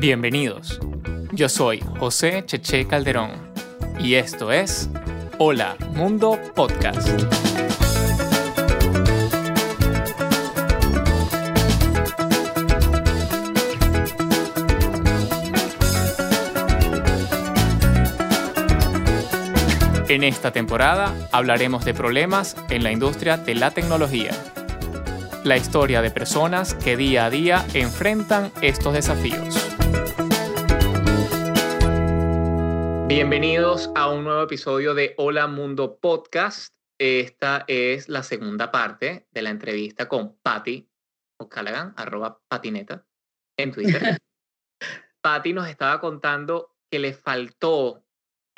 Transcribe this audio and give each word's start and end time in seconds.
Bienvenidos. 0.00 0.78
Yo 1.32 1.48
soy 1.48 1.80
José 1.98 2.44
Cheche 2.46 2.86
Calderón 2.86 3.30
y 3.98 4.14
esto 4.14 4.52
es 4.52 4.88
Hola 5.38 5.76
Mundo 5.94 6.38
Podcast. 6.54 7.08
En 20.08 20.24
esta 20.24 20.50
temporada 20.50 21.14
hablaremos 21.30 21.84
de 21.84 21.94
problemas 21.94 22.56
en 22.68 22.82
la 22.82 22.90
industria 22.90 23.36
de 23.36 23.54
la 23.54 23.70
tecnología. 23.70 24.30
La 25.42 25.56
historia 25.56 26.02
de 26.02 26.10
personas 26.10 26.74
que 26.74 26.98
día 26.98 27.24
a 27.24 27.30
día 27.30 27.64
enfrentan 27.72 28.52
estos 28.60 28.92
desafíos. 28.92 29.54
Bienvenidos 33.08 33.90
a 33.94 34.10
un 34.10 34.24
nuevo 34.24 34.42
episodio 34.42 34.92
de 34.92 35.14
Hola 35.16 35.46
Mundo 35.46 35.98
Podcast. 35.98 36.74
Esta 36.98 37.64
es 37.68 38.10
la 38.10 38.22
segunda 38.22 38.70
parte 38.70 39.28
de 39.30 39.40
la 39.40 39.48
entrevista 39.48 40.08
con 40.08 40.36
Patty 40.42 40.86
O'Callaghan, 41.38 41.94
arroba 41.96 42.42
patineta, 42.46 43.06
en 43.56 43.72
Twitter. 43.72 44.18
Patty 45.22 45.54
nos 45.54 45.68
estaba 45.68 46.00
contando 46.00 46.76
que 46.90 46.98
le 46.98 47.14
faltó 47.14 48.04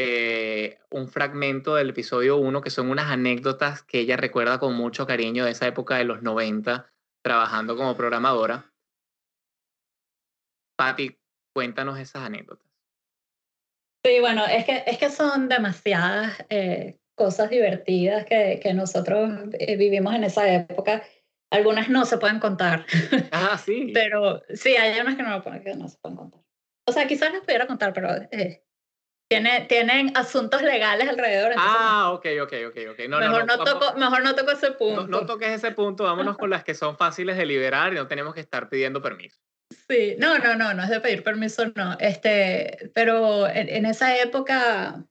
eh, 0.05 0.79
un 0.91 1.09
fragmento 1.09 1.77
del 1.77 1.91
episodio 1.91 2.37
1 2.37 2.61
que 2.61 2.71
son 2.71 2.91
unas 2.91 3.11
anécdotas 3.11 3.83
que 3.83 4.01
ella 4.01 4.17
recuerda 4.17 4.59
con 4.59 4.75
mucho 4.75 5.07
cariño 5.07 5.45
de 5.45 5.53
esa 5.53 5.67
época 5.67 5.97
de 5.97 6.05
los 6.05 6.23
90 6.23 6.91
trabajando 7.23 7.77
como 7.77 7.97
programadora. 7.97 8.73
Patti, 10.77 11.17
cuéntanos 11.55 11.99
esas 12.01 12.25
anécdotas. 12.25 12.67
Sí, 14.05 14.19
bueno, 14.19 14.45
es 14.47 14.65
que, 14.65 14.83
es 14.87 14.99
que 14.99 15.11
son 15.11 15.49
demasiadas 15.49 16.45
eh, 16.49 16.99
cosas 17.15 17.51
divertidas 17.51 18.25
que, 18.25 18.59
que 18.61 18.75
nosotros 18.75 19.31
eh, 19.53 19.77
vivimos 19.77 20.15
en 20.15 20.25
esa 20.25 20.53
época. 20.53 21.05
Algunas 21.53 21.89
no 21.89 22.05
se 22.05 22.19
pueden 22.19 22.41
contar. 22.41 22.87
Ah, 23.31 23.57
sí. 23.57 23.93
pero 23.95 24.43
sí, 24.53 24.77
hay 24.77 24.99
unas 25.01 25.15
que 25.15 25.23
no, 25.23 25.43
que 25.43 25.75
no 25.77 25.89
se 25.89 25.99
pueden 25.99 26.17
contar. 26.17 26.41
O 26.89 26.93
sea, 26.93 27.07
quizás 27.07 27.33
las 27.33 27.43
pudiera 27.43 27.69
contar, 27.69 27.93
pero 27.93 28.09
tienen 29.69 30.17
asuntos 30.17 30.63
legales 30.63 31.09
alrededor. 31.09 31.53
Ah, 31.57 32.13
ok, 32.13 32.27
ok, 32.43 32.53
ok. 32.69 32.77
okay. 32.93 33.09
No, 33.09 33.19
mejor, 33.19 33.47
no, 33.47 33.59
toco, 33.59 33.95
mejor 33.99 34.23
no 34.23 34.35
toco 34.35 34.51
ese 34.53 34.73
punto. 34.73 35.07
No, 35.07 35.27
toques 35.27 35.51
ese 35.51 35.73
punto, 35.73 36.05
vámonos 36.05 36.37
con 36.37 36.51
las 36.51 36.65
que 36.65 36.75
son 36.75 36.97
fáciles 36.97 37.37
de 37.37 37.47
liberar 37.47 37.93
y 37.93 37.97
no 37.97 38.07
tenemos 38.07 38.35
que 38.35 38.41
estar 38.41 38.69
pidiendo 38.69 39.03
permiso. 39.03 39.39
Sí, 39.89 40.17
no, 40.19 40.39
no, 40.39 40.55
no, 40.55 40.75
no 40.75 40.83
es 40.83 40.91
de 40.91 41.01
pedir 41.01 41.23
permiso, 41.23 41.67
no. 41.75 41.97
Este, 41.99 42.91
pero 42.95 43.49
en, 43.49 43.87
esa 43.87 44.17
época, 44.19 45.05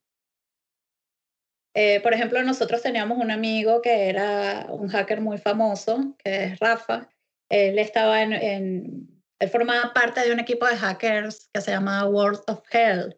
eh, 1.73 1.99
por 2.01 2.13
ejemplo, 2.13 2.43
nosotros 2.43 2.81
teníamos 2.81 3.17
un 3.17 3.31
amigo 3.31 3.81
que 3.81 4.09
era 4.09 4.67
un 4.69 4.89
hacker 4.89 5.21
muy 5.21 5.37
famoso, 5.37 6.15
que 6.23 6.43
es 6.43 6.59
Rafa. 6.59 7.09
Él 7.49 7.79
estaba 7.79 8.21
en, 8.21 8.33
en 8.33 9.11
él 9.41 9.49
formaba 9.49 9.91
parte 9.93 10.21
de 10.21 10.31
un 10.31 10.39
equipo 10.39 10.67
de 10.67 10.77
hackers 10.77 11.49
que 11.51 11.61
se 11.61 11.71
llama 11.71 12.05
World 12.05 12.41
of 12.47 12.61
Hell 12.71 13.17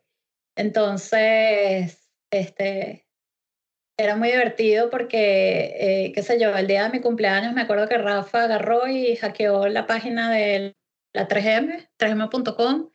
entonces, 0.55 2.09
este, 2.31 3.07
era 3.97 4.15
muy 4.15 4.29
divertido 4.29 4.89
porque, 4.89 5.75
eh, 5.79 6.11
qué 6.13 6.23
sé 6.23 6.39
yo, 6.39 6.55
el 6.55 6.67
día 6.67 6.83
de 6.83 6.89
mi 6.89 7.01
cumpleaños 7.01 7.53
me 7.53 7.61
acuerdo 7.61 7.87
que 7.87 7.97
Rafa 7.97 8.43
agarró 8.43 8.87
y 8.87 9.15
hackeó 9.15 9.67
la 9.67 9.85
página 9.85 10.31
de 10.31 10.75
la 11.13 11.27
3M, 11.27 11.89
3M.com, 11.97 12.89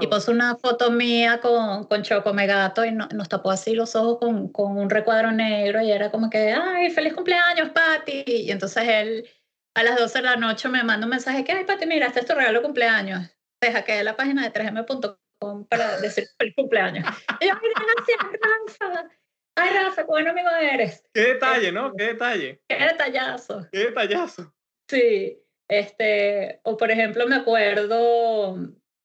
y 0.00 0.06
puso 0.06 0.30
una 0.30 0.56
foto 0.56 0.92
mía 0.92 1.40
con, 1.40 1.84
con 1.84 2.02
Chocomegato 2.02 2.84
y 2.84 2.92
nos 2.92 3.28
tapó 3.28 3.50
así 3.50 3.74
los 3.74 3.96
ojos 3.96 4.18
con, 4.18 4.48
con 4.52 4.78
un 4.78 4.88
recuadro 4.88 5.32
negro 5.32 5.82
y 5.82 5.90
era 5.90 6.10
como 6.10 6.30
que, 6.30 6.52
ay, 6.52 6.90
feliz 6.90 7.14
cumpleaños, 7.14 7.70
Patti. 7.70 8.22
Y 8.26 8.50
entonces 8.52 8.84
él 8.86 9.28
a 9.74 9.82
las 9.82 9.98
12 9.98 10.18
de 10.18 10.24
la 10.24 10.36
noche 10.36 10.68
me 10.68 10.84
manda 10.84 11.06
un 11.06 11.10
mensaje 11.10 11.42
que, 11.42 11.52
ay, 11.52 11.64
Patti, 11.64 11.86
mira, 11.86 12.06
este 12.06 12.20
es 12.20 12.26
tu 12.26 12.34
regalo 12.34 12.60
de 12.60 12.64
cumpleaños. 12.64 13.28
Te 13.60 13.72
hackeé 13.72 14.04
la 14.04 14.16
página 14.16 14.42
de 14.42 14.52
3M.com 14.52 15.21
para 15.68 16.00
decir 16.00 16.24
feliz 16.38 16.54
cumpleaños. 16.56 17.06
Y 17.40 17.48
yo, 17.48 17.54
ay, 17.54 17.70
gracias, 17.96 18.40
Rafa. 18.78 19.08
Ay, 19.54 19.70
Rafa, 19.74 20.02
qué 20.02 20.08
buen 20.08 20.28
amigo 20.28 20.48
eres. 20.60 21.04
Qué 21.12 21.20
detalle, 21.20 21.72
¿no? 21.72 21.92
Qué 21.94 22.04
detalle. 22.04 22.62
Qué 22.68 22.76
detallazo. 22.76 23.68
Qué 23.70 23.78
detallazo. 23.78 24.54
Sí, 24.88 25.38
este, 25.68 26.60
o 26.64 26.76
por 26.76 26.90
ejemplo, 26.90 27.26
me 27.26 27.36
acuerdo 27.36 28.56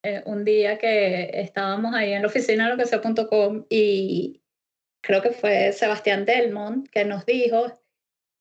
eh, 0.03 0.24
un 0.26 0.46
día 0.46 0.78
que 0.78 1.30
estábamos 1.34 1.94
ahí 1.94 2.14
en 2.14 2.22
la 2.22 2.28
oficina 2.28 2.66
de 2.66 2.72
lo 2.72 2.78
que 2.78 2.86
sea.com 2.86 3.66
y 3.70 4.42
creo 5.02 5.22
que 5.22 5.31
fue 5.31 5.72
Sebastián 5.74 6.26
Delmont 6.26 6.90
que 6.90 7.06
nos 7.06 7.26
dijo, 7.26 7.81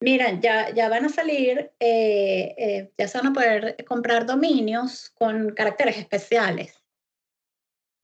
mira, 0.00 0.38
ya, 0.40 0.70
ya 0.74 0.88
van 0.88 1.04
a 1.06 1.08
salir, 1.08 1.72
eh, 1.80 2.54
eh, 2.58 2.92
ya 2.98 3.08
se 3.08 3.18
van 3.18 3.28
a 3.28 3.32
poder 3.32 3.76
comprar 3.86 4.26
dominios 4.26 5.10
con 5.10 5.50
caracteres 5.50 5.98
especiales. 5.98 6.82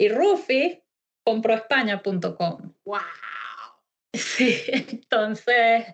Y 0.03 0.09
Rufi 0.09 0.83
compró 1.25 1.55
España.com. 1.55 2.75
¡Wow! 2.85 2.99
Sí, 4.15 4.61
entonces 4.67 5.87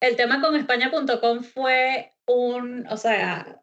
el 0.00 0.16
tema 0.16 0.42
con 0.42 0.56
España.com 0.56 1.44
fue 1.44 2.12
un, 2.26 2.86
o 2.88 2.96
sea, 2.96 3.62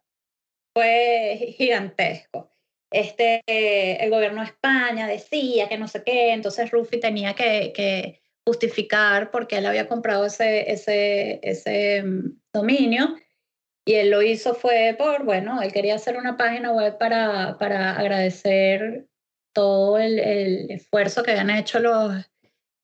fue 0.74 1.54
gigantesco. 1.58 2.56
Este, 2.90 3.44
el 3.46 4.10
gobierno 4.10 4.40
de 4.42 4.48
España 4.48 5.06
decía 5.06 5.68
que 5.68 5.78
no 5.78 5.90
sé 5.90 6.02
qué, 6.06 6.32
entonces 6.32 6.72
Rufi 6.72 7.00
tenía 7.02 7.34
que, 7.36 7.74
que 7.76 8.22
justificar 8.48 9.30
por 9.32 9.48
qué 9.48 9.58
él 9.58 9.66
había 9.66 9.90
comprado 9.90 10.26
ese, 10.26 10.72
ese, 10.72 11.42
ese 11.44 12.04
mm, 12.04 12.40
dominio. 12.54 13.18
Y 13.86 13.96
él 13.96 14.10
lo 14.10 14.22
hizo 14.22 14.56
fue 14.56 14.96
por, 14.98 15.26
bueno, 15.26 15.62
él 15.62 15.74
quería 15.74 15.96
hacer 15.96 16.16
una 16.16 16.38
página 16.38 16.72
web 16.72 16.98
para, 16.98 17.58
para 17.60 17.98
agradecer 17.98 19.10
todo 19.54 19.98
el, 19.98 20.20
el, 20.20 20.72
esfuerzo 20.72 21.24
que 21.24 21.32
habían 21.32 21.50
hecho 21.50 21.80
los 21.80 22.14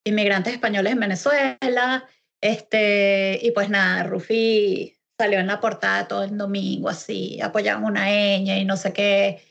inmigrantes 0.03 0.53
españoles 0.53 0.94
en 0.94 1.00
Venezuela. 1.00 2.08
Este, 2.42 3.40
y 3.42 3.52
pues 3.52 3.70
nada, 3.70 4.03
Rufi 4.03 4.96
salió 5.18 5.40
en 5.40 5.48
la 5.48 5.59
portada 5.59 6.08
todo 6.08 6.24
el 6.24 6.38
domingo 6.38 6.90
así, 6.90 7.40
apoyaban 7.42 7.86
una 7.86 8.08
ñ 8.09 8.62
y 8.62 8.66
no 8.66 8.78
sé 8.78 8.94
qué. 8.94 9.42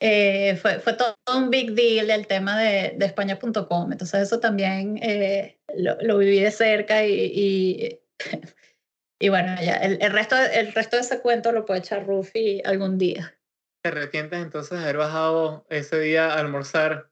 Eh, 0.00 0.56
fue, 0.56 0.78
fue 0.78 0.92
todo 0.94 1.16
un 1.36 1.50
big 1.50 1.72
deal 1.72 2.10
el 2.10 2.26
tema 2.26 2.58
de, 2.58 2.94
de 2.96 3.06
España.com. 3.06 3.92
Entonces 3.92 4.22
eso 4.22 4.38
también 4.38 4.98
eh, 5.02 5.58
lo, 5.74 5.96
lo, 6.00 6.18
viví 6.18 6.40
de 6.40 6.52
cerca 6.52 7.04
y, 7.04 7.12
y, 7.12 8.00
y 9.18 9.28
bueno, 9.28 9.56
ya, 9.60 9.76
el, 9.76 9.98
el, 10.00 10.12
resto, 10.12 10.36
el 10.36 10.72
resto 10.72 10.96
de 10.96 11.02
ese 11.02 11.20
cuento 11.20 11.50
lo 11.52 11.64
puede 11.66 11.80
echar 11.80 12.06
Rufi 12.06 12.62
algún 12.64 12.96
día. 12.96 13.37
¿Te 13.82 13.90
arrepientes 13.90 14.40
entonces 14.40 14.78
de 14.78 14.84
haber 14.84 14.96
bajado 14.96 15.66
ese 15.70 16.00
día 16.00 16.32
a 16.32 16.38
almorzar 16.40 17.10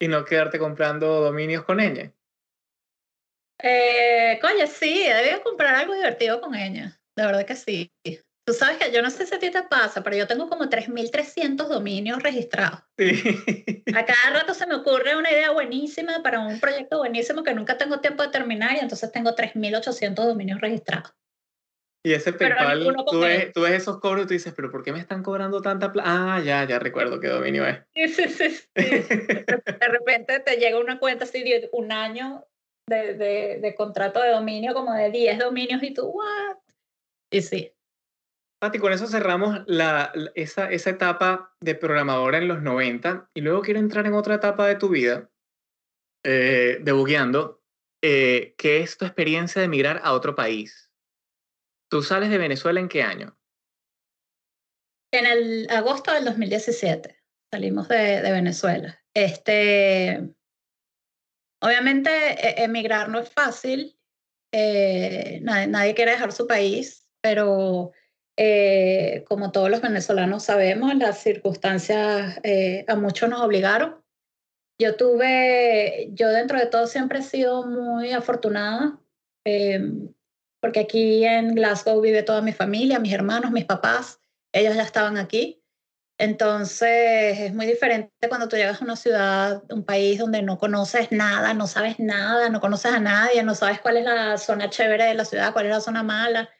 y 0.00 0.08
no 0.08 0.24
quedarte 0.24 0.58
comprando 0.58 1.20
dominios 1.20 1.64
con 1.64 1.80
ella? 1.80 2.12
Eh, 3.62 4.38
coño, 4.40 4.66
sí, 4.66 5.04
debía 5.04 5.42
comprar 5.42 5.74
algo 5.74 5.94
divertido 5.94 6.40
con 6.40 6.54
ella. 6.54 7.00
De 7.16 7.26
verdad 7.26 7.46
que 7.46 7.56
sí. 7.56 7.90
Tú 8.46 8.52
sabes 8.52 8.76
que 8.76 8.92
yo 8.92 9.02
no 9.02 9.10
sé 9.10 9.26
si 9.26 9.34
a 9.34 9.40
ti 9.40 9.50
te 9.50 9.64
pasa, 9.64 10.04
pero 10.04 10.16
yo 10.16 10.28
tengo 10.28 10.48
como 10.48 10.68
3.300 10.68 11.68
dominios 11.68 12.22
registrados. 12.22 12.80
Sí. 12.96 13.22
A 13.94 14.04
cada 14.04 14.38
rato 14.38 14.54
se 14.54 14.66
me 14.66 14.74
ocurre 14.76 15.16
una 15.16 15.30
idea 15.30 15.50
buenísima 15.50 16.22
para 16.22 16.40
un 16.40 16.60
proyecto 16.60 16.98
buenísimo 16.98 17.42
que 17.42 17.54
nunca 17.54 17.76
tengo 17.76 18.00
tiempo 18.00 18.22
de 18.22 18.28
terminar 18.28 18.76
y 18.76 18.78
entonces 18.78 19.10
tengo 19.10 19.34
3.800 19.34 20.26
dominios 20.26 20.60
registrados. 20.60 21.12
Y 22.06 22.14
ese 22.14 22.32
PayPal, 22.32 22.86
tú 23.10 23.18
ves, 23.18 23.52
tú 23.52 23.62
ves, 23.62 23.72
esos 23.72 23.98
cobros 23.98 24.26
y 24.26 24.26
tú 24.28 24.34
dices, 24.34 24.54
pero 24.54 24.70
¿por 24.70 24.84
qué 24.84 24.92
me 24.92 25.00
están 25.00 25.24
cobrando 25.24 25.60
tanta 25.60 25.90
plata? 25.90 26.36
Ah, 26.36 26.40
ya, 26.40 26.62
ya 26.62 26.78
recuerdo 26.78 27.18
qué 27.18 27.26
dominio 27.26 27.66
es. 27.66 27.80
Sí, 27.96 28.28
sí, 28.28 28.28
sí. 28.28 28.68
de 28.76 29.88
repente 29.88 30.38
te 30.38 30.56
llega 30.58 30.78
una 30.78 31.00
cuenta 31.00 31.24
así 31.24 31.42
de 31.42 31.68
un 31.72 31.90
año 31.90 32.46
de, 32.88 33.14
de, 33.14 33.58
de, 33.60 33.74
contrato 33.74 34.22
de 34.22 34.30
dominio, 34.30 34.72
como 34.72 34.94
de 34.94 35.10
10 35.10 35.36
dominios, 35.40 35.82
y 35.82 35.94
tú, 35.94 36.06
¿what? 36.06 36.58
Y 37.32 37.42
sí. 37.42 37.72
Pati, 38.60 38.78
con 38.78 38.92
eso 38.92 39.08
cerramos 39.08 39.64
la, 39.66 40.12
esa, 40.36 40.70
esa 40.70 40.90
etapa 40.90 41.56
de 41.60 41.74
programadora 41.74 42.38
en 42.38 42.46
los 42.46 42.62
90 42.62 43.30
y 43.34 43.40
luego 43.40 43.62
quiero 43.62 43.80
entrar 43.80 44.06
en 44.06 44.14
otra 44.14 44.36
etapa 44.36 44.68
de 44.68 44.76
tu 44.76 44.90
vida, 44.90 45.28
eh, 46.24 46.78
debugueando, 46.82 47.64
eh, 48.00 48.54
que 48.56 48.78
es 48.78 48.96
tu 48.96 49.06
experiencia 49.06 49.60
de 49.60 49.66
emigrar 49.66 50.00
a 50.04 50.12
otro 50.12 50.36
país. 50.36 50.85
¿Tú 51.88 52.02
sales 52.02 52.30
de 52.30 52.38
Venezuela 52.38 52.80
en 52.80 52.88
qué 52.88 53.02
año? 53.02 53.36
En 55.12 55.26
el 55.26 55.68
agosto 55.70 56.12
del 56.12 56.24
2017 56.24 57.16
salimos 57.50 57.88
de, 57.88 58.20
de 58.22 58.32
Venezuela. 58.32 59.02
Este, 59.14 60.34
obviamente 61.62 62.10
e, 62.10 62.64
emigrar 62.64 63.08
no 63.08 63.20
es 63.20 63.30
fácil, 63.30 63.98
eh, 64.52 65.40
nadie, 65.42 65.94
quiere 65.94 66.12
dejar 66.12 66.32
su 66.32 66.46
país, 66.46 67.08
pero 67.20 67.92
Eh, 68.38 69.24
como 69.28 69.50
todos 69.50 69.70
los 69.70 69.80
venezolanos 69.80 70.44
sabemos, 70.44 70.94
las 70.94 71.22
circunstancias 71.22 72.38
eh, 72.42 72.84
a 72.86 72.94
muchos 72.94 73.30
nos 73.30 73.40
obligaron. 73.40 74.04
Yo 74.78 74.96
tuve, 74.96 76.10
yo 76.12 76.28
dentro 76.28 76.58
de 76.58 76.66
todo 76.66 76.86
siempre 76.86 77.20
he 77.20 77.22
sido 77.22 77.64
muy 77.66 78.12
afortunada, 78.12 79.00
em, 79.44 80.12
porque 80.66 80.80
aquí 80.80 81.24
en 81.24 81.54
Glasgow 81.54 82.00
vive 82.00 82.24
toda 82.24 82.42
mi 82.42 82.52
familia, 82.52 82.98
mis 82.98 83.12
hermanos, 83.12 83.52
mis 83.52 83.64
papás, 83.64 84.18
ellos 84.52 84.74
ya 84.74 84.82
estaban 84.82 85.16
aquí. 85.16 85.62
Entonces 86.18 87.38
es 87.38 87.54
muy 87.54 87.66
diferente 87.66 88.10
cuando 88.28 88.48
tú 88.48 88.56
llegas 88.56 88.82
a 88.82 88.84
una 88.84 88.96
ciudad, 88.96 89.62
un 89.70 89.84
país 89.84 90.18
donde 90.18 90.42
no 90.42 90.58
conoces 90.58 91.12
nada, 91.12 91.54
no 91.54 91.68
sabes 91.68 92.00
nada, 92.00 92.48
no 92.48 92.60
conoces 92.60 92.92
a 92.92 92.98
nadie, 92.98 93.44
no 93.44 93.54
sabes 93.54 93.80
cuál 93.80 93.98
es 93.98 94.04
la 94.06 94.38
zona 94.38 94.68
chévere 94.68 95.04
de 95.04 95.14
la 95.14 95.24
ciudad, 95.24 95.52
cuál 95.52 95.66
es 95.66 95.70
la 95.70 95.80
zona 95.80 96.02
mala. 96.02 96.50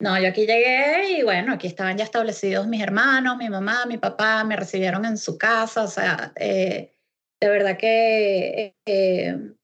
No, 0.00 0.18
yo 0.20 0.30
aquí 0.30 0.44
llegué 0.44 1.18
y 1.20 1.22
bueno, 1.22 1.52
aquí 1.52 1.68
estaban 1.68 1.96
ya 1.96 2.02
establecidos 2.02 2.66
mis 2.66 2.82
hermanos, 2.82 3.36
mi 3.36 3.48
mamá, 3.48 3.86
mi 3.86 3.98
papá, 3.98 4.42
me 4.42 4.56
recibieron 4.56 5.04
en 5.04 5.16
su 5.16 5.38
casa, 5.38 5.84
o 5.84 5.88
sea, 5.88 6.32
eh, 6.34 6.92
de 7.40 7.48
verdad 7.48 7.76
que 7.76 8.74
eh, 8.84 9.54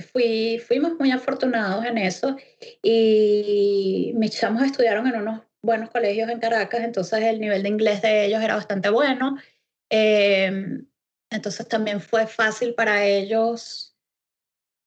fui, 0.00 0.58
fuimos 0.58 0.94
muy 0.98 1.10
afortunados 1.10 1.84
en 1.84 1.98
eso 1.98 2.36
y 2.82 4.12
mis 4.16 4.38
chamos 4.38 4.62
estudiaron 4.62 5.06
en 5.06 5.16
unos 5.16 5.42
buenos 5.62 5.90
colegios 5.90 6.28
en 6.30 6.40
Caracas, 6.40 6.80
entonces 6.80 7.22
el 7.22 7.40
nivel 7.40 7.62
de 7.62 7.68
inglés 7.68 8.02
de 8.02 8.26
ellos 8.26 8.42
era 8.42 8.56
bastante 8.56 8.90
bueno. 8.90 9.36
Em, 9.90 10.86
entonces 11.30 11.66
también 11.68 12.00
fue 12.00 12.26
fácil 12.26 12.74
para 12.74 13.04
ellos 13.04 13.96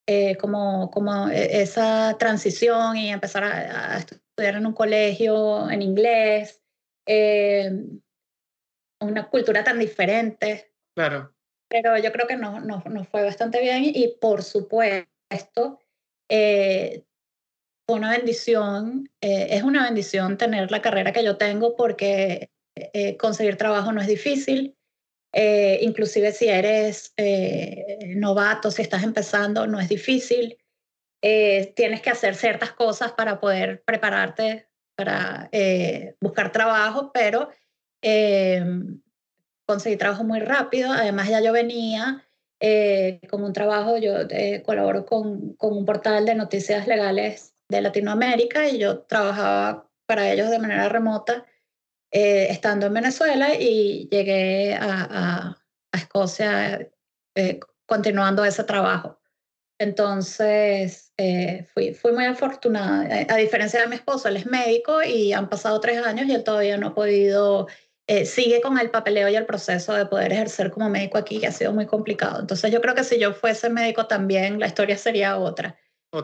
eh, 0.07 0.35
como, 0.37 0.89
como 0.91 1.29
e, 1.29 1.61
esa 1.61 2.17
transición 2.17 2.97
y 2.97 3.11
empezar 3.11 3.43
a, 3.43 3.97
estudiar 3.97 4.55
en 4.55 4.65
un 4.65 4.73
colegio 4.73 5.69
en 5.69 5.81
inglés, 5.81 6.61
em, 7.05 8.01
una 8.99 9.29
cultura 9.29 9.63
tan 9.63 9.79
diferente. 9.79 10.73
Claro. 10.95 11.33
Pero 11.71 11.97
yo 11.97 12.11
creo 12.11 12.27
que 12.27 12.35
nos 12.35 12.63
no, 12.63 12.83
no 12.85 13.03
fue 13.05 13.23
bastante 13.23 13.61
bien 13.61 13.83
y 13.85 14.15
por 14.19 14.43
supuesto 14.43 15.79
eh, 16.29 17.05
una 17.87 18.11
bendición, 18.11 19.09
eh, 19.21 19.47
es 19.51 19.63
una 19.63 19.83
bendición 19.83 20.37
tener 20.37 20.71
la 20.71 20.81
carrera 20.81 21.11
que 21.11 21.23
yo 21.23 21.37
tengo 21.37 21.75
porque 21.75 22.49
eh, 22.75 23.17
conseguir 23.17 23.57
trabajo 23.57 23.91
no 23.91 24.01
es 24.01 24.07
difícil. 24.07 24.77
Eh, 25.33 25.79
inclusive 25.81 26.33
si 26.33 26.49
eres 26.49 27.13
novato, 28.15 28.69
si 28.69 28.81
estás 28.81 29.03
empezando, 29.03 29.65
no 29.65 29.79
es 29.79 29.87
difícil. 29.87 30.57
tienes 31.21 32.01
que 32.01 32.09
hacer 32.09 32.35
ciertas 32.35 32.73
cosas 32.73 33.13
para 33.13 33.39
poder 33.39 33.83
prepararte 33.83 34.67
para 34.95 35.49
buscar 36.19 36.51
trabajo, 36.51 37.11
pero 37.13 37.49
conseguí 39.71 39.97
trabajo 39.97 40.23
muy 40.23 40.39
rápido. 40.39 40.91
Además 40.91 41.29
ya 41.29 41.41
yo 41.41 41.53
venía 41.53 42.25
con 43.29 43.43
un 43.43 43.53
trabajo, 43.53 43.97
yo 43.97 44.13
colaboro 44.63 45.05
con, 45.05 45.53
con 45.53 45.75
un 45.75 45.83
portal 45.83 46.25
de 46.25 46.35
noticias 46.35 46.85
legales 46.85 47.55
de 47.69 47.81
Latinoamérica 47.81 48.67
y 48.67 48.77
yo 48.77 48.99
trabajaba 48.99 49.89
para 50.05 50.31
ellos 50.31 50.51
de 50.51 50.59
manera 50.59 50.89
remota 50.89 51.45
eh, 52.11 52.47
estando 52.49 52.87
en 52.87 52.93
Venezuela 52.93 53.55
y 53.55 54.09
llegué 54.11 54.75
a, 54.75 55.57
Escocia 55.93 56.89
eh, 57.35 57.59
continuando 57.85 58.45
ese 58.45 58.63
trabajo. 58.63 59.19
Entonces, 59.77 61.11
eh, 61.17 61.65
fui, 61.73 61.93
fui 61.93 62.11
muy 62.13 62.25
afortunada. 62.25 63.25
A 63.29 63.35
diferencia 63.35 63.81
de 63.81 63.87
mi 63.87 63.95
esposo, 63.95 64.29
él 64.29 64.37
es 64.37 64.45
médico 64.45 65.01
y 65.03 65.33
han 65.33 65.49
pasado 65.49 65.79
tres 65.79 66.05
años 66.05 66.27
y 66.27 66.33
él 66.33 66.43
todavía 66.43 66.77
no 66.77 66.87
ha 66.87 66.93
podido, 66.93 67.67
sigue 68.25 68.59
con 68.61 68.77
el 68.77 68.91
papeleo 68.91 69.29
y 69.29 69.35
el 69.35 69.45
proceso 69.45 69.93
de 69.93 70.05
poder 70.05 70.33
ejercer 70.33 70.69
como 70.71 70.89
médico 70.89 71.17
aquí, 71.17 71.39
que 71.39 71.47
ha 71.47 71.51
sido 71.51 71.71
muy 71.71 71.85
complicado. 71.85 72.41
Entonces, 72.41 72.71
yo 72.71 72.81
creo 72.81 72.93
que 72.93 73.05
si 73.05 73.17
yo 73.17 73.33
fuese 73.33 73.69
médico 73.69 74.07
también, 74.07 74.59
la 74.59 74.67
historia 74.67 74.97
sería 74.97 75.37
otra. 75.37 75.77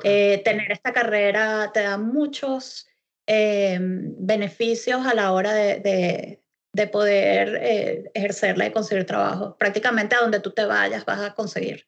Eh, 0.04 0.42
tener 0.44 0.72
esta 0.72 0.92
carrera 0.92 1.72
te 1.74 1.82
da 1.82 1.98
muchos 1.98 2.88
eh, 3.26 3.78
beneficios 3.80 5.06
a 5.06 5.14
la 5.14 5.32
hora 5.32 5.54
de, 5.54 6.42
de, 6.74 6.88
poder 6.88 7.58
eh, 7.62 8.12
ejercerla 8.14 8.68
y 8.68 8.72
conseguir 8.72 9.06
trabajo. 9.06 9.58
Prácticamente 9.58 10.16
a 10.16 10.22
donde 10.22 10.42
tú 10.42 10.52
te 10.52 10.66
vayas 10.66 11.06
vas 11.06 11.22
a 11.22 11.34
conseguir. 11.34 11.88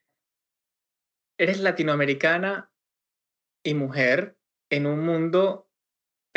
Eres 1.38 1.60
latinoamericana 1.60 2.72
y 3.64 3.74
mujer 3.74 4.38
en 4.70 4.86
un 4.86 5.06
mundo 5.06 5.69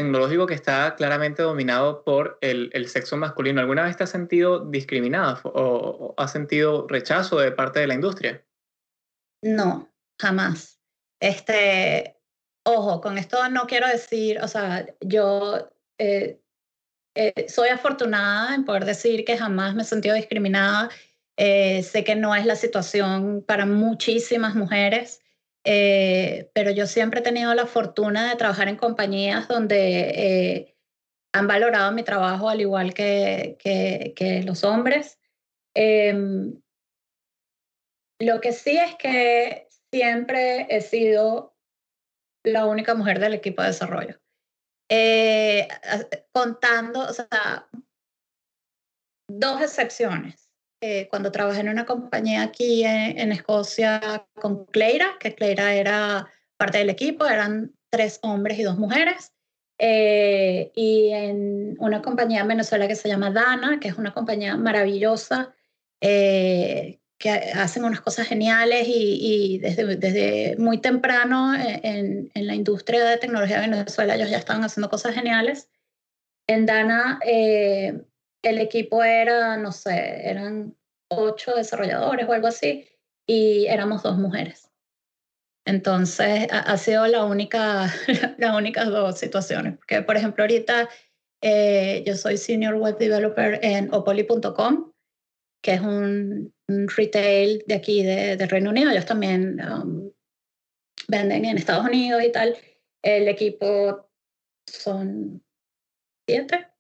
tecnológico 0.03 0.47
que 0.47 0.55
está 0.55 0.95
claramente 0.97 1.43
dominado 1.43 2.05
por 2.05 2.39
el, 2.41 2.71
el 2.73 2.89
sexo 2.89 3.17
masculino. 3.17 3.61
¿Alguna 3.61 3.85
vez 3.85 3.97
te 3.97 4.05
has 4.05 4.11
sentido 4.11 4.65
discriminada 4.71 5.41
o, 5.45 6.15
o 6.15 6.15
has 6.17 6.33
sentido 6.33 6.87
rechazo 6.89 7.39
de 7.39 7.53
parte 7.53 7.81
de 7.81 7.87
la 7.87 7.95
industria? 7.95 8.45
No, 9.43 9.89
jamás. 10.21 10.81
Este, 11.21 12.17
ojo, 12.65 13.01
con 13.01 13.19
esto 13.19 13.49
no 13.49 13.67
quiero 13.67 13.89
decir, 13.89 14.41
o 14.41 14.49
sea, 14.49 14.87
yo 15.01 15.71
eh, 15.99 16.41
eh, 17.15 17.47
soy 17.49 17.69
afortunada 17.69 18.55
en 18.55 18.65
poder 18.65 18.85
decir 18.85 19.25
que 19.25 19.37
jamás 19.37 19.75
me 19.75 19.83
he 19.83 19.87
sentido 19.87 20.15
discriminada. 20.15 20.91
Eh, 21.37 21.83
sé 21.83 22.05
que 22.05 22.15
no 22.15 22.35
es 22.35 22.47
la 22.47 22.57
situación 22.57 23.43
para 23.47 23.67
muchísimas 23.67 24.55
mujeres, 24.55 25.22
pero 25.65 26.71
yo 26.71 26.87
siempre 26.87 27.21
he 27.21 27.23
tenido 27.23 27.55
la 27.55 27.67
fortuna 27.67 28.29
de 28.29 28.37
trabajar 28.37 28.69
en 28.69 28.77
compañías 28.77 29.49
donde 29.49 30.77
han 31.33 31.47
valorado 31.47 31.93
mi 31.93 32.03
trabajo 32.03 32.49
al 32.49 32.61
igual 32.61 32.95
que, 32.95 33.57
que, 33.59 34.13
que 34.15 34.43
los 34.43 34.65
hombres. 34.65 35.19
Em, 35.75 36.61
lo 38.21 38.41
que 38.41 38.53
sí 38.53 38.77
es 38.77 38.95
que 38.97 39.69
siempre 39.91 40.67
he 40.71 40.81
sido 40.81 41.57
la 42.45 42.67
única 42.67 42.95
mujer 42.95 43.19
del 43.19 43.35
equipo 43.35 43.63
de 43.63 43.69
desarrollo. 43.69 44.21
Eh, 44.89 45.69
contando, 46.33 47.07
dos 49.29 49.61
excepciones. 49.63 50.42
Eh, 50.83 51.07
cuando 51.09 51.33
trabajé 51.33 51.61
en 51.61 51.69
una 51.69 51.87
compañía 51.87 52.43
aquí 52.43 52.85
en, 52.85 53.33
Escocia 53.33 54.27
con 54.35 54.67
Cleira, 54.67 55.17
que 55.21 55.35
Cleira 55.35 55.75
era 55.75 56.29
parte 56.57 56.79
del 56.79 56.91
equipo, 56.91 57.25
eran 57.27 57.73
tres 57.89 58.19
hombres 58.23 58.59
y 58.59 58.65
dos 58.65 58.77
mujeres. 58.79 59.33
Eh, 59.79 60.73
y 60.75 61.11
en 61.13 61.77
una 61.79 62.03
compañía 62.03 62.41
en 62.41 62.49
Venezuela 62.49 62.89
que 62.89 62.97
se 62.97 63.09
llama 63.09 63.31
Dana, 63.31 63.81
que 63.81 63.89
es 63.89 63.97
una 63.97 64.13
compañía 64.13 64.57
maravillosa, 64.57 65.55
que 67.23 67.53
hacen 67.55 67.85
unas 67.85 68.01
cosas 68.01 68.27
geniales 68.27 68.85
y, 68.89 69.59
desde, 69.59 69.97
desde, 69.97 70.57
muy 70.59 70.79
temprano 70.79 71.55
eh, 71.55 71.81
en, 71.85 72.33
en, 72.35 72.47
la 72.49 72.57
industria 72.57 73.05
de 73.05 73.17
tecnología 73.19 73.61
de 73.61 73.69
Venezuela 73.69 74.17
ellos 74.17 74.29
ya 74.29 74.39
estaban 74.39 74.65
haciendo 74.65 74.91
cosas 74.91 75.15
geniales. 75.15 75.69
En 76.49 76.67
Dana 76.67 77.21
eh, 77.25 78.03
el 78.43 78.59
equipo 78.59 79.03
era, 79.03 79.57
no 79.57 79.73
sé, 79.73 80.29
eran 80.29 80.77
ocho 81.09 81.55
desarrolladores 81.55 82.29
o 82.29 82.33
algo 82.33 82.49
así 82.49 82.89
y 83.27 83.67
éramos 83.67 84.03
dos 84.03 84.19
mujeres. 84.19 84.69
Entonces 85.65 86.49
ha, 86.51 86.77
sido 86.77 87.07
la 87.07 87.25
única, 87.25 87.93
las 88.39 88.57
únicas 88.57 88.89
dos 88.89 89.19
situaciones. 89.19 89.77
Porque, 89.77 90.03
por 90.03 90.17
ejemplo, 90.17 90.43
ahorita 90.43 90.89
eh, 91.41 92.03
yo 92.05 92.17
soy 92.17 92.37
Senior 92.37 92.75
Web 92.75 92.99
Developer 92.99 93.61
en 93.63 93.93
opoli.com 93.95 94.93
que 95.63 95.75
es 95.75 95.81
un, 95.81 96.53
retail 96.69 97.63
de 97.67 97.75
aquí 97.75 98.03
de, 98.03 98.37
Reino 98.47 98.71
Unido. 98.71 98.91
Ellos 98.91 99.07
también 99.07 99.61
um, 99.61 100.11
venden 101.07 101.45
en 101.45 101.57
Estados 101.59 101.87
Unidos 101.87 102.23
y 102.25 102.33
tal. 102.33 102.57
El 103.03 103.29
equipo 103.29 104.11
son 104.67 105.43
siete 106.27 106.72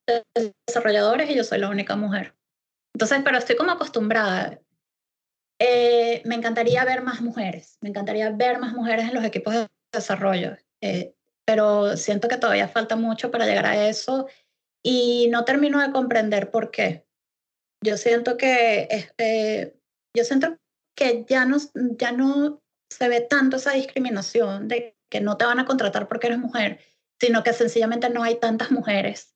desarrolladores 0.66 1.30
y 1.30 1.34
yo 1.34 1.44
soy 1.44 1.58
la 1.58 1.68
única 1.68 1.96
mujer. 1.96 2.34
Entonces, 2.94 3.20
pero 3.24 3.38
estoy 3.38 3.56
como 3.56 3.72
acostumbrada. 3.72 4.60
Eh, 5.60 6.22
me 6.24 6.34
encantaría 6.34 6.84
ver 6.84 7.02
más 7.02 7.20
mujeres, 7.20 7.78
me 7.80 7.88
encantaría 7.88 8.30
ver 8.30 8.58
más 8.58 8.72
mujeres 8.72 9.08
en 9.08 9.14
los 9.14 9.24
equipos 9.24 9.54
de 9.54 9.68
desarrollo, 9.94 10.56
eh, 10.80 11.14
pero 11.46 11.96
siento 11.96 12.26
que 12.26 12.36
todavía 12.36 12.66
falta 12.66 12.96
mucho 12.96 13.30
para 13.30 13.46
llegar 13.46 13.66
a 13.66 13.88
eso 13.88 14.26
y 14.84 15.28
no 15.30 15.44
termino 15.44 15.80
de 15.80 15.92
comprender 15.92 16.50
por 16.50 16.72
qué 16.72 17.06
yo 17.82 17.96
siento 17.96 18.36
que 18.36 18.86
este, 18.90 19.76
yo 20.16 20.24
siento 20.24 20.56
que 20.96 21.24
ya 21.28 21.44
no, 21.44 21.56
ya 21.74 22.12
no 22.12 22.62
se 22.90 23.08
ve 23.08 23.20
tanto 23.20 23.56
esa 23.56 23.72
discriminación 23.72 24.68
de 24.68 24.96
que 25.10 25.20
no 25.20 25.36
te 25.36 25.44
van 25.44 25.58
a 25.58 25.66
contratar 25.66 26.08
porque 26.08 26.28
eres 26.28 26.38
mujer, 26.38 26.80
sino 27.20 27.42
que 27.42 27.52
sencillamente 27.52 28.08
no 28.08 28.22
hay 28.22 28.38
tantas 28.38 28.70
mujeres 28.70 29.31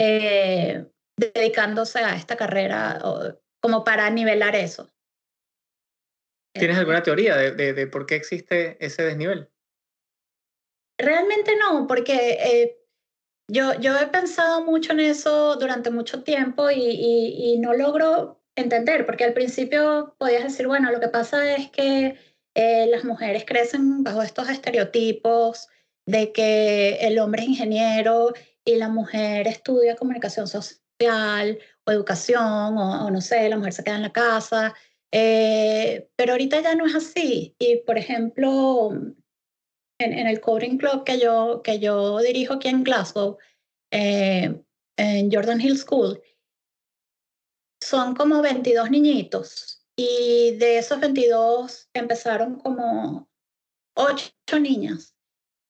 eh, 0.00 0.86
dedicándose 1.16 1.98
a 1.98 2.14
esta 2.14 2.36
carrera 2.36 3.00
como 3.60 3.82
para 3.82 4.08
nivelar 4.10 4.54
eso. 4.54 4.88
¿Tienes 6.54 6.76
eh, 6.76 6.80
alguna 6.80 7.02
teoría 7.02 7.36
de, 7.36 7.72
de, 7.72 7.86
por 7.88 8.06
qué 8.06 8.14
existe 8.14 8.76
ese 8.84 9.02
desnivel? 9.02 9.48
Realmente 10.98 11.56
no, 11.56 11.88
porque 11.88 12.38
eh, 12.40 12.78
yo, 13.48 13.74
yo 13.80 13.98
he 13.98 14.06
pensado 14.06 14.64
mucho 14.64 14.92
en 14.92 15.00
eso 15.00 15.56
durante 15.56 15.90
mucho 15.90 16.22
tiempo 16.22 16.70
y, 16.70 16.80
y, 16.80 17.58
no 17.58 17.74
logro 17.74 18.40
entender, 18.54 19.04
porque 19.04 19.24
al 19.24 19.32
principio 19.32 20.14
podías 20.18 20.44
decir, 20.44 20.68
bueno, 20.68 20.92
lo 20.92 21.00
que 21.00 21.08
pasa 21.08 21.56
es 21.56 21.70
que 21.70 22.16
eh, 22.54 22.86
las 22.88 23.04
mujeres 23.04 23.44
crecen 23.44 24.04
bajo 24.04 24.22
estos 24.22 24.48
estereotipos 24.48 25.68
de 26.06 26.32
que 26.32 26.98
el 27.00 27.18
hombre 27.18 27.42
es 27.42 27.48
ingeniero 27.48 28.32
y 28.68 28.76
la 28.76 28.90
mujer 28.90 29.46
estudia 29.46 29.96
comunicación 29.96 30.46
social 30.46 31.58
o 31.86 31.90
educación, 31.90 32.76
o, 32.76 33.10
no 33.10 33.20
sé, 33.22 33.48
la 33.48 33.56
mujer 33.56 33.72
se 33.72 33.82
queda 33.82 33.96
en 33.96 34.02
la 34.02 34.12
casa. 34.12 34.74
Eh, 35.10 36.10
pero 36.16 36.32
ahorita 36.32 36.60
ya 36.60 36.74
no 36.74 36.84
es 36.84 36.94
así. 36.94 37.56
Y 37.58 37.78
por 37.78 37.96
ejemplo, 37.96 38.90
en, 39.98 40.12
el 40.12 40.40
Coding 40.42 40.76
Club 40.76 41.04
que 41.04 41.18
yo, 41.18 41.62
que 41.64 41.78
yo 41.78 42.18
dirijo 42.18 42.54
aquí 42.54 42.68
en 42.68 42.84
Glasgow, 42.84 43.38
eh, 43.90 44.62
en 44.98 45.32
Jordan 45.32 45.62
Hill 45.62 45.78
School, 45.78 46.20
son 47.82 48.14
como 48.14 48.42
22 48.42 48.90
niñitos 48.90 49.82
y 49.96 50.56
de 50.58 50.76
esos 50.76 51.00
22 51.00 51.88
empezaron 51.94 52.58
como 52.58 53.30
8 53.94 54.30
niñas 54.60 55.14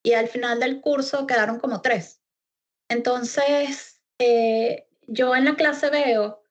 y 0.02 0.14
al 0.14 0.26
final 0.26 0.58
del 0.58 0.80
curso 0.80 1.28
quedaron 1.28 1.60
como 1.60 1.80
3. 1.80 2.18
Entonces, 2.88 4.00
eh, 4.18 4.86
yo 5.06 5.34
en 5.34 5.44
la 5.44 5.56
clase 5.56 5.90
veo, 5.90 6.42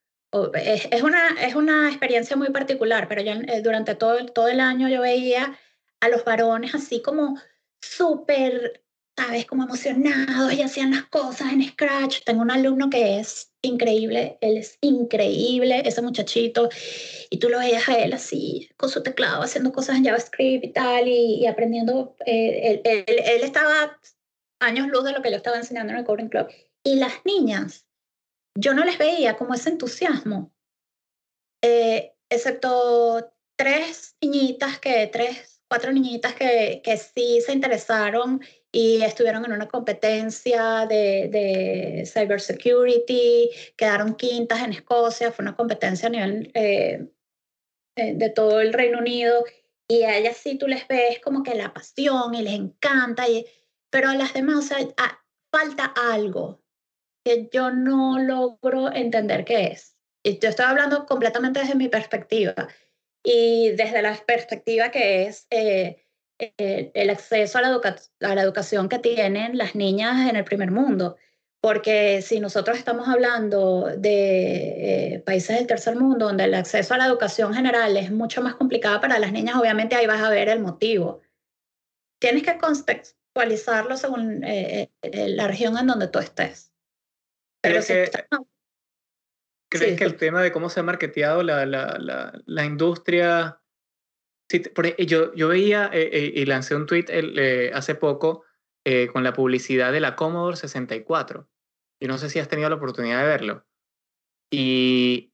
es, 0.53 1.03
una, 1.03 1.29
es 1.41 1.55
una 1.55 1.87
experiencia 1.89 2.35
muy 2.35 2.49
particular, 2.49 3.07
pero 3.07 3.21
yo 3.21 3.31
eh, 3.31 3.61
durante 3.61 3.95
todo, 3.95 4.25
todo 4.27 4.47
el 4.47 4.59
año 4.59 4.89
yo 4.89 5.01
veía 5.01 5.57
a 5.99 6.09
los 6.09 6.23
varones 6.25 6.75
así 6.75 7.01
como 7.01 7.37
súper, 7.81 8.83
¿sabes? 9.15 9.45
Como 9.45 9.63
emocionados 9.63 10.53
y 10.53 10.61
hacían 10.61 10.91
las 10.91 11.05
cosas 11.05 11.53
en 11.53 11.63
Scratch. 11.63 12.23
Tengo 12.23 12.41
un 12.41 12.51
alumno 12.51 12.89
que 12.89 13.19
es 13.19 13.51
increíble, 13.61 14.37
él 14.41 14.57
es 14.57 14.77
increíble, 14.81 15.81
ese 15.85 16.01
muchachito, 16.01 16.69
y 17.29 17.37
tú 17.37 17.49
lo 17.49 17.59
veías 17.59 17.87
a 17.89 17.97
él 17.97 18.13
así, 18.13 18.69
con 18.77 18.89
su 18.89 19.01
teclado, 19.03 19.41
haciendo 19.41 19.71
cosas 19.71 19.97
en 19.97 20.05
JavaScript 20.05 20.65
y 20.65 20.71
tal, 20.71 21.07
y, 21.07 21.45
aprendiendo. 21.47 22.15
Eh, 22.25 22.81
él, 22.83 23.03
él, 23.07 23.43
estaba 23.43 23.97
años 24.59 24.87
luz 24.87 25.03
de 25.03 25.11
lo 25.11 25.21
que 25.21 25.31
yo 25.31 25.37
estaba 25.37 25.57
enseñando 25.57 25.93
en 25.93 25.99
el 25.99 26.05
Coding 26.05 26.29
Club. 26.29 26.47
Y 26.83 26.95
las 26.95 27.25
niñas, 27.25 27.85
yo 28.55 28.73
no 28.73 28.83
les 28.83 28.97
veía 28.97 29.35
como 29.35 29.53
ese 29.53 29.69
entusiasmo, 29.69 30.53
eh, 31.63 32.13
excepto 32.29 33.31
tres 33.55 34.15
niñitas 34.21 34.79
que, 34.79 35.07
tres 35.07 35.57
cuatro 35.67 35.91
niñitas 35.91 36.33
que, 36.33 36.81
que 36.83 36.97
sí 36.97 37.41
se 37.45 37.53
interesaron 37.53 38.41
y 38.71 39.01
estuvieron 39.01 39.45
en 39.45 39.53
una 39.53 39.67
competencia 39.67 40.85
de, 40.87 41.29
de 41.29 42.03
cybersecurity, 42.05 43.49
quedaron 43.75 44.15
quintas 44.15 44.63
en 44.63 44.73
Escocia, 44.73 45.31
fue 45.31 45.43
una 45.43 45.55
competencia 45.55 46.07
a 46.07 46.11
nivel 46.11 46.51
eh, 46.53 47.07
eh, 47.95 48.13
de 48.15 48.29
todo 48.29 48.61
el 48.61 48.73
Reino 48.73 48.99
Unido, 48.99 49.43
y 49.89 50.03
a 50.03 50.17
ellas 50.17 50.37
sí 50.37 50.57
tú 50.57 50.67
les 50.67 50.87
ves 50.87 51.19
como 51.19 51.43
que 51.43 51.55
la 51.55 51.73
pasión 51.73 52.35
y 52.35 52.43
les 52.43 52.53
encanta, 52.53 53.27
y, 53.27 53.45
pero 53.89 54.09
a 54.09 54.15
las 54.15 54.33
demás, 54.33 54.57
o 54.57 54.61
sea, 54.61 54.77
falta 55.51 55.93
algo 56.11 56.61
que 57.23 57.49
yo 57.51 57.71
no 57.71 58.19
logro 58.19 58.93
entender 58.93 59.45
qué 59.45 59.65
es. 59.65 59.95
Y 60.23 60.39
yo 60.39 60.49
estoy 60.49 60.65
hablando 60.65 61.05
completamente 61.05 61.59
desde 61.59 61.75
mi 61.75 61.89
perspectiva 61.89 62.53
y 63.23 63.71
desde 63.71 64.01
la 64.01 64.15
perspectiva 64.25 64.91
que 64.91 65.25
es 65.25 65.47
eh, 65.49 66.05
eh, 66.39 66.91
el 66.93 67.09
acceso 67.09 67.57
a 67.57 67.61
la, 67.61 67.81
a 68.21 68.35
la 68.35 68.41
educación 68.41 68.89
que 68.89 68.99
tienen 68.99 69.57
las 69.57 69.75
niñas 69.75 70.29
en 70.29 70.35
el 70.35 70.43
primer 70.43 70.71
mundo. 70.71 71.17
Porque 71.59 72.21
si 72.21 72.39
nosotros 72.39 72.77
estamos 72.77 73.07
hablando 73.07 73.87
de 73.97 75.15
eh, 75.15 75.19
países 75.25 75.57
del 75.57 75.67
tercer 75.67 75.95
mundo, 75.95 76.27
donde 76.27 76.45
el 76.45 76.53
acceso 76.53 76.93
a 76.93 76.97
la 76.97 77.07
educación 77.07 77.53
general 77.53 77.97
es 77.97 78.11
mucho 78.11 78.41
más 78.41 78.55
complicado 78.55 79.01
para 79.01 79.19
las 79.19 79.31
niñas, 79.31 79.55
obviamente 79.55 79.95
ahí 79.95 80.05
vas 80.05 80.21
a 80.21 80.29
ver 80.29 80.49
el 80.49 80.59
motivo. 80.59 81.21
Tienes 82.19 82.43
que 82.43 82.51
contextualizarlo 83.37 83.97
según 83.97 84.41
la 84.41 85.47
región 85.47 85.77
en 85.77 85.87
donde 85.87 86.07
tú 86.07 86.19
estés. 86.19 86.73
Pero 87.61 87.81
si 87.81 87.93
¿Crees 89.69 89.97
que 89.97 90.05
el 90.05 90.15
tema 90.15 90.41
de 90.41 90.51
cómo 90.51 90.69
se 90.69 90.79
ha 90.79 90.83
marketeado 90.83 91.43
la, 91.43 91.65
la, 91.65 91.97
la, 91.99 92.41
la 92.45 92.65
industria... 92.65 93.61
Sí, 94.49 94.63
yo, 95.05 95.33
yo 95.35 95.49
veía 95.49 95.89
eh, 95.91 96.09
eh, 96.13 96.31
y 96.35 96.45
lancé 96.45 96.73
un 96.73 96.85
tweet 96.85 97.05
eh, 97.09 97.71
hace 97.73 97.95
poco 97.95 98.43
con 99.11 99.21
la 99.21 99.33
publicidad 99.33 99.91
de 99.91 99.99
la 99.99 100.15
Commodore 100.15 100.55
64. 100.55 101.49
Yo 101.99 102.07
no 102.07 102.17
sé 102.17 102.29
si 102.29 102.39
has 102.39 102.47
tenido 102.47 102.69
la 102.69 102.77
oportunidad 102.77 103.19
de 103.19 103.27
verlo. 103.27 103.65
Y 104.49 105.33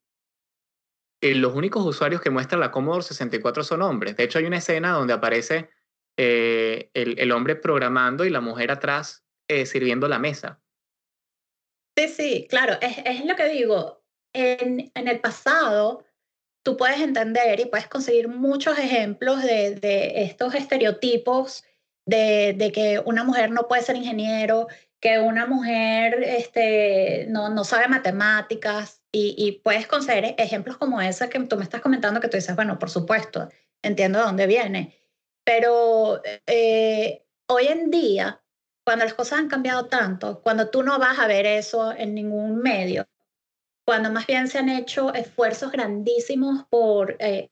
los 1.22 1.54
únicos 1.54 1.86
usuarios 1.86 2.20
que 2.20 2.32
muestra 2.32 2.58
la 2.58 2.72
Commodore 2.72 3.04
64 3.04 3.64
son 3.64 3.84
hombres. 3.84 4.18
De 4.18 4.24
hecho, 4.24 4.40
hay 4.40 4.46
una 4.46 4.58
escena 4.58 4.94
donde 4.94 5.14
aparece 5.14 5.70
el, 6.18 6.90
el, 6.94 7.32
hombre 7.32 7.56
programando 7.56 8.26
y 8.26 8.30
la 8.30 8.42
mujer 8.42 8.72
atrás 8.72 9.24
sirviendo 9.66 10.08
la 10.08 10.20
mesa. 10.20 10.62
Sí, 11.96 12.08
sí, 12.08 12.48
claro, 12.50 12.78
es, 12.82 12.98
es 13.06 13.26
lo 13.26 13.36
que 13.36 13.50
digo 13.50 14.04
en, 14.34 14.92
en 14.94 15.08
el 15.08 15.20
pasado 15.20 16.04
tú 16.64 16.78
puedes 16.78 17.00
entender 17.02 17.60
y 17.60 17.66
puedes 17.66 17.88
conseguir 17.88 18.28
muchos 18.28 18.80
ejemplos 18.80 19.44
de, 19.44 19.76
de 19.76 20.24
estos 20.24 20.56
estereotipos 20.56 21.64
de, 22.06 22.54
de, 22.58 22.72
que 22.72 23.02
una 23.06 23.24
mujer 23.24 23.52
no 23.52 23.68
puede 23.68 23.84
ser 23.84 23.96
ingeniero, 23.96 24.68
que 25.00 25.20
una 25.20 25.46
mujer 25.46 26.24
este, 26.24 27.28
no, 27.30 27.50
no 27.50 27.64
sabe 27.64 27.88
matemáticas 27.88 29.02
y, 29.12 29.36
y, 29.38 29.60
puedes 29.60 29.88
conseguir 29.88 30.36
ejemplos 30.38 30.78
como 30.78 31.02
ese 31.02 31.30
que 31.30 31.40
tú 31.42 31.58
me 31.58 31.64
estás 31.64 31.82
comentando 31.82 32.20
que 32.20 32.30
tú 32.30 32.38
dices, 32.38 32.56
bueno, 32.56 32.80
por 32.80 32.90
supuesto, 32.90 33.50
entiendo 33.82 34.20
de 34.20 34.26
dónde 34.26 34.48
viene, 34.48 34.98
pero 35.44 36.22
eh, 36.48 37.26
hoy 37.48 37.68
en 37.68 37.90
día, 37.92 38.42
cuando 38.86 39.06
las 39.06 39.14
cosas 39.14 39.40
han 39.40 39.50
cambiado 39.50 39.88
tanto, 39.88 40.42
cuando 40.42 40.70
tú 40.70 40.84
no 40.84 41.00
vas 41.00 41.20
a 41.20 41.28
ver 41.28 41.46
eso 41.46 41.92
en 41.92 42.16
ningún 42.16 42.60
medio, 42.60 43.08
cuando 43.86 44.12
más 44.12 44.28
bien 44.28 44.48
se 44.48 44.60
han 44.60 44.70
hecho 44.70 45.14
esfuerzos 45.14 45.72
grandísimos 45.72 46.66
por 46.70 47.18
eh, 47.20 47.52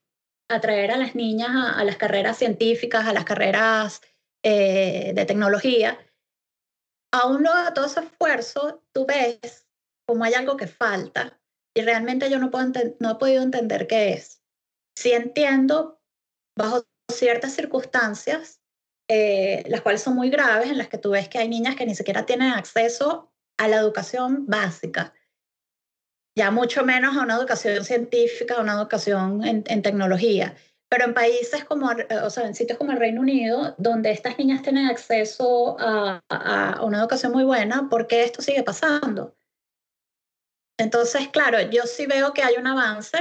atraer 0.49 0.91
a 0.91 0.97
las 0.97 1.15
niñas 1.15 1.51
a, 1.75 1.83
las 1.83 1.97
carreras 1.97 2.37
científicas, 2.37 3.07
a 3.07 3.13
las 3.13 3.25
carreras 3.25 4.01
eh, 4.43 5.11
de 5.13 5.25
tecnología, 5.25 5.99
aún 7.11 7.43
luego 7.43 7.63
de 7.63 7.71
todo 7.71 7.85
ese 7.85 8.01
esfuerzo, 8.01 8.83
tú 8.93 9.05
ves 9.05 9.67
como 10.07 10.23
hay 10.23 10.33
algo 10.33 10.57
que 10.57 10.67
falta 10.67 11.39
y 11.75 11.81
realmente 11.81 12.29
yo 12.29 12.39
no, 12.39 12.51
puedo 12.51 12.71
no 12.99 13.11
he 13.11 13.15
podido 13.15 13.43
entender 13.43 13.87
qué 13.87 14.13
es. 14.13 14.41
Sí 14.95 15.13
entiendo, 15.13 16.01
bajo 16.57 16.83
ciertas 17.11 17.53
circunstancias, 17.53 18.61
eh, 19.07 19.63
las 19.67 19.81
cuales 19.81 20.01
son 20.01 20.15
muy 20.15 20.29
graves, 20.29 20.69
en 20.69 20.77
las 20.77 20.87
que 20.87 20.97
tú 20.97 21.11
ves 21.11 21.29
que 21.29 21.37
hay 21.37 21.49
niñas 21.49 21.75
que 21.75 21.85
ni 21.85 21.95
siquiera 21.95 22.25
tienen 22.25 22.51
acceso 22.51 23.31
a 23.57 23.67
la 23.67 23.77
educación 23.77 24.45
básica 24.47 25.13
ya 26.35 26.51
mucho 26.51 26.83
menos 26.83 27.17
a 27.17 27.21
una 27.21 27.35
educación 27.35 27.83
científica, 27.83 28.55
a 28.55 28.61
una 28.61 28.73
educación 28.73 29.43
en, 29.45 29.81
tecnología. 29.81 30.55
Pero 30.89 31.05
en 31.05 31.13
países 31.13 31.63
como, 31.63 31.89
o 32.23 32.29
sea, 32.29 32.45
en 32.45 32.55
sitios 32.55 32.77
como 32.77 32.91
el 32.91 32.99
Reino 32.99 33.21
Unido, 33.21 33.75
donde 33.77 34.11
estas 34.11 34.37
niñas 34.37 34.61
tienen 34.61 34.87
acceso 34.87 35.77
a, 35.79 36.21
a, 36.29 36.83
una 36.83 36.99
educación 36.99 37.31
muy 37.31 37.43
buena, 37.43 37.89
¿por 37.89 38.07
qué 38.07 38.23
esto 38.23 38.41
sigue 38.41 38.63
pasando? 38.63 39.35
Entonces, 40.77 41.29
claro, 41.29 41.61
yo 41.69 41.83
sí 41.83 42.07
veo 42.07 42.33
que 42.33 42.43
hay 42.43 42.55
un 42.57 42.67
avance, 42.67 43.17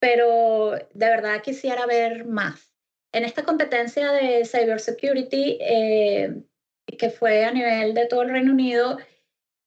pero 0.00 0.72
de 0.72 1.06
verdad 1.06 1.42
quisiera 1.42 1.86
ver 1.86 2.24
más. 2.24 2.71
En 3.12 3.24
esta 3.24 3.44
competencia 3.44 4.10
de 4.12 4.44
cybersecurity, 4.44 5.58
eh, 5.60 6.42
que 6.98 7.10
fue 7.10 7.44
a 7.44 7.52
nivel 7.52 7.94
de 7.94 8.06
todo 8.06 8.22
el 8.22 8.30
Reino 8.30 8.52
Unido, 8.52 8.98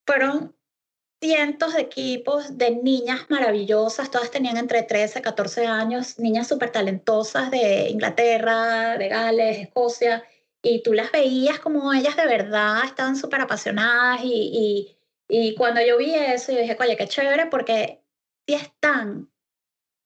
fueron 0.05 0.55
cientos 1.21 1.73
de 1.73 1.81
equipos 1.81 2.57
de 2.57 2.71
niñas 2.71 3.29
maravillosas, 3.29 4.11
todas 4.11 4.31
tenían 4.31 4.57
entre 4.57 4.83
13 4.83 5.19
y 5.19 5.21
14 5.21 5.65
años, 5.65 6.19
niñas 6.19 6.47
súper 6.47 6.71
talentosas 6.71 7.51
de 7.51 7.89
Inglaterra, 7.89 8.97
de 8.97 9.07
Gales, 9.07 9.57
Escocia, 9.57 10.23
y 10.61 10.81
tú 10.81 10.93
las 10.93 11.11
veías 11.11 11.59
como 11.59 11.93
ellas 11.93 12.15
de 12.15 12.25
verdad 12.25 12.83
estaban 12.85 13.15
súper 13.15 13.41
apasionadas 13.41 14.21
y, 14.23 14.97
y, 15.27 15.55
cuando 15.55 15.81
yo 15.85 15.97
vi 15.97 16.13
eso, 16.13 16.51
yo 16.51 16.59
dije, 16.59 16.77
oye, 16.79 16.97
qué 16.97 17.07
chévere, 17.07 17.47
porque 17.47 18.01
si 18.47 18.55
están, 18.55 19.31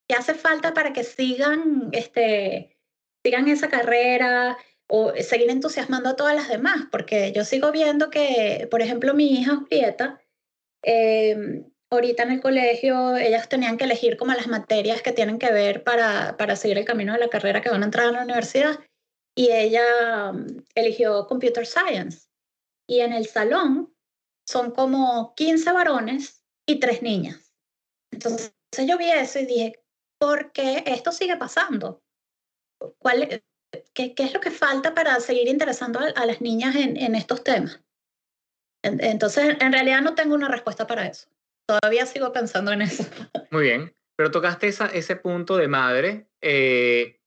¿qué 0.07 0.15
hace 0.15 0.33
falta 0.33 0.73
para 0.73 0.93
que 0.93 1.03
sigan, 1.03 1.89
este, 1.93 2.77
sigan 3.23 3.47
esa 3.47 3.69
carrera? 3.69 4.57
o 4.91 5.13
seguir 5.21 5.51
entusiasmando 5.51 6.09
a 6.09 6.15
todas 6.15 6.35
las 6.35 6.49
demás, 6.49 6.87
porque 6.91 7.31
yo 7.31 7.45
sigo 7.45 7.71
viendo 7.71 8.09
que, 8.09 8.67
por 8.71 8.81
ejemplo, 8.81 9.13
mi 9.13 9.39
hija 9.39 9.57
Julieta, 9.57 10.19
eh, 10.83 11.63
ahorita 11.91 12.23
en 12.23 12.31
el 12.31 12.41
colegio 12.41 13.15
ellas 13.15 13.49
tenían 13.49 13.77
que 13.77 13.83
elegir 13.83 14.17
como 14.17 14.33
las 14.33 14.47
materias 14.47 15.03
que 15.03 15.11
tienen 15.11 15.37
que 15.37 15.51
ver 15.51 15.83
para, 15.83 16.37
para 16.37 16.55
seguir 16.55 16.79
el 16.79 16.85
camino 16.85 17.13
de 17.13 17.19
la 17.19 17.29
carrera 17.29 17.61
que 17.61 17.69
van 17.69 17.83
a 17.83 17.85
entrar 17.85 18.07
a 18.07 18.11
la 18.11 18.23
universidad 18.23 18.79
y 19.35 19.51
ella 19.51 20.31
mm, 20.31 20.63
eligió 20.75 21.27
Computer 21.27 21.65
Science. 21.65 22.27
Y 22.87 23.01
en 23.01 23.13
el 23.13 23.27
salón 23.27 23.93
son 24.47 24.71
como 24.71 25.35
15 25.35 25.71
varones 25.71 26.43
y 26.67 26.79
tres 26.79 27.03
niñas. 27.03 27.53
Entonces 28.11 28.51
yo 28.87 28.97
vi 28.97 29.11
eso 29.11 29.39
y 29.39 29.45
dije, 29.45 29.73
¿por 30.19 30.51
qué 30.51 30.83
esto 30.87 31.11
sigue 31.11 31.37
pasando? 31.37 32.01
¿Cuál, 32.97 33.43
qué, 33.93 34.13
qué, 34.13 34.23
es 34.23 34.33
lo 34.33 34.39
que 34.39 34.51
falta 34.51 34.93
para 34.93 35.19
seguir 35.19 35.47
interesando 35.47 35.99
a, 35.99 36.25
las 36.25 36.41
niñas 36.41 36.75
en, 36.75 36.97
en 36.97 37.15
estos 37.15 37.43
temas? 37.43 37.79
Entonces, 38.81 39.57
en 39.59 39.73
realidad 39.73 40.01
no 40.01 40.15
tengo 40.15 40.35
una 40.35 40.47
respuesta 40.47 40.87
para 40.87 41.05
eso. 41.05 41.27
Todavía 41.67 42.05
sigo 42.05 42.31
pensando 42.31 42.71
en 42.71 42.81
eso. 42.81 43.03
Muy 43.51 43.63
bien, 43.63 43.93
pero 44.15 44.31
tocaste 44.31 44.67
esa, 44.67 44.87
ese 44.87 45.15
punto 45.15 45.57
de 45.57 45.67
madre. 45.67 46.27
Eh, 46.41 47.19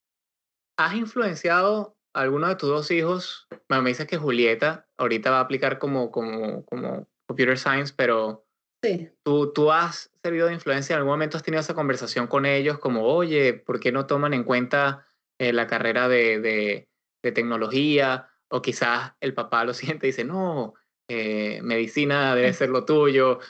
¿Has 0.79 0.95
influenciado 0.95 1.97
a 2.15 2.23
alguno 2.23 2.49
de 2.49 2.57
tus 2.57 2.69
dos 2.69 2.91
hijos? 2.91 3.47
Bueno, 3.69 3.83
me 3.83 3.91
dices 3.91 4.07
que 4.07 4.17
Julieta 4.17 4.89
ahorita 4.97 5.31
va 5.31 5.39
a 5.39 5.43
aplicar 5.43 5.79
como, 5.79 6.11
como, 6.11 6.65
como 6.65 7.07
computer 7.27 7.59
science, 7.59 7.93
pero 7.97 8.47
sí. 8.83 9.11
¿tú, 9.23 9.53
¿tú 9.53 9.71
has 9.71 10.11
servido 10.23 10.49
de 10.49 10.55
influencia? 10.55 10.95
¿En 10.95 10.99
algún 10.99 11.13
momento 11.13 11.37
has 11.37 11.43
tenido 11.43 11.61
esa 11.61 11.75
conversación 11.75 12.27
con 12.27 12.47
ellos 12.47 12.79
como, 12.79 13.05
oye, 13.05 13.53
¿por 13.53 13.79
qué 13.79 13.93
no 13.93 14.07
toman 14.07 14.35
en 14.35 14.45
cuenta 14.45 15.07
eh, 15.43 15.53
la 15.53 15.67
carrera 15.67 16.09
de, 16.09 16.41
de, 16.41 16.89
de 17.23 17.33
tecnología? 17.33 18.29
O 18.49 18.63
quizás 18.63 19.13
el 19.21 19.35
papá 19.35 19.65
lo 19.65 19.75
siente 19.75 20.07
y 20.07 20.11
dice, 20.11 20.25
no, 20.25 20.75
eh, 21.09 21.61
medicina 21.63 22.35
debe 22.35 22.53
ser 22.53 22.69
lo 22.69 22.85
tuyo. 22.85 23.41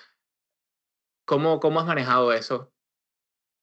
¿Cómo, 1.27 1.61
¿Cómo 1.61 1.81
has 1.81 1.87
manejado 1.87 2.33
eso? 2.33 2.73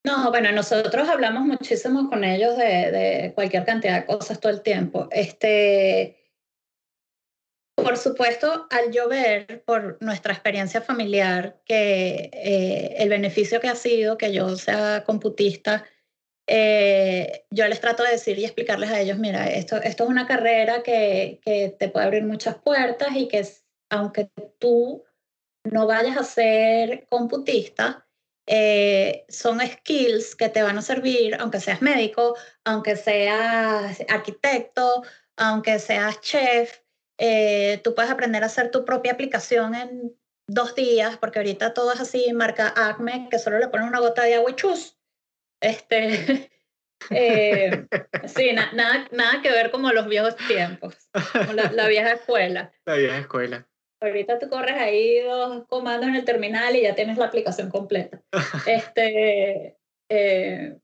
No, 0.05 0.29
bueno, 0.29 0.51
nosotros 0.53 1.09
hablamos 1.09 1.43
muchísimo 1.43 2.09
con 2.09 2.23
ellos 2.23 2.55
de, 2.55 2.91
de, 2.91 3.31
cualquier 3.35 3.65
cantidad 3.65 3.99
de 3.99 4.05
cosas 4.05 4.39
todo 4.39 4.51
el 4.53 4.61
tiempo. 4.61 5.09
Este, 5.11 6.19
por 7.75 7.97
supuesto, 7.97 8.67
al 8.69 8.91
yo 8.91 9.09
ver 9.09 9.63
por 9.65 9.97
nuestra 10.01 10.33
experiencia 10.33 10.81
familiar 10.81 11.61
que 11.65 12.29
eh, 12.33 12.95
el 12.97 13.09
beneficio 13.09 13.59
que 13.59 13.67
ha 13.67 13.75
sido 13.75 14.17
que 14.17 14.33
yo 14.33 14.55
sea 14.55 15.03
computista, 15.05 15.85
eh, 16.51 17.45
yo 17.51 17.67
les 17.67 17.79
trato 17.79 18.01
de 18.01 18.11
decir 18.11 18.39
y 18.39 18.43
explicarles 18.43 18.89
a 18.89 18.99
ellos, 18.99 19.19
mira, 19.19 19.47
esto, 19.51 19.77
esto 19.77 20.03
es 20.03 20.09
una 20.09 20.25
carrera 20.25 20.81
que, 20.81 21.39
que 21.43 21.75
te 21.77 21.89
puede 21.89 22.07
abrir 22.07 22.23
muchas 22.23 22.55
puertas 22.55 23.09
y 23.15 23.27
que 23.27 23.47
aunque 23.91 24.31
tú 24.57 25.03
no 25.63 25.85
vayas 25.85 26.17
a 26.17 26.23
ser 26.23 27.05
computista, 27.07 28.07
eh, 28.47 29.25
son 29.29 29.59
skills 29.59 30.35
que 30.35 30.49
te 30.49 30.63
van 30.63 30.79
a 30.79 30.81
servir, 30.81 31.37
aunque 31.39 31.59
seas 31.59 31.83
médico, 31.83 32.35
aunque 32.63 32.95
seas 32.95 34.03
arquitecto, 34.09 35.03
aunque 35.37 35.77
seas 35.77 36.19
chef, 36.21 36.79
eh, 37.19 37.79
tú 37.83 37.93
puedes 37.93 38.09
aprender 38.09 38.41
a 38.41 38.47
hacer 38.47 38.71
tu 38.71 38.85
propia 38.85 39.11
aplicación 39.11 39.75
en 39.75 40.17
dos 40.47 40.73
días, 40.73 41.15
porque 41.17 41.37
ahorita 41.37 41.75
todo 41.75 41.93
es 41.93 41.99
así, 41.99 42.33
marca 42.33 42.73
Acme, 42.75 43.27
que 43.29 43.37
solo 43.37 43.59
le 43.59 43.67
ponen 43.67 43.87
una 43.87 43.99
gota 43.99 44.23
de 44.23 44.33
agua 44.33 44.49
y 44.49 44.55
chus. 44.55 44.98
Este, 45.61 46.49
eh, 47.09 47.85
sí, 48.27 48.53
nada, 48.53 49.07
nada 49.11 49.41
que 49.41 49.51
ver 49.51 49.71
como 49.71 49.91
los 49.91 50.07
viejos 50.07 50.35
tiempos, 50.47 50.95
como 51.33 51.53
la 51.53 51.87
vieja 51.87 52.13
escuela. 52.13 52.71
La 52.85 52.95
vieja 52.95 53.19
escuela. 53.19 53.67
Ahorita 54.01 54.39
tú 54.39 54.49
corres 54.49 54.77
ahí 54.77 55.19
dos 55.19 55.67
comandos 55.67 56.07
en 56.07 56.15
el 56.15 56.23
terminal 56.23 56.73
y 56.75 56.83
ya 56.83 56.95
tienes 56.95 57.17
la 57.17 57.25
aplicación 57.25 57.69
completa. 57.69 58.21
este, 58.65 59.77
eh, 60.09 60.77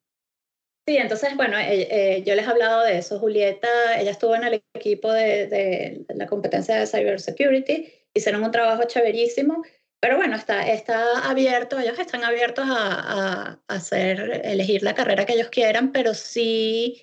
sí, 0.86 0.98
entonces, 0.98 1.36
bueno, 1.38 1.58
eh, 1.58 1.88
eh, 1.89 2.24
yo 2.24 2.36
les 2.36 2.46
he 2.46 2.50
hablado 2.50 2.84
de 2.84 2.98
eso. 2.98 3.20
Julieta, 3.20 4.00
ella 4.00 4.12
estuvo 4.12 4.36
en 4.36 4.44
el 4.44 4.63
equipo 4.74 5.12
de, 5.12 5.48
de, 5.48 6.05
la 6.10 6.27
competencia 6.27 6.75
de 6.75 6.88
cybersecurity, 6.88 7.91
hicieron 8.13 8.44
un 8.44 8.51
trabajo 8.51 8.84
chéverísimo, 8.84 9.63
pero 10.05 10.17
bueno, 10.17 10.35
está, 10.35 10.67
está 10.67 11.27
abierto, 11.27 11.79
ellos 11.79 11.97
están 11.97 12.24
abiertos 12.24 12.65
a, 12.69 13.57
a, 13.57 13.59
hacer, 13.68 14.41
elegir 14.44 14.83
la 14.83 14.94
carrera 14.94 15.25
que 15.25 15.33
ellos 15.33 15.50
quieran, 15.50 15.91
pero 15.91 16.13
sí... 16.13 17.01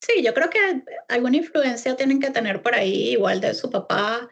Sí, 0.00 0.22
yo 0.22 0.32
creo 0.32 0.48
que 0.50 0.82
alguna 1.08 1.36
influencia 1.36 1.96
tienen 1.96 2.20
que 2.20 2.30
tener 2.30 2.62
por 2.62 2.74
ahí, 2.74 3.10
igual 3.10 3.40
de 3.40 3.54
su 3.54 3.70
papá, 3.70 4.28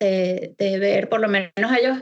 de, 0.00 0.54
ver, 0.80 1.08
por 1.08 1.20
lo 1.20 1.28
menos 1.28 1.72
ellos, 1.78 1.98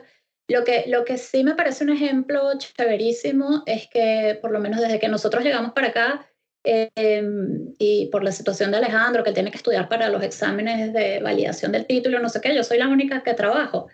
lo 0.49 0.64
que, 0.64 0.85
lo 0.87 1.05
que 1.05 1.19
sí 1.19 1.45
me 1.45 1.55
parece 1.55 1.85
un 1.85 1.90
ejemplo 1.90 2.57
chéverísimo 2.57 3.62
es 3.66 3.88
que 3.88 4.38
por 4.40 4.53
lo 4.53 4.61
menos 4.61 4.81
desde 4.81 4.99
que 4.99 5.09
nosotros 5.09 5.45
llegamos 5.45 5.73
para 5.73 5.88
acá 5.88 6.27
em, 6.64 7.75
y 7.79 8.07
por 8.07 8.25
la 8.25 8.33
situación 8.33 8.71
de 8.71 8.79
Alejandro, 8.79 9.23
que 9.23 9.33
tiene 9.33 9.51
que 9.51 9.59
estudiar 9.59 9.88
para 9.88 10.09
los 10.09 10.23
exámenes 10.23 10.93
de 10.93 11.21
validación 11.21 11.73
del 11.73 11.87
título, 11.87 12.21
no 12.21 12.31
sé 12.31 12.40
qué, 12.40 12.55
yo 12.55 12.64
soy 12.64 12.79
la 12.79 12.88
única 12.88 13.23
que 13.23 13.35
trabajo. 13.35 13.88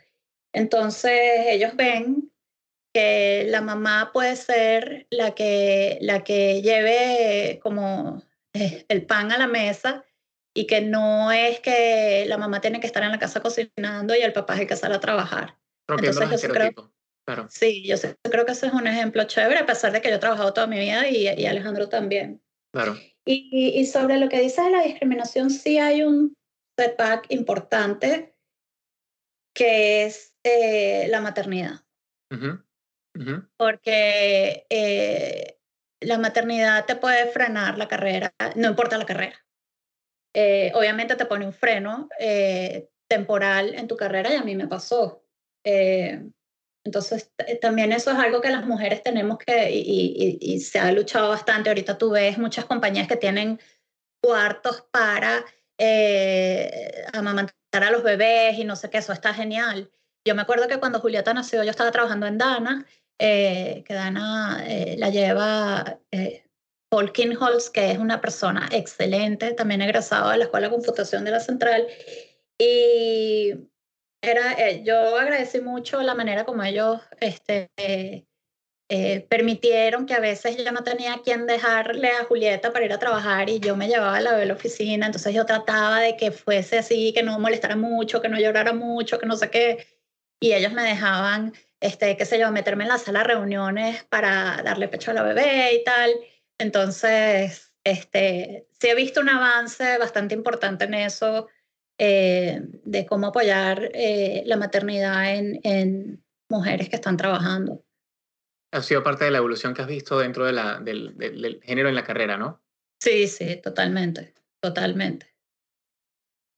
Entonces 0.57 1.12
ellos 1.49 1.77
ven 1.77 2.33
que 2.95 3.45
la 3.49 3.61
mamá 3.61 4.11
puede 4.11 4.37
ser 4.37 5.07
la 5.11 5.35
que, 5.35 5.99
la 6.01 6.25
que 6.25 6.62
lleve 6.62 7.61
como 7.62 8.23
el 8.55 9.05
pan 9.05 9.33
a 9.33 9.38
la 9.38 9.49
mesa 9.49 10.07
y 10.55 10.66
que 10.66 10.81
no 10.81 11.31
es 11.31 11.61
que 11.61 12.25
la 12.27 12.38
mamá 12.38 12.62
tiene 12.62 12.81
que 12.81 12.87
estar 12.87 13.03
en 13.03 13.11
la 13.11 13.19
casa 13.19 13.42
cocinando 13.42 14.16
y 14.16 14.23
el 14.23 14.33
papá 14.33 14.55
es 14.55 14.61
el 14.61 14.66
que 14.66 14.77
sale 14.77 14.95
a 14.95 15.01
trabajar. 15.01 15.59
Entonces, 15.90 16.40
yo 16.40 16.49
creo, 16.49 16.73
claro. 17.27 17.49
Sí, 17.51 17.87
yo 17.87 17.97
creo 18.23 18.47
que 18.47 18.53
ese 18.53 18.69
es 18.69 18.73
un 18.73 18.87
ejemplo 18.87 19.25
chévere, 19.25 19.59
a 19.59 19.66
pesar 19.66 19.92
de 19.92 20.01
que 20.01 20.09
yo 20.09 20.14
he 20.14 20.21
trabajado 20.21 20.55
toda 20.55 20.66
mi 20.66 20.79
vida 20.79 21.07
y, 21.07 21.29
y 21.29 21.45
Alejandro 21.45 21.90
también. 21.90 22.42
Claro. 22.73 22.97
Y, 23.27 23.79
y, 23.79 23.85
sobre 23.85 24.16
lo 24.16 24.31
que 24.31 24.40
dices 24.40 24.64
de 24.64 24.71
la 24.71 24.83
discriminación, 24.83 25.51
sí 25.51 25.77
hay 25.77 26.03
un 26.03 26.35
setback 26.79 27.27
importante 27.29 28.36
que 29.57 30.05
es 30.05 30.37
eh, 30.45 31.09
la 31.09 31.23
maternidad. 31.23 31.81
Porque 33.57 34.66
eh, 34.69 35.59
la 36.01 36.19
maternidad 36.19 36.85
te 36.85 36.97
puede 36.97 37.27
frenar 37.29 37.79
la 37.79 37.88
carrera, 37.88 38.35
no 38.55 38.69
importa 38.69 38.99
la 38.99 39.07
carrera. 39.07 39.47
Eh, 40.35 40.71
obviamente 40.75 41.16
te 41.16 41.25
pone 41.25 41.47
un 41.47 41.55
freno 41.55 42.11
eh, 42.19 42.90
temporal 43.09 43.75
en 43.75 43.88
tu 43.88 43.97
carrera 43.97 44.31
y 44.31 44.37
a 44.37 44.42
mí 44.42 44.55
me 44.55 44.69
pasó. 44.69 45.25
Eh, 45.64 46.23
entonces, 46.85 47.33
también 47.62 47.92
eso 47.92 48.11
es 48.11 48.19
algo 48.19 48.42
que 48.42 48.51
las 48.51 48.66
mujeres 48.66 49.03
tenemos 49.03 49.38
que, 49.38 49.71
y, 49.71 50.38
y, 50.38 50.61
se 50.61 50.79
ha 50.79 50.92
luchado 50.92 51.31
bastante. 51.31 51.71
Ahorita 51.71 51.97
tú 51.97 52.11
ves 52.11 52.37
muchas 52.37 52.66
compañías 52.66 53.09
que 53.09 53.16
tienen 53.16 53.59
cuartos 54.23 54.87
para 54.92 55.45
amamantar 57.12 57.57
a 57.83 57.91
los 57.91 58.03
bebés 58.03 58.59
y 58.59 58.65
no 58.65 58.77
sé 58.77 58.91
qué, 58.91 58.99
eso 58.99 59.12
está 59.12 59.35
genial. 59.35 59.91
Yo 60.27 60.35
me 60.35 60.43
acuerdo 60.43 60.69
que 60.69 60.79
cuando 60.79 61.01
Julieta 61.01 61.33
nació, 61.35 61.62
yo 61.62 61.71
estaba 61.71 61.91
trabajando 61.93 62.27
en 62.27 62.39
Dana 62.39 62.87
eh, 63.19 63.83
que 63.87 63.95
Dana 63.95 64.62
eh, 64.67 64.97
la 64.99 65.09
lleva 65.11 65.99
eh, 66.11 66.45
Paul 66.91 67.12
Kinholz, 67.12 67.71
que 67.71 67.91
es 67.91 67.99
una 67.99 68.21
persona 68.21 68.69
excelente, 68.73 69.53
también 69.53 69.83
egresado 69.83 70.31
de 70.31 70.39
la 70.39 70.45
Escuela 70.45 70.69
de 70.69 70.75
Computación 70.75 71.25
de 71.25 71.31
la 71.31 71.41
Central. 71.41 71.87
Y 72.59 73.55
era, 74.23 74.53
eh, 74.53 74.83
yo 74.85 75.17
agradecí 75.17 75.61
mucho 75.61 76.03
la 76.03 76.15
manera 76.15 76.45
como 76.45 76.62
ellos 76.62 77.01
este, 77.21 77.71
permitieron 79.29 80.07
que 80.07 80.14
a 80.14 80.20
veces 80.20 80.57
yo 80.57 80.70
no 80.70 80.85
tenía 80.85 81.20
quien 81.25 81.46
dejarle 81.46 82.09
a 82.09 82.25
Julieta 82.25 82.72
para 82.72 82.85
ir 82.85 82.92
a 82.92 82.99
trabajar 82.99 83.51
y 83.51 83.59
yo 83.59 83.77
me 83.77 83.88
llevaba 83.88 84.16
a 84.16 84.20
la, 84.20 84.44
la 84.44 84.55
oficina, 84.55 85.07
entonces 85.07 85.35
yo 85.35 85.44
trataba 85.44 86.01
de 86.01 86.16
que 86.16 86.31
fuese 86.31 86.79
así, 86.79 87.12
que 87.12 87.22
no 87.22 87.38
molestara 87.38 87.75
mucho, 87.77 88.22
que 88.22 88.29
no 88.29 88.38
llorara 88.38 88.72
mucho, 88.72 89.18
que 89.18 89.27
no 89.27 89.37
sé 89.37 89.51
qué, 89.51 89.87
y 90.40 90.53
ellos 90.53 90.72
me 90.72 90.83
dejaban 90.83 91.53
este, 91.81 92.16
qué 92.16 92.25
sé 92.25 92.38
yo, 92.38 92.51
meterme 92.51 92.85
en 92.85 92.88
la 92.88 92.99
sala 92.99 93.20
de 93.20 93.27
reuniones 93.27 94.05
para 94.05 94.62
darle 94.62 94.88
pecho 94.88 95.11
a 95.11 95.14
la 95.14 95.22
bebé 95.22 95.75
y 95.75 95.85
tal. 95.85 96.11
Entonces, 96.59 97.72
este, 97.85 98.66
sí 98.81 98.88
he 98.88 98.94
visto 98.94 99.20
un 99.20 99.29
avance 99.29 99.99
bastante 99.99 100.35
importante 100.35 100.85
en 100.85 100.94
eso, 100.94 101.49
eh, 101.99 102.61
de 102.85 103.07
cómo 103.07 103.29
apoyar 103.29 103.90
eh, 103.94 104.42
la 104.46 104.57
maternidad 104.57 105.35
en, 105.35 105.61
en, 105.62 106.22
mujeres 106.49 106.88
que 106.88 106.96
están 106.96 107.16
trabajando. 107.16 107.85
Ha 108.77 108.83
sido 108.83 109.03
parte 109.03 109.25
de 109.25 109.31
la 109.31 109.39
evolución 109.39 109.73
que 109.73 109.83
has 109.83 109.89
visto 109.89 110.19
dentro 110.19 110.45
de 110.45 110.53
la, 110.53 110.79
del, 110.79 111.17
del, 111.17 111.61
género 111.62 111.89
en 111.89 111.95
la 111.95 112.05
carrera, 112.05 112.37
¿no? 112.37 112.62
Sí, 113.01 113.27
sí, 113.27 113.61
totalmente, 113.62 114.35
totalmente. 114.61 115.35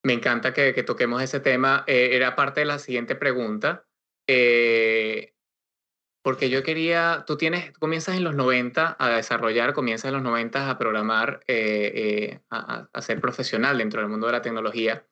Me 0.04 0.14
encanta 0.14 0.52
que, 0.52 0.74
que 0.74 0.82
toquemos 0.82 1.22
ese 1.22 1.40
tema. 1.40 1.84
Eh, 1.86 2.10
era 2.12 2.34
parte 2.34 2.60
de 2.60 2.66
la 2.66 2.78
siguiente 2.78 3.14
pregunta. 3.14 3.86
Eh, 4.28 5.34
porque 6.22 6.50
yo 6.50 6.62
quería, 6.62 7.24
tú 7.26 7.36
tienes, 7.36 7.72
comienzas 7.72 8.16
en 8.16 8.24
los 8.24 8.34
90 8.34 8.96
a 8.98 9.08
desarrollar, 9.10 9.72
comienzas 9.72 10.08
en 10.08 10.14
los 10.14 10.22
90 10.22 10.70
a 10.70 10.78
programar, 10.78 11.40
eh, 11.46 12.40
a, 12.50 12.88
a, 12.92 13.02
ser 13.02 13.20
profesional 13.20 13.78
dentro 13.78 14.00
del 14.00 14.10
mundo 14.10 14.26
de 14.26 14.32
la 14.32 14.42
tecnología 14.42 15.06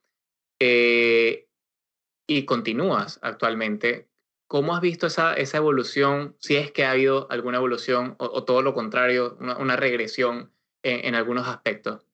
y 2.28 2.44
continúas 2.44 3.18
actualmente. 3.22 4.08
¿Cómo 4.48 4.74
has 4.74 4.80
visto 4.80 5.06
esa, 5.08 5.34
esa 5.34 5.56
evolución? 5.56 6.36
Si 6.38 6.56
es 6.56 6.70
que 6.70 6.84
ha 6.84 6.92
habido 6.92 7.26
alguna 7.30 7.58
evolución 7.58 8.14
o, 8.18 8.26
o 8.26 8.44
todo 8.44 8.62
lo 8.62 8.74
contrario, 8.74 9.36
una, 9.40 9.58
una 9.58 9.76
regresión 9.76 10.52
en, 10.82 11.04
en 11.06 11.14
algunos 11.14 11.48
aspectos. 11.48 12.06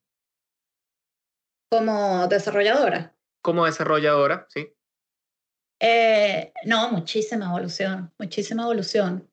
Como 1.70 2.26
desarrolladora. 2.28 3.14
Como 3.42 3.66
desarrolladora, 3.66 4.46
sí. 4.48 4.74
Eh, 5.80 6.52
no, 6.64 6.92
muchísima 6.92 7.46
evolución, 7.46 8.12
muchísima 8.18 8.62
evolución. 8.62 9.28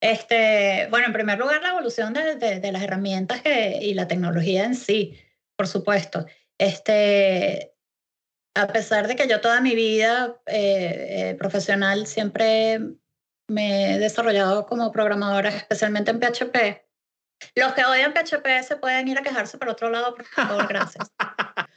Este, 0.00 0.88
bueno, 0.90 1.06
en 1.06 1.12
primer 1.14 1.38
lugar, 1.38 1.62
la 1.62 1.70
evolución 1.70 2.12
de, 2.12 2.36
de, 2.36 2.72
las 2.72 2.82
herramientas 2.82 3.40
que, 3.40 3.78
y 3.80 3.94
la 3.94 4.06
tecnología 4.06 4.64
en 4.64 4.74
sí, 4.74 5.18
por 5.56 5.66
supuesto. 5.66 6.26
Este, 6.58 7.75
a 8.56 8.66
pesar 8.68 9.06
de 9.06 9.16
que 9.16 9.28
yo 9.28 9.40
toda 9.40 9.60
mi 9.60 9.74
vida 9.74 10.40
eh, 10.46 11.30
eh, 11.30 11.34
profesional 11.38 12.06
siempre 12.06 12.80
me 13.48 13.94
he 13.94 13.98
desarrollado 13.98 14.66
como 14.66 14.90
programadora, 14.90 15.50
especialmente 15.50 16.10
en 16.10 16.18
PHP, 16.18 16.82
los 17.54 17.74
que 17.74 17.84
odian 17.84 18.14
PHP 18.14 18.62
se 18.66 18.76
pueden 18.76 19.08
ir 19.08 19.18
a 19.18 19.22
quejarse 19.22 19.58
por 19.58 19.68
otro 19.68 19.90
lado, 19.90 20.14
por 20.14 20.24
favor, 20.24 20.66
gracias. 20.66 21.12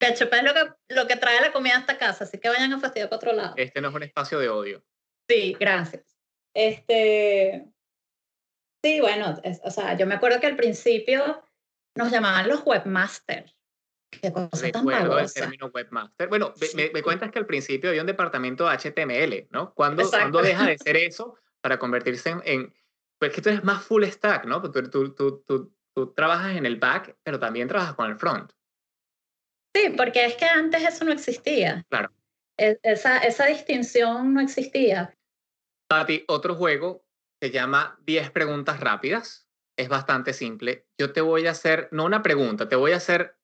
PHP 0.00 0.32
es 0.32 0.42
lo 0.42 0.54
que, 0.54 0.94
lo 0.94 1.06
que 1.06 1.16
trae 1.16 1.40
la 1.40 1.52
comida 1.52 1.76
a 1.76 1.80
esta 1.80 1.98
casa, 1.98 2.24
así 2.24 2.38
que 2.38 2.48
vayan 2.48 2.72
a 2.72 2.80
fastidiar 2.80 3.08
por 3.08 3.16
otro 3.16 3.32
lado. 3.32 3.54
Este 3.56 3.80
no 3.80 3.88
es 3.88 3.94
un 3.94 4.02
espacio 4.04 4.38
de 4.38 4.48
odio. 4.48 4.84
Sí, 5.28 5.56
gracias. 5.58 6.04
Este, 6.54 7.66
sí, 8.84 9.00
bueno, 9.00 9.34
o 9.62 9.70
sea, 9.70 9.96
yo 9.96 10.06
me 10.06 10.14
acuerdo 10.14 10.40
que 10.40 10.46
al 10.46 10.56
principio 10.56 11.44
nos 11.96 12.12
llamaban 12.12 12.48
los 12.48 12.64
webmasters. 12.64 13.53
Qué 14.20 14.32
cosa 14.32 14.70
tan 14.70 14.88
el 14.88 15.32
término 15.32 15.66
webmaster. 15.66 16.28
Bueno, 16.28 16.54
me, 16.74 16.90
me, 16.92 17.02
cuentas 17.02 17.30
que 17.30 17.38
al 17.38 17.46
principio 17.46 17.90
había 17.90 18.02
un 18.02 18.06
departamento 18.06 18.68
de 18.68 18.76
HTML, 18.76 19.48
¿no? 19.50 19.74
¿Cuándo, 19.74 20.08
¿cuándo 20.08 20.42
deja 20.42 20.66
de 20.66 20.78
ser 20.78 20.96
eso 20.96 21.36
para 21.60 21.78
convertirse 21.78 22.34
en, 22.44 22.74
Pues 23.18 23.32
que 23.32 23.40
tú 23.40 23.48
eres 23.48 23.64
más 23.64 23.82
full 23.82 24.04
stack, 24.04 24.44
¿no? 24.44 24.60
Porque 24.60 24.82
tú, 24.82 25.14
tú, 25.14 25.42
tú, 25.46 25.74
tú, 25.94 26.12
trabajas 26.12 26.56
en 26.56 26.66
el 26.66 26.76
back, 26.76 27.16
pero 27.22 27.38
también 27.38 27.68
trabajas 27.68 27.94
con 27.94 28.10
el 28.10 28.16
front. 28.16 28.52
Sí, 29.74 29.94
porque 29.96 30.24
es 30.26 30.36
que 30.36 30.44
antes 30.44 30.82
eso 30.82 31.04
no 31.04 31.12
existía. 31.12 31.84
Claro. 31.88 32.10
E, 32.58 32.78
esa, 32.82 33.18
esa 33.18 33.46
distinción 33.46 34.34
no 34.34 34.40
existía. 34.40 35.16
Pati, 35.88 36.24
otro 36.28 36.54
juego 36.54 37.04
se 37.40 37.50
llama 37.50 37.98
10 38.06 38.30
preguntas 38.30 38.80
rápidas. 38.80 39.48
Es 39.76 39.88
bastante 39.88 40.32
simple. 40.32 40.86
Yo 40.98 41.12
te 41.12 41.20
voy 41.20 41.46
a 41.46 41.50
hacer, 41.50 41.88
no 41.90 42.04
una 42.04 42.22
pregunta, 42.22 42.68
te 42.68 42.76
voy 42.76 42.92
a 42.92 42.96
hacer, 42.96 43.36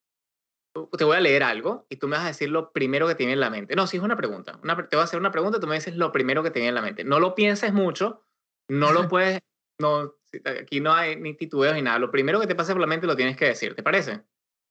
te 0.97 1.03
voy 1.03 1.17
a 1.17 1.19
leer 1.19 1.43
algo 1.43 1.85
y 1.89 1.97
tú 1.97 2.07
me 2.07 2.15
vas 2.15 2.25
a 2.25 2.29
decir 2.29 2.49
lo 2.49 2.71
primero 2.71 3.07
que 3.07 3.15
tiene 3.15 3.33
en 3.33 3.39
la 3.39 3.49
mente. 3.49 3.75
No, 3.75 3.87
si 3.87 3.97
es 3.97 4.03
una 4.03 4.15
pregunta. 4.15 4.59
Una, 4.63 4.75
te 4.87 4.95
voy 4.95 5.01
a 5.01 5.05
hacer 5.05 5.19
una 5.19 5.31
pregunta 5.31 5.57
y 5.57 5.61
tú 5.61 5.67
me 5.67 5.75
dices 5.75 5.95
lo 5.95 6.11
primero 6.11 6.43
que 6.43 6.51
tiene 6.51 6.69
en 6.69 6.75
la 6.75 6.81
mente. 6.81 7.03
No 7.03 7.19
lo 7.19 7.35
pienses 7.35 7.73
mucho, 7.73 8.25
no 8.69 8.91
lo 8.91 9.07
puedes, 9.09 9.41
no, 9.79 10.15
aquí 10.61 10.79
no 10.79 10.93
hay 10.93 11.15
ni 11.15 11.35
titubeos 11.35 11.75
ni 11.75 11.81
nada. 11.81 11.99
Lo 11.99 12.11
primero 12.11 12.39
que 12.39 12.47
te 12.47 12.55
pase 12.55 12.71
por 12.71 12.81
la 12.81 12.87
mente 12.87 13.07
lo 13.07 13.15
tienes 13.15 13.37
que 13.37 13.45
decir, 13.45 13.75
¿te 13.75 13.83
parece? 13.83 14.21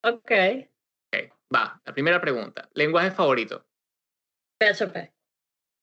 Ok. 0.03 0.33
Ok, 1.13 1.33
va. 1.55 1.81
La 1.85 1.93
primera 1.93 2.21
pregunta. 2.21 2.69
¿Lenguaje 2.75 3.11
favorito? 3.11 3.67
PHP. 4.59 5.13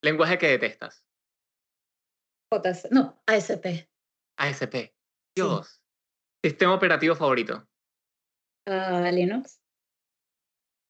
¿Lenguaje 0.03 0.37
que 0.37 0.47
detestas? 0.47 1.03
JS, 2.51 2.89
no, 2.91 3.21
ASP. 3.25 3.87
ASP. 4.37 4.93
Dios. 5.35 5.81
Sistema 6.43 6.73
operativo 6.73 7.15
favorito. 7.15 7.67
Uh, 8.67 9.11
Linux. 9.11 9.59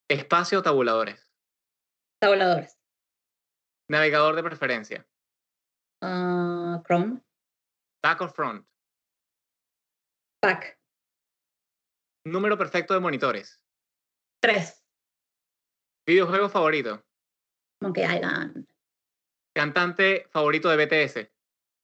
Espacio 0.09 0.59
o 0.59 0.61
tabuladores. 0.61 1.29
Tabuladores. 2.21 2.77
Navegador 3.89 4.35
de 4.35 4.43
preferencia. 4.43 5.07
Uh, 6.01 6.81
Chrome. 6.83 7.21
Back 8.01 8.21
or 8.21 8.29
front. 8.29 8.65
Back. 10.41 10.79
Número 12.25 12.57
perfecto 12.57 12.93
de 12.93 12.99
monitores. 12.99 13.61
Tres. 14.41 14.83
Videojuego 16.07 16.47
favorito. 16.47 17.03
Monkey 17.81 18.03
Island. 18.03 18.65
Cantante 19.53 20.27
favorito 20.29 20.69
de 20.69 20.85
BTS. 20.85 21.31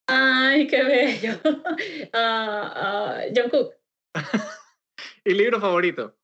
Ay, 0.07 0.67
qué 0.67 0.83
bello. 0.83 1.39
Uh, 2.13 3.33
John 3.35 3.49
Cook. 3.49 3.73
¿Y 5.25 5.33
libro 5.33 5.59
favorito? 5.59 6.15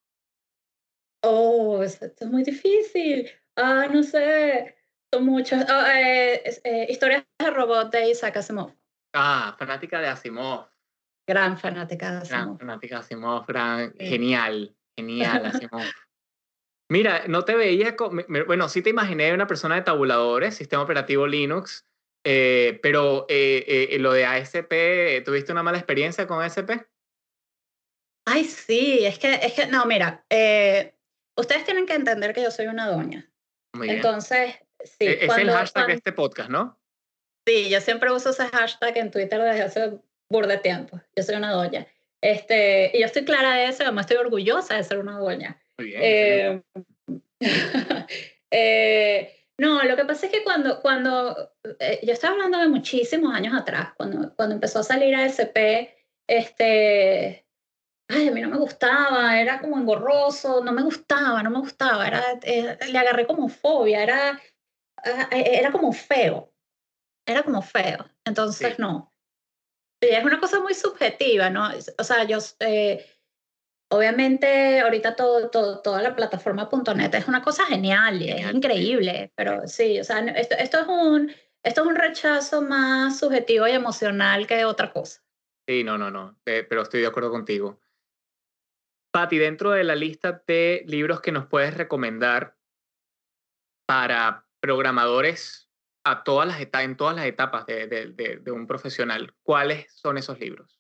Oh, 1.24 1.82
esto 1.84 2.06
es 2.06 2.28
muy 2.28 2.44
difícil. 2.44 3.30
Ah, 3.56 3.88
no 3.92 4.04
sé. 4.04 4.76
Son 5.14 5.26
muchos. 5.26 5.64
Oh, 5.70 5.86
eh, 5.88 6.42
eh, 6.64 6.88
historias 6.90 7.26
de 7.40 7.50
robot 7.50 7.92
de 7.92 8.12
Isaac 8.12 8.38
Asimov. 8.38 8.74
Ah, 9.14 9.56
fanática 9.58 10.00
de 10.00 10.08
Asimov. 10.08 10.68
Gran 11.28 11.58
fanática 11.58 12.12
de 12.12 12.18
Asimov. 12.18 12.42
Gran 12.42 12.58
fanática 12.58 12.96
de 12.96 13.02
Asimov, 13.02 13.46
gran, 13.46 13.94
genial, 14.00 14.76
genial 14.98 15.46
Asimov. 15.46 15.86
Mira, 16.92 17.28
no 17.28 17.46
te 17.46 17.56
veía, 17.56 17.96
bueno, 18.48 18.68
sí 18.68 18.82
te 18.82 18.90
imaginé 18.90 19.32
una 19.32 19.46
persona 19.46 19.76
de 19.76 19.84
tabuladores, 19.84 20.56
sistema 20.56 20.82
operativo 20.82 21.28
Linux, 21.28 21.86
eh, 22.26 22.80
pero 22.82 23.28
eh, 23.30 23.88
eh, 23.92 24.00
lo 24.00 24.12
de 24.12 24.26
ASP, 24.26 25.24
¿tuviste 25.24 25.52
una 25.52 25.62
mala 25.62 25.78
experiencia 25.78 26.26
con 26.26 26.42
ASP? 26.42 26.72
Ay, 28.26 28.44
sí, 28.44 29.06
es 29.06 29.20
que, 29.20 29.36
es 29.36 29.54
que 29.54 29.68
no, 29.68 29.86
mira, 29.86 30.26
ustedes 31.40 31.66
tienen 31.66 31.86
que 31.86 31.94
entender 31.94 32.34
que 32.34 32.44
yo 32.44 32.52
soy 32.52 32.68
una 32.68 32.88
doña. 32.88 33.30
Entonces, 33.82 34.56
sí. 34.84 35.06
E, 35.06 35.26
es 35.26 35.38
el 35.38 35.50
hashtag 35.52 35.88
de 35.88 35.94
este 35.94 36.12
podcast, 36.12 36.50
¿no? 36.50 36.80
Sí, 37.48 37.70
yo 37.70 37.82
siempre 37.82 38.12
uso 38.12 38.30
ese 38.32 38.48
hashtag 38.48 38.98
en 38.98 39.12
Twitter 39.12 39.42
desde 39.42 39.62
hace 39.62 40.00
burde 40.30 40.58
tiempo. 40.58 41.00
Yo 41.16 41.24
soy 41.24 41.36
una 41.36 41.52
doña. 41.52 41.88
Este, 42.22 42.92
y 42.94 43.00
yo 43.00 43.06
estoy 43.06 43.24
clara 43.24 43.56
de 43.56 43.68
eso, 43.68 43.84
además 43.84 44.06
estoy 44.06 44.18
orgullosa 44.18 44.76
de 44.76 44.84
ser 44.84 45.00
una 45.00 45.18
doña. 45.18 45.60
Muy 45.78 45.88
bien. 45.88 46.64
eh, 48.52 49.36
no, 49.58 49.84
lo 49.84 49.96
que 49.96 50.06
pasa 50.06 50.26
es 50.26 50.32
que 50.32 50.44
cuando, 50.44 50.82
cuando 50.82 51.54
eh, 51.80 52.00
yo 52.04 52.14
estaba 52.14 52.34
hablando 52.34 52.60
de 52.60 52.68
muchísimos 52.68 53.34
años 53.34 53.54
atrás, 53.56 53.94
cuando, 53.96 54.36
cuando 54.36 54.56
empezó 54.56 54.80
a 54.80 54.84
salir 54.84 55.16
ASP, 55.16 55.58
este, 56.28 57.46
ay, 58.10 58.28
a 58.28 58.32
mí 58.32 58.42
no 58.42 58.50
me 58.50 58.58
gustaba, 58.58 59.40
era 59.40 59.62
como 59.62 59.78
engorroso, 59.78 60.64
no 60.64 60.72
me 60.72 60.82
gustaba, 60.82 61.42
no 61.42 61.50
me 61.50 61.60
gustaba, 61.60 62.08
era, 62.08 62.24
eh, 62.44 62.78
le 62.92 62.98
agarré 62.98 63.26
como 63.26 63.48
fobia, 63.48 64.04
era, 64.04 64.42
ah, 64.98 65.30
eh, 65.32 65.60
era 65.60 65.72
como 65.72 65.94
feo, 65.94 66.54
era 67.26 67.44
como 67.44 67.62
feo, 67.62 68.06
entonces 68.26 68.78
no. 68.80 69.14
Y 70.02 70.08
es 70.08 70.24
una 70.24 70.40
cosa 70.40 70.60
muy 70.60 70.74
subjetiva, 70.74 71.50
¿no? 71.50 71.70
O 71.98 72.04
sea, 72.04 72.24
yo, 72.24 72.40
Obviamente, 73.92 74.82
ahorita 74.82 75.16
todo, 75.16 75.50
todo, 75.50 75.82
toda 75.82 76.04
la 76.04 76.16
plataforma 76.16 76.70
.NET 76.96 77.16
es 77.16 77.28
una 77.28 77.42
cosa 77.42 77.66
genial 77.66 78.22
y 78.22 78.30
es 78.30 78.54
increíble, 78.54 79.34
pero 79.36 79.68
sí, 79.68 80.00
o 80.00 80.04
sea, 80.04 80.20
esto, 80.20 80.56
esto, 80.60 80.80
es 80.82 80.88
un, 80.88 81.32
esto 81.64 81.82
es 81.82 81.88
un 81.88 81.96
rechazo 81.96 82.62
más 82.62 83.18
subjetivo 83.18 83.68
y 83.68 83.72
emocional 83.72 84.46
que 84.46 84.64
otra 84.64 84.94
cosa. 84.94 85.24
Sí, 85.68 85.84
no, 85.84 85.98
no, 85.98 86.12
no, 86.12 86.38
eh, 86.46 86.64
pero 86.70 86.84
estoy 86.84 87.02
de 87.02 87.08
acuerdo 87.08 87.32
contigo. 87.32 87.80
Patti, 89.12 89.38
dentro 89.38 89.72
de 89.72 89.84
la 89.84 89.96
lista 89.96 90.44
de 90.48 90.84
libros 90.88 91.22
que 91.22 91.32
nos 91.32 91.48
puedes 91.48 91.76
recomendar 91.76 92.56
para 93.88 94.46
programadores 94.60 95.70
a 96.06 96.24
todas 96.24 96.48
las 96.48 96.60
en 96.84 96.98
todas 96.98 97.16
las 97.16 97.26
etapas 97.26 97.66
de, 97.66 97.88
de, 97.88 98.40
de, 98.42 98.52
un 98.52 98.68
profesional, 98.68 99.34
¿cuáles 99.44 99.92
son 99.94 100.18
esos 100.18 100.40
libros? 100.40 100.80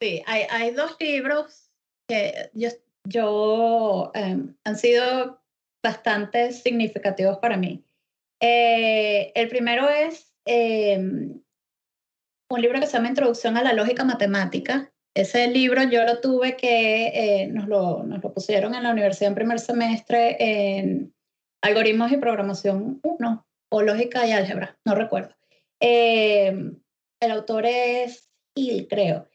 Sí, 0.00 0.22
hay, 0.26 0.42
hay 0.50 0.70
dos 0.72 0.96
libros 1.00 1.70
que 2.08 2.50
yo, 2.54 2.68
yo 3.04 4.10
em, 4.14 4.56
han 4.64 4.76
sido 4.76 5.42
bastante 5.82 6.52
significativos 6.52 7.38
para 7.38 7.56
mí. 7.56 7.84
Eh, 8.40 9.32
el 9.34 9.48
primero 9.48 9.88
es 9.88 10.34
em, 10.46 11.42
un 12.50 12.60
libro 12.60 12.80
que 12.80 12.86
se 12.86 12.94
llama 12.94 13.08
Introducción 13.08 13.56
a 13.56 13.62
la 13.62 13.72
Lógica 13.72 14.04
Matemática. 14.04 14.92
Ese 15.14 15.48
libro 15.48 15.82
yo 15.84 16.04
lo 16.04 16.20
tuve 16.20 16.56
que, 16.56 17.08
eh, 17.08 17.48
nos, 17.48 17.66
lo, 17.66 18.04
nos 18.04 18.22
lo 18.22 18.32
pusieron 18.32 18.74
en 18.74 18.84
la 18.84 18.92
universidad 18.92 19.28
en 19.28 19.34
primer 19.34 19.58
semestre 19.58 20.36
en 20.38 21.14
Algoritmos 21.62 22.12
y 22.12 22.16
Programación 22.16 23.00
1 23.02 23.46
o 23.72 23.82
Lógica 23.82 24.26
y 24.26 24.32
Álgebra, 24.32 24.78
no 24.84 24.94
recuerdo. 24.94 25.34
Em, 25.80 26.80
el 27.20 27.30
autor 27.30 27.66
es 27.66 28.30
Hill, 28.54 28.86
creo 28.88 29.30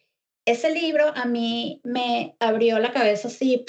ese 0.46 0.72
libro 0.72 1.12
a 1.16 1.26
mí 1.26 1.82
me 1.84 2.36
abrió 2.40 2.80
la 2.80 2.94
cabeza 2.94 3.28
así 3.28 3.66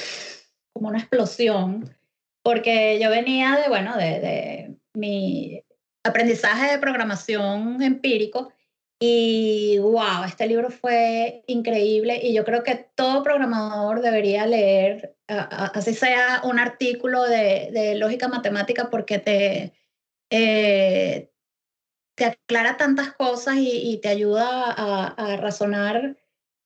como 0.73 0.88
una 0.88 0.99
explosión, 0.99 1.97
porque 2.42 3.01
yo 3.01 3.11
venía 3.11 3.57
de, 3.57 3.69
bueno, 3.69 3.97
de, 3.97 4.21
de 4.21 4.77
mi 4.95 5.62
aprendizaje 6.05 6.71
de 6.71 6.79
programación 6.79 7.83
empírico 7.83 8.53
y 8.99 9.79
wow, 9.79 10.25
este 10.27 10.47
libro 10.47 10.71
fue 10.71 11.45
increíble 11.47 12.19
y 12.23 12.35
yo 12.35 12.45
creo 12.45 12.63
que 12.63 12.89
todo 12.95 13.23
programador 13.23 14.01
debería 14.01 14.47
leer, 14.47 15.17
así 15.29 15.93
sea 15.95 16.41
un 16.45 16.59
artículo 16.59 17.25
de, 17.25 17.71
de 17.73 17.95
lógica 17.97 18.29
matemática, 18.29 18.89
porque 18.91 19.19
te, 19.19 19.73
eh, 20.31 21.31
te 22.15 22.25
aclara 22.25 22.77
tantas 22.77 23.13
cosas 23.13 23.57
y, 23.57 23.93
y 23.93 24.01
te 24.01 24.09
ayuda 24.09 24.73
a, 24.73 25.07
a 25.09 25.37
razonar 25.37 26.17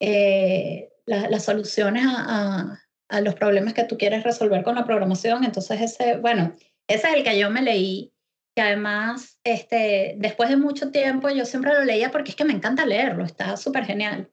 eh, 0.01 0.93
las 1.07 1.45
soluciones 1.45 2.05
a, 2.07 2.79
los 3.23 3.35
problemas 3.35 3.75
que 3.75 3.83
tú 3.83 3.99
quieres 3.99 4.23
resolver 4.23 4.63
con 4.63 4.77
la 4.77 4.85
programación. 4.85 5.43
Entonces, 5.43 5.81
ese, 5.81 6.19
bueno, 6.19 6.55
ese 6.87 7.09
es 7.09 7.15
el 7.17 7.25
que 7.25 7.37
yo 7.37 7.51
me 7.51 7.61
leí. 7.61 8.13
Que 8.61 8.67
además, 8.67 9.41
este, 9.43 10.17
después 10.19 10.51
de 10.51 10.59
mucho 10.59 10.91
tiempo, 10.91 11.31
yo 11.31 11.47
siempre 11.47 11.73
lo 11.73 11.83
leía 11.83 12.11
porque 12.11 12.33
es 12.33 12.37
que 12.37 12.45
me 12.45 12.53
encanta 12.53 12.85
leerlo, 12.85 13.25
está 13.25 13.57
súper 13.57 13.87
genial. 13.87 14.31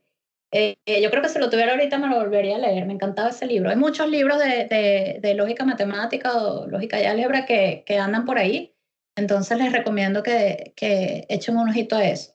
Eh, 0.52 0.76
yo 1.02 1.10
creo 1.10 1.22
que 1.22 1.30
si 1.30 1.40
lo 1.40 1.50
tuviera 1.50 1.72
ahorita 1.72 1.98
me 1.98 2.10
lo 2.10 2.18
volvería 2.18 2.58
a 2.58 2.60
leer, 2.60 2.86
me 2.86 2.94
encantaba 2.94 3.30
ese 3.30 3.46
libro. 3.46 3.70
Hay 3.70 3.78
muchos 3.78 4.10
libros 4.10 4.38
de, 4.40 5.20
de, 5.22 5.34
lógica 5.34 5.64
matemática 5.64 6.36
o 6.44 6.68
lógica 6.68 7.02
y 7.02 7.06
álgebra 7.06 7.46
que, 7.46 7.84
que, 7.86 7.98
andan 8.00 8.26
por 8.26 8.38
ahí, 8.38 8.76
entonces 9.16 9.58
les 9.58 9.72
recomiendo 9.72 10.24
que, 10.24 10.74
que 10.76 11.26
echen 11.30 11.56
un 11.56 11.70
ojito 11.70 11.96
a 11.96 12.06
eso. 12.06 12.34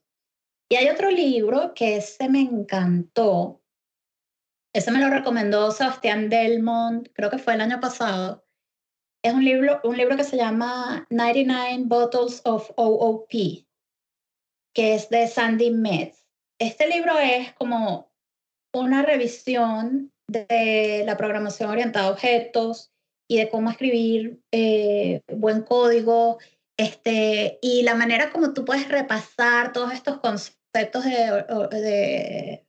Y 0.71 0.77
hay 0.77 0.89
otro 0.89 1.11
libro 1.11 1.75
que 1.75 1.97
ese 1.97 2.31
me 2.31 2.41
encantó, 2.41 3.63
ese 4.73 4.91
me 4.93 5.01
lo 5.01 5.11
recomendó 5.11 5.71
Sebastián 5.73 6.31
Delmont, 6.31 7.09
creo 7.13 7.29
que 7.29 7.39
fue 7.39 7.53
el 7.53 7.61
año 7.61 7.81
pasado. 7.81 8.47
Es 9.25 9.33
un 9.33 9.45
libro, 9.45 9.81
un 9.85 9.97
libro 9.97 10.17
que 10.17 10.25
se 10.25 10.37
llama 10.37 11.07
99 11.11 11.85
Bottles 11.87 12.43
of 12.45 12.71
OOP, 12.77 13.31
que 14.75 14.95
es 14.95 15.09
de 15.11 15.29
Sandy 15.29 15.71
Metz. 15.71 16.27
Este 16.59 16.89
libro 16.89 17.19
es 17.19 17.53
como 17.55 18.13
una 18.73 19.03
revisión 19.03 20.13
de 20.29 21.03
la 21.07 21.17
programación 21.17 21.71
orientada 21.71 22.07
a 22.07 22.11
objetos 22.11 22.93
y 23.29 23.37
de 23.37 23.49
cómo 23.49 23.71
escribir 23.71 24.41
eh, 24.51 25.21
buen 25.29 25.63
código 25.63 26.39
este, 26.77 27.59
y 27.63 27.83
la 27.83 27.95
manera 27.95 28.31
como 28.31 28.53
tú 28.53 28.65
puedes 28.65 28.89
repasar 28.89 29.73
todos 29.73 29.93
estos 29.93 30.19
conceptos 30.19 31.05
de, 31.05 32.67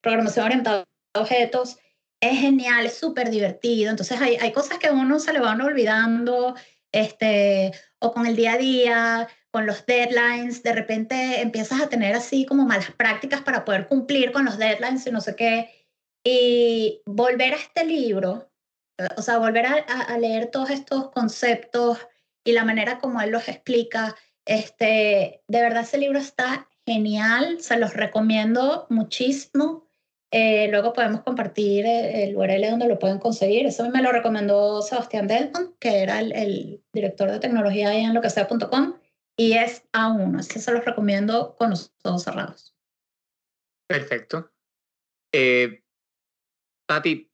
programación 0.00 0.46
orientada 0.46 0.84
a 1.14 1.20
objetos 1.20 1.78
es 2.20 2.40
genial, 2.40 2.86
es 2.86 2.98
súper 2.98 3.30
divertido. 3.30 3.90
Entonces 3.90 4.20
hay, 4.20 4.36
hay 4.36 4.52
cosas 4.52 4.78
que 4.78 4.88
a 4.88 4.92
uno 4.92 5.18
se 5.20 5.32
le 5.32 5.40
van 5.40 5.60
olvidando 5.60 6.54
este, 6.92 7.72
o 7.98 8.12
con 8.12 8.26
el 8.26 8.36
día 8.36 8.54
a 8.54 8.58
día 8.58 9.28
con 9.50 9.66
los 9.66 9.86
deadlines, 9.86 10.62
de 10.62 10.74
repente 10.74 11.40
empiezas 11.40 11.80
a 11.80 11.88
tener 11.88 12.14
así 12.14 12.44
como 12.44 12.66
malas 12.66 12.90
prácticas 12.92 13.40
para 13.42 13.64
poder 13.64 13.88
cumplir 13.88 14.30
con 14.30 14.44
los 14.44 14.58
deadlines 14.58 15.06
y 15.06 15.10
no 15.10 15.20
sé 15.20 15.36
qué. 15.36 15.86
Y 16.22 17.00
volver 17.06 17.54
a 17.54 17.56
este 17.56 17.84
libro, 17.84 18.50
o 19.16 19.22
sea, 19.22 19.38
volver 19.38 19.66
a, 19.66 20.18
leer 20.18 20.50
todos 20.50 20.70
estos 20.70 21.10
conceptos 21.10 21.98
y 22.44 22.52
la 22.52 22.64
manera 22.64 22.98
como 22.98 23.20
él 23.22 23.30
los 23.30 23.48
explica, 23.48 24.14
este, 24.44 25.42
de 25.46 25.60
verdad 25.62 25.82
ese 25.82 25.98
libro 25.98 26.18
está 26.18 26.68
genial, 26.86 27.60
se 27.60 27.78
los 27.78 27.94
recomiendo 27.94 28.86
muchísimo. 28.90 29.87
Eh, 30.30 30.68
luego 30.70 30.92
podemos 30.92 31.22
compartir 31.22 31.86
el 31.86 32.36
URL 32.36 32.70
donde 32.70 32.88
lo 32.88 32.98
pueden 32.98 33.18
conseguir. 33.18 33.66
Eso 33.66 33.88
me 33.90 34.02
lo 34.02 34.12
recomendó 34.12 34.82
Sebastián 34.82 35.26
Delton, 35.26 35.74
que 35.78 36.02
era 36.02 36.20
el, 36.20 36.32
el 36.32 36.84
director 36.92 37.30
de 37.30 37.40
tecnología 37.40 37.90
ahí 37.90 38.04
en 38.04 38.14
lo 38.14 38.20
que 38.20 38.30
sea.com 38.30 38.94
y 39.38 39.52
es 39.52 39.84
a 39.92 40.08
uno. 40.08 40.40
Así 40.40 40.52
que 40.52 40.60
se 40.60 40.72
los 40.72 40.84
recomiendo 40.84 41.56
con 41.56 41.70
los 41.70 41.94
ojos 42.02 42.24
cerrados. 42.24 42.74
Perfecto. 43.88 44.52
Eh, 45.32 45.82
Pati, 46.86 47.30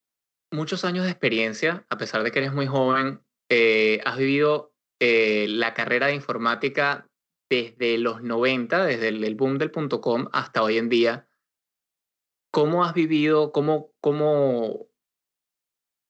muchos 0.52 0.84
años 0.84 1.04
de 1.04 1.10
experiencia, 1.10 1.86
a 1.88 1.96
pesar 1.96 2.22
de 2.22 2.30
que 2.30 2.40
eres 2.40 2.52
muy 2.52 2.66
joven, 2.66 3.24
eh, 3.48 4.00
has 4.04 4.18
vivido 4.18 4.74
eh, 5.00 5.46
la 5.48 5.74
carrera 5.74 6.08
de 6.08 6.14
informática 6.14 7.08
desde 7.50 7.98
los 7.98 8.22
90, 8.22 8.84
desde 8.84 9.08
el, 9.08 9.34
boom 9.34 9.58
del 9.58 9.70
com 9.70 10.28
hasta 10.32 10.62
hoy 10.62 10.78
en 10.78 10.88
día. 10.88 11.28
¿Cómo 12.54 12.84
has 12.84 12.94
vivido, 12.94 13.50
cómo, 13.50 13.90
cómo, 14.00 14.86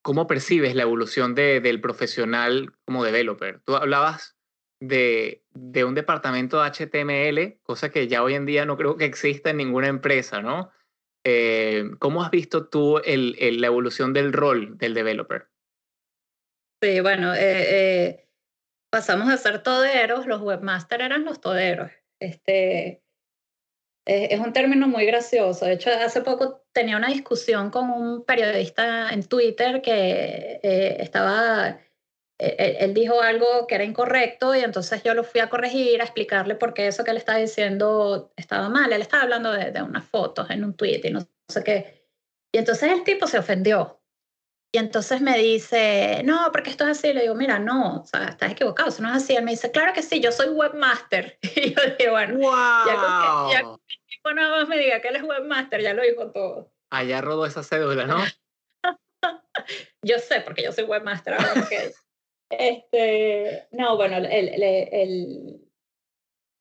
cómo 0.02 0.26
percibes 0.26 0.74
la 0.74 0.82
evolución 0.82 1.34
de, 1.34 1.62
del 1.62 1.80
profesional 1.80 2.74
como 2.84 3.02
developer? 3.02 3.60
Tú 3.64 3.76
hablabas 3.76 4.36
de, 4.78 5.42
de, 5.54 5.84
un 5.84 5.94
departamento 5.94 6.60
de 6.60 6.68
HTML, 6.68 7.60
cosa 7.62 7.90
que 7.90 8.08
ya 8.08 8.22
hoy 8.22 8.34
en 8.34 8.44
día 8.44 8.66
no 8.66 8.76
creo 8.76 8.98
que 8.98 9.06
exista 9.06 9.48
en 9.48 9.56
ninguna 9.56 9.88
empresa, 9.88 10.42
¿no? 10.42 10.70
Eh, 11.24 11.92
¿Cómo 11.98 12.22
has 12.22 12.30
visto 12.30 12.68
tú 12.68 13.00
la 13.02 13.66
evolución 13.66 14.12
del 14.12 14.34
rol 14.34 14.76
del 14.76 14.92
developer? 14.92 15.48
Sí, 16.82 17.00
bueno, 17.00 17.32
eh, 17.32 17.38
eh, 17.40 18.28
pasamos 18.90 19.30
a 19.30 19.38
ser 19.38 19.62
toderos, 19.62 20.26
los 20.26 20.42
webmasters 20.42 21.04
eran 21.04 21.24
los 21.24 21.40
toderos. 21.40 21.90
Este, 22.20 23.03
es 24.04 24.40
un 24.40 24.52
término 24.52 24.88
muy 24.88 25.06
gracioso. 25.06 25.66
De 25.66 25.74
hecho, 25.74 25.90
hace 25.90 26.20
poco 26.20 26.62
tenía 26.72 26.96
una 26.96 27.08
discusión 27.08 27.70
con 27.70 27.90
un 27.90 28.24
periodista 28.24 29.10
en 29.10 29.24
Twitter 29.24 29.80
que 29.82 30.60
estaba 30.62 31.78
él, 32.38 32.94
dijo 32.94 33.20
algo 33.20 33.66
que 33.66 33.76
era 33.76 33.84
incorrecto 33.84 34.54
y 34.54 34.60
entonces 34.60 35.02
yo 35.02 35.14
lo 35.14 35.24
fui 35.24 35.40
a 35.40 35.48
corregir, 35.48 36.00
a 36.00 36.04
explicarle 36.04 36.56
por 36.56 36.74
qué 36.74 36.88
eso 36.88 37.04
que 37.04 37.12
él 37.12 37.16
estaba 37.16 37.38
diciendo 37.38 38.32
estaba 38.36 38.68
mal. 38.68 38.92
Él 38.92 39.02
estaba 39.02 39.22
hablando 39.22 39.52
de, 39.52 39.70
de 39.70 39.82
unas 39.82 40.04
fotos 40.04 40.50
en 40.50 40.64
un 40.64 40.74
tweet 40.74 41.00
y 41.04 41.10
no 41.10 41.20
sé 41.48 41.62
qué. 41.62 42.08
Y 42.52 42.58
entonces 42.58 42.90
el 42.90 43.04
tipo 43.04 43.26
se 43.26 43.38
ofendió. 43.38 44.00
Y 44.74 44.78
entonces 44.78 45.20
me 45.20 45.38
dice, 45.38 46.22
no, 46.24 46.50
porque 46.50 46.70
esto 46.70 46.82
es 46.82 46.98
así. 46.98 47.12
Le 47.12 47.20
digo, 47.22 47.36
mira, 47.36 47.60
no, 47.60 48.00
o 48.00 48.06
sea, 48.06 48.24
estás 48.24 48.50
equivocado, 48.50 48.88
eso 48.88 49.04
no 49.04 49.08
es 49.10 49.22
así. 49.22 49.36
Él 49.36 49.44
me 49.44 49.52
dice, 49.52 49.70
claro 49.70 49.92
que 49.92 50.02
sí, 50.02 50.18
yo 50.20 50.32
soy 50.32 50.48
webmaster. 50.48 51.38
Y 51.54 51.72
yo 51.72 51.80
dije, 51.80 52.10
bueno, 52.10 52.40
ya, 52.84 53.62
con 53.62 53.78
que, 53.78 53.94
el 53.94 54.06
tipo 54.08 54.32
nada 54.32 54.58
más 54.58 54.68
me 54.68 54.76
diga 54.76 55.00
que 55.00 55.06
él 55.10 55.16
es 55.16 55.22
webmaster, 55.22 55.80
ya 55.80 55.94
lo 55.94 56.02
dijo 56.02 56.32
todo. 56.32 56.72
Allá 56.90 57.20
rodó 57.20 57.46
esa 57.46 57.62
cédula, 57.62 58.06
¿no? 58.06 58.16
yo 60.02 60.18
sé, 60.18 60.40
porque 60.40 60.64
yo 60.64 60.72
soy 60.72 60.82
webmaster 60.82 61.36
este, 62.50 63.68
no, 63.70 63.96
bueno, 63.96 64.16
el, 64.16 64.26
el, 64.26 65.70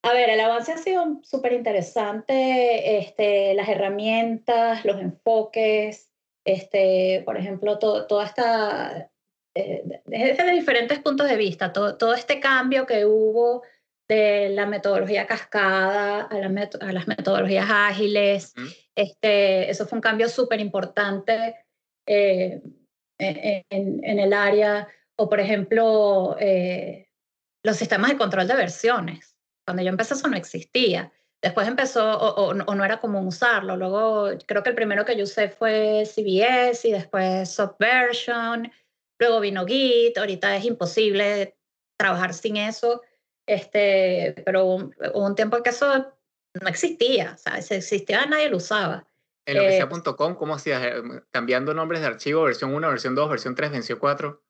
a 0.04 0.12
ver, 0.12 0.30
el 0.30 0.38
avance 0.38 0.70
ha 0.70 0.78
sido 0.78 1.18
súper 1.24 1.52
interesante, 1.52 2.96
este, 2.96 3.54
las 3.54 3.68
herramientas, 3.68 4.84
los 4.84 5.00
enfoques, 5.00 6.13
este, 6.44 7.22
por 7.24 7.36
ejemplo, 7.36 7.78
todo, 7.78 8.06
toda 8.06 8.24
esta, 8.24 9.10
eh, 9.54 9.82
desde 10.04 10.52
diferentes 10.52 10.98
puntos 11.00 11.28
de 11.28 11.36
vista, 11.36 11.72
todo, 11.72 11.96
todo 11.96 12.14
este 12.14 12.40
cambio 12.40 12.86
que 12.86 13.06
hubo 13.06 13.62
de 14.08 14.50
la 14.50 14.66
metodología 14.66 15.26
cascada 15.26 16.22
a, 16.22 16.38
la 16.38 16.68
a 16.80 16.92
las 16.92 17.08
metodologías 17.08 17.66
ágiles, 17.68 18.52
este, 18.94 19.70
eso 19.70 19.86
fue 19.86 19.96
un 19.96 20.02
cambio 20.02 20.28
súper 20.28 20.60
importante 20.60 21.56
eh, 22.06 22.60
en, 23.18 24.00
en, 24.04 24.18
el 24.18 24.32
área 24.32 24.88
o, 25.16 25.28
por 25.28 25.40
ejemplo, 25.40 26.36
eh, 26.38 27.08
los 27.64 27.76
sistemas 27.76 28.10
de 28.10 28.18
control 28.18 28.46
de 28.46 28.54
versiones. 28.54 29.36
Cuando 29.64 29.82
yo 29.82 29.88
empecé 29.88 30.14
eso 30.14 30.28
no 30.28 30.36
existía. 30.36 31.12
Después 31.44 31.68
empezó, 31.68 32.18
o, 32.18 32.54
no 32.54 32.84
era 32.86 33.00
común 33.00 33.26
usarlo. 33.26 33.76
Luego, 33.76 34.30
creo 34.46 34.62
que 34.62 34.70
el 34.70 34.74
primero 34.74 35.04
que 35.04 35.14
yo 35.14 35.24
usé 35.24 35.50
fue 35.50 36.04
CBS 36.06 36.88
y 36.88 36.92
después 36.92 37.50
Subversion. 37.50 38.72
Luego 39.20 39.40
vino 39.40 39.66
Git. 39.66 40.16
Ahorita 40.16 40.56
es 40.56 40.64
imposible 40.64 41.54
trabajar 41.98 42.32
sin 42.32 42.56
eso. 42.56 43.02
Este, 43.46 44.34
pero 44.46 44.64
hubo 44.64 44.90
un, 45.12 45.34
tiempo 45.34 45.62
que 45.62 45.68
eso 45.68 46.14
no 46.62 46.66
existía. 46.66 47.32
O 47.34 47.38
sea, 47.38 47.60
si 47.60 47.74
existía, 47.74 48.24
nadie 48.24 48.48
lo 48.48 48.56
usaba. 48.56 49.06
En 49.46 49.58
lo 49.58 49.64
que 49.64 49.76
eh, 49.76 50.36
¿cómo 50.38 50.54
hacías? 50.54 50.82
Eh, 50.82 51.02
cambiando 51.30 51.74
nombres 51.74 52.00
de 52.00 52.06
archivo, 52.06 52.44
versión 52.44 52.74
1, 52.74 52.88
versión 52.88 53.14
2, 53.14 53.28
versión 53.28 53.54
3, 53.54 53.70
versión 53.70 53.98
4 53.98 54.42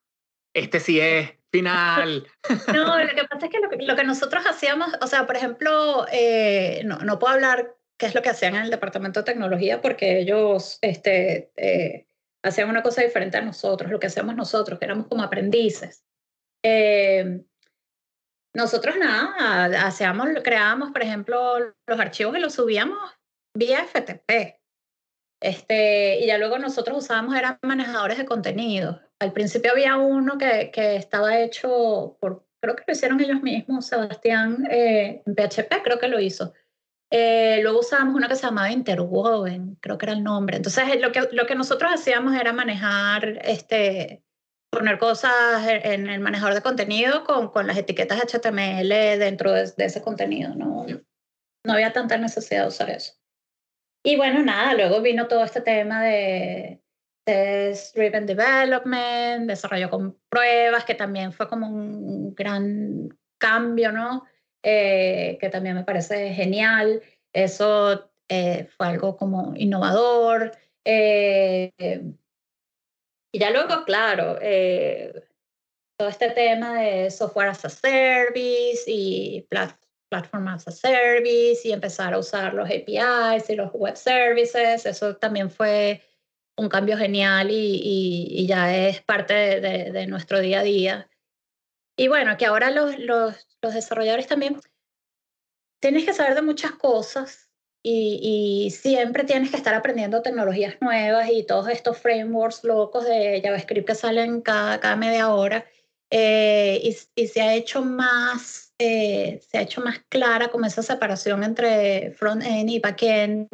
este 0.55 0.81
sí 0.81 1.01
es 1.01 1.33
final. 1.55 2.27
No, 2.75 2.99
lo 2.99 3.15
que 3.15 3.25
pasa 3.31 3.47
es 3.47 3.53
que 3.53 3.61
lo, 3.87 3.97
que 3.97 4.05
nosotros 4.05 4.45
hacíamos, 4.45 4.91
o 5.01 5.07
sea, 5.07 5.25
por 5.25 5.37
ejemplo, 5.37 6.05
eh, 6.11 6.83
no, 6.85 7.19
puedo 7.19 7.35
hablar 7.35 7.77
qué 7.97 8.07
es 8.07 8.15
lo 8.15 8.23
que 8.23 8.31
hacían 8.31 8.57
en 8.57 8.63
el 8.63 8.71
departamento 8.71 9.21
de 9.21 9.25
tecnología 9.25 9.81
porque 9.81 10.19
ellos 10.19 10.79
este, 10.83 11.53
eh, 11.57 12.07
hacían 12.43 12.69
una 12.69 12.83
cosa 12.83 13.03
diferente 13.03 13.37
a 13.37 13.43
nosotros, 13.43 13.91
lo 13.91 14.01
que 14.01 14.09
hacíamos 14.09 14.35
nosotros, 14.35 14.79
que 14.79 14.85
éramos 14.85 15.07
como 15.07 15.23
aprendices. 15.23 16.05
Eh, 16.65 17.45
nosotros 18.53 18.97
nada, 18.97 19.87
hacíamos, 19.87 20.29
creábamos, 20.43 20.91
por 20.91 21.03
ejemplo, 21.03 21.59
los 21.87 22.01
archivos 22.01 22.37
y 22.37 22.41
los 22.41 22.55
subíamos 22.55 22.99
vía 23.57 23.85
FTP. 23.85 24.59
Este, 25.41 26.21
y 26.21 26.27
ya 26.27 26.39
luego 26.39 26.59
nosotros 26.59 27.05
usábamos, 27.05 27.37
eran 27.37 27.59
manejadores 27.63 28.19
de 28.19 28.25
contenido. 28.25 29.01
Al 29.25 29.33
principio 29.33 29.73
había 29.73 29.97
uno 29.97 30.37
que, 30.37 30.71
que 30.71 30.97
estaba 30.97 31.41
hecho 31.41 32.17
por, 32.21 32.47
creo 32.61 32.77
que 32.77 32.85
lo 32.87 32.93
hicieron 32.93 33.21
ellos 33.21 33.43
mismos, 33.43 33.87
Sebastián 33.87 34.67
eh, 34.71 35.23
en 35.25 35.35
PHP 35.35 35.83
creo 35.83 35.99
que 35.99 36.09
lo 36.09 36.21
hizo. 36.21 36.53
Eh, 37.11 37.61
luego 37.63 37.81
usábamos 37.81 38.15
uno 38.15 38.29
que 38.29 38.37
se 38.37 38.43
llamaba 38.43 38.71
Interwoven, 38.71 39.77
creo 39.81 39.99
que 39.99 40.07
era 40.07 40.13
el 40.13 40.23
nombre. 40.23 40.57
Entonces, 40.57 41.01
lo 41.01 41.13
que, 41.13 41.29
lo 41.33 41.47
que 41.47 41.55
nosotros 41.55 41.91
hacíamos 41.93 42.35
era 42.35 42.53
manejar, 42.53 43.41
este, 43.45 44.23
poner 44.71 44.99
cosas 44.99 45.67
en 45.67 46.09
el 46.09 46.21
manejador 46.21 46.55
de 46.55 46.63
contenido 46.63 47.25
con, 47.25 47.49
con 47.49 47.67
las 47.67 47.79
etiquetas 47.79 48.21
HTML 48.21 48.89
dentro 49.19 49.53
de, 49.53 49.71
de 49.77 49.85
ese 49.85 50.03
contenido. 50.03 50.55
No, 50.55 50.87
no 51.65 51.73
había 51.73 51.93
tanta 51.93 52.19
necesidad 52.19 52.63
de 52.63 52.69
usar 52.69 52.91
eso. 52.91 53.15
Y 54.05 54.17
bueno, 54.17 54.43
nada, 54.43 54.75
luego 54.75 55.01
vino 55.01 55.29
todo 55.29 55.45
este 55.45 55.63
tema 55.63 56.03
de 56.03 56.84
Test 57.25 57.97
Driven 57.97 58.27
Development, 58.27 59.47
desarrollo 59.47 59.91
con 59.91 60.19
pruebas, 60.29 60.85
que 60.85 60.95
también 60.95 61.33
fue 61.33 61.49
como 61.49 61.69
un 61.69 62.35
gran 62.35 63.09
cambio, 63.39 63.93
¿no? 63.93 64.25
Eh, 64.63 65.37
que 65.41 65.51
también 65.51 65.77
me 65.77 65.85
parece 65.85 66.33
genial. 66.33 67.03
Eso 67.33 68.11
eh, 68.29 68.69
fue 68.77 68.87
algo 68.87 69.17
como 69.17 69.55
innovador. 69.57 70.53
Eh, 70.85 71.73
y 73.33 73.39
ya 73.39 73.51
luego, 73.51 73.85
claro, 73.85 74.39
todo 75.97 76.09
este 76.09 76.31
tema 76.31 76.81
de 76.81 77.11
software 77.11 77.49
as 77.49 77.65
a 77.65 77.69
service 77.69 78.85
y 78.87 79.47
platform 80.09 80.49
as 80.49 80.69
a 80.69 80.71
service 80.71 81.61
y 81.65 81.73
empezar 81.73 82.15
a 82.15 82.19
usar 82.19 82.55
los 82.55 82.69
APIs 82.69 83.51
y 83.51 83.57
los 83.57 83.73
web 83.73 83.97
services, 83.97 84.87
eso 84.87 85.17
también 85.17 85.51
fue 85.51 86.01
un 86.57 86.69
cambio 86.69 86.97
genial 86.97 87.49
y, 87.51 88.47
ya 88.47 88.75
es 88.75 89.01
parte 89.03 89.35
de, 89.61 90.07
nuestro 90.07 90.41
día 90.41 90.61
a 90.61 90.63
día. 90.63 91.11
Y 91.97 92.09
bueno, 92.09 92.37
que 92.37 92.47
ahora 92.47 92.71
los, 92.71 92.99
los, 92.99 93.35
desarrolladores 93.63 94.27
también 94.27 94.61
tienes 95.81 96.05
que 96.05 96.13
saber 96.13 96.35
de 96.35 96.43
muchas 96.43 96.73
cosas 96.73 97.51
y, 97.83 98.71
siempre 98.71 99.25
tienes 99.25 99.51
que 99.51 99.57
estar 99.57 99.75
aprendiendo 99.75 100.23
tecnologías 100.23 100.77
nuevas 100.81 101.29
y 101.31 101.45
todos 101.45 101.69
estos 101.69 101.99
frameworks 101.99 102.65
locos 102.65 103.05
de 103.05 103.41
JavaScript 103.43 103.87
que 103.87 103.95
salen 103.95 104.41
cada, 104.41 104.97
media 104.97 105.33
hora. 105.33 105.67
Eh, 106.11 106.97
y, 107.17 107.27
se 107.27 107.43
ha 107.43 107.55
hecho 107.55 107.83
más 107.85 108.65
eh, 108.79 109.41
se 109.49 109.59
ha 109.59 109.63
hecho 109.63 109.81
más 109.81 110.01
clara 110.09 110.49
como 110.49 110.67
esa 110.67 110.83
separación 110.83 111.45
entre 111.45 112.13
front-end 112.13 112.71
y 112.71 112.81
back-end. 112.81 113.49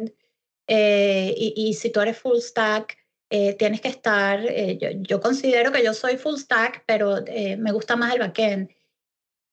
Eh, 0.67 1.33
y, 1.37 1.53
y, 1.55 1.73
si 1.73 1.91
tú 1.91 1.99
eres 2.01 2.17
full 2.17 2.37
stack, 2.39 2.97
eh, 3.33 3.53
tienes 3.53 3.79
que 3.79 3.87
estar, 3.87 4.45
eh, 4.45 4.77
yo, 4.77 4.89
yo, 4.91 5.21
considero 5.21 5.71
que 5.71 5.81
yo 5.81 5.93
soy 5.93 6.17
full 6.17 6.35
stack, 6.35 6.83
pero 6.85 7.19
eh, 7.27 7.55
me 7.55 7.71
gusta 7.71 7.95
más 7.95 8.13
el 8.13 8.19
backend. 8.19 8.69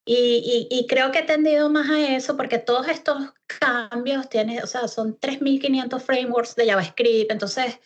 Y, 0.05 0.67
y, 0.71 0.77
y, 0.77 0.87
creo 0.89 1.13
que 1.13 1.21
he 1.21 1.23
tendido 1.23 1.71
más 1.71 1.89
a 1.89 2.17
eso 2.17 2.37
porque 2.37 2.59
todos 2.59 2.89
estos 2.89 3.17
cambios 3.47 4.29
tienen, 4.29 4.65
o 4.65 4.67
sea, 4.67 4.89
son 4.89 5.17
3.500 5.21 6.01
frameworks 6.01 6.57
de 6.57 6.67
JavaScript, 6.67 7.31
entonces 7.31 7.79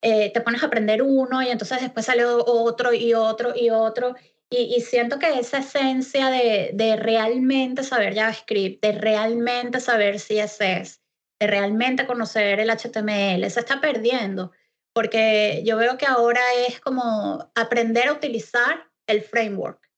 te 0.00 0.40
pones 0.44 0.62
a 0.62 0.66
aprender 0.66 1.02
uno 1.02 1.42
y 1.42 1.48
entonces 1.48 1.80
después 1.82 2.06
sale 2.06 2.24
otro 2.24 2.92
y 2.92 3.14
otro 3.14 3.52
y 3.54 3.70
otro. 3.70 4.16
Y, 4.50 4.74
y 4.76 4.80
siento 4.80 5.18
que 5.18 5.38
esa 5.38 5.58
esencia 5.58 6.30
de, 6.30 6.70
de 6.72 6.96
realmente 6.96 7.84
saber 7.84 8.14
JavaScript, 8.14 8.82
de 8.82 8.92
realmente 8.92 9.80
saber 9.80 10.16
CSS, 10.16 11.00
de 11.40 11.46
realmente 11.46 12.06
conocer 12.06 12.60
el 12.60 12.70
HTML, 12.70 13.48
se 13.50 13.60
está 13.60 13.80
perdiendo 13.80 14.52
porque 14.98 15.62
yo 15.64 15.76
veo 15.76 15.96
que 15.96 16.06
ahora 16.06 16.40
es 16.66 16.80
como 16.80 17.52
aprender 17.54 18.08
a 18.08 18.12
utilizar 18.14 18.90
el 19.06 19.22
framework 19.22 19.88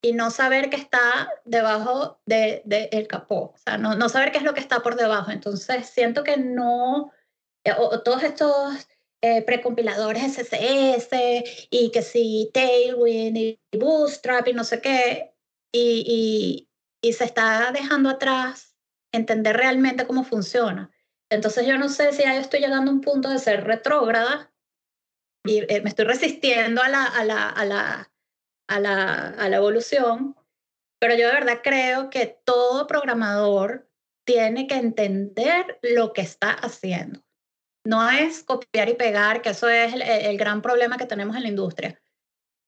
y 0.00 0.12
no 0.12 0.30
saber 0.30 0.70
qué 0.70 0.76
está 0.76 1.28
debajo 1.44 2.20
del 2.24 2.62
de, 2.64 2.88
el 2.92 3.08
capó, 3.08 3.52
o 3.54 3.58
sea, 3.58 3.78
no, 3.78 3.96
no, 3.96 4.08
saber 4.08 4.30
qué 4.30 4.38
es 4.38 4.44
lo 4.44 4.54
que 4.54 4.60
está 4.60 4.80
por 4.80 4.94
debajo. 4.94 5.32
Entonces, 5.32 5.88
siento 5.88 6.22
que 6.22 6.36
no, 6.36 7.10
eh, 7.64 7.72
o, 7.76 8.00
todos 8.02 8.22
estos 8.22 8.86
eh, 9.22 9.42
precompiladores 9.42 10.22
SSS 10.22 11.08
y 11.70 11.90
que 11.90 12.02
si 12.02 12.48
Tailwind 12.54 13.36
y 13.36 13.60
Bootstrap 13.76 14.46
y 14.46 14.52
no 14.52 14.62
sé 14.62 14.80
qué, 14.80 15.34
y, 15.72 16.68
y, 17.02 17.08
y 17.08 17.12
se 17.12 17.24
está 17.24 17.72
dejando 17.72 18.08
atrás 18.08 18.67
entender 19.12 19.56
realmente 19.56 20.06
cómo 20.06 20.24
funciona. 20.24 20.90
Entonces 21.30 21.66
yo 21.66 21.78
no 21.78 21.88
sé 21.88 22.12
si 22.12 22.22
ya 22.22 22.36
estoy 22.36 22.60
llegando 22.60 22.90
a 22.90 22.94
un 22.94 23.00
punto 23.00 23.28
de 23.28 23.38
ser 23.38 23.64
retrógrada 23.64 24.52
y 25.44 25.60
eh, 25.72 25.80
me 25.82 25.90
estoy 25.90 26.06
resistiendo 26.06 26.82
a 26.82 26.88
la, 26.88 27.04
a, 27.04 27.24
la, 27.24 27.48
a, 27.48 27.64
la, 27.64 28.12
a, 28.68 28.80
la, 28.80 29.28
a 29.28 29.48
la 29.48 29.56
evolución, 29.56 30.36
pero 31.00 31.14
yo 31.14 31.28
de 31.28 31.34
verdad 31.34 31.60
creo 31.62 32.10
que 32.10 32.40
todo 32.44 32.86
programador 32.86 33.88
tiene 34.26 34.66
que 34.66 34.74
entender 34.74 35.78
lo 35.82 36.12
que 36.12 36.22
está 36.22 36.50
haciendo. 36.50 37.22
No 37.84 38.10
es 38.10 38.42
copiar 38.42 38.88
y 38.88 38.94
pegar, 38.94 39.40
que 39.40 39.50
eso 39.50 39.68
es 39.68 39.94
el, 39.94 40.02
el 40.02 40.36
gran 40.36 40.60
problema 40.60 40.98
que 40.98 41.06
tenemos 41.06 41.36
en 41.36 41.44
la 41.44 41.48
industria. 41.48 42.02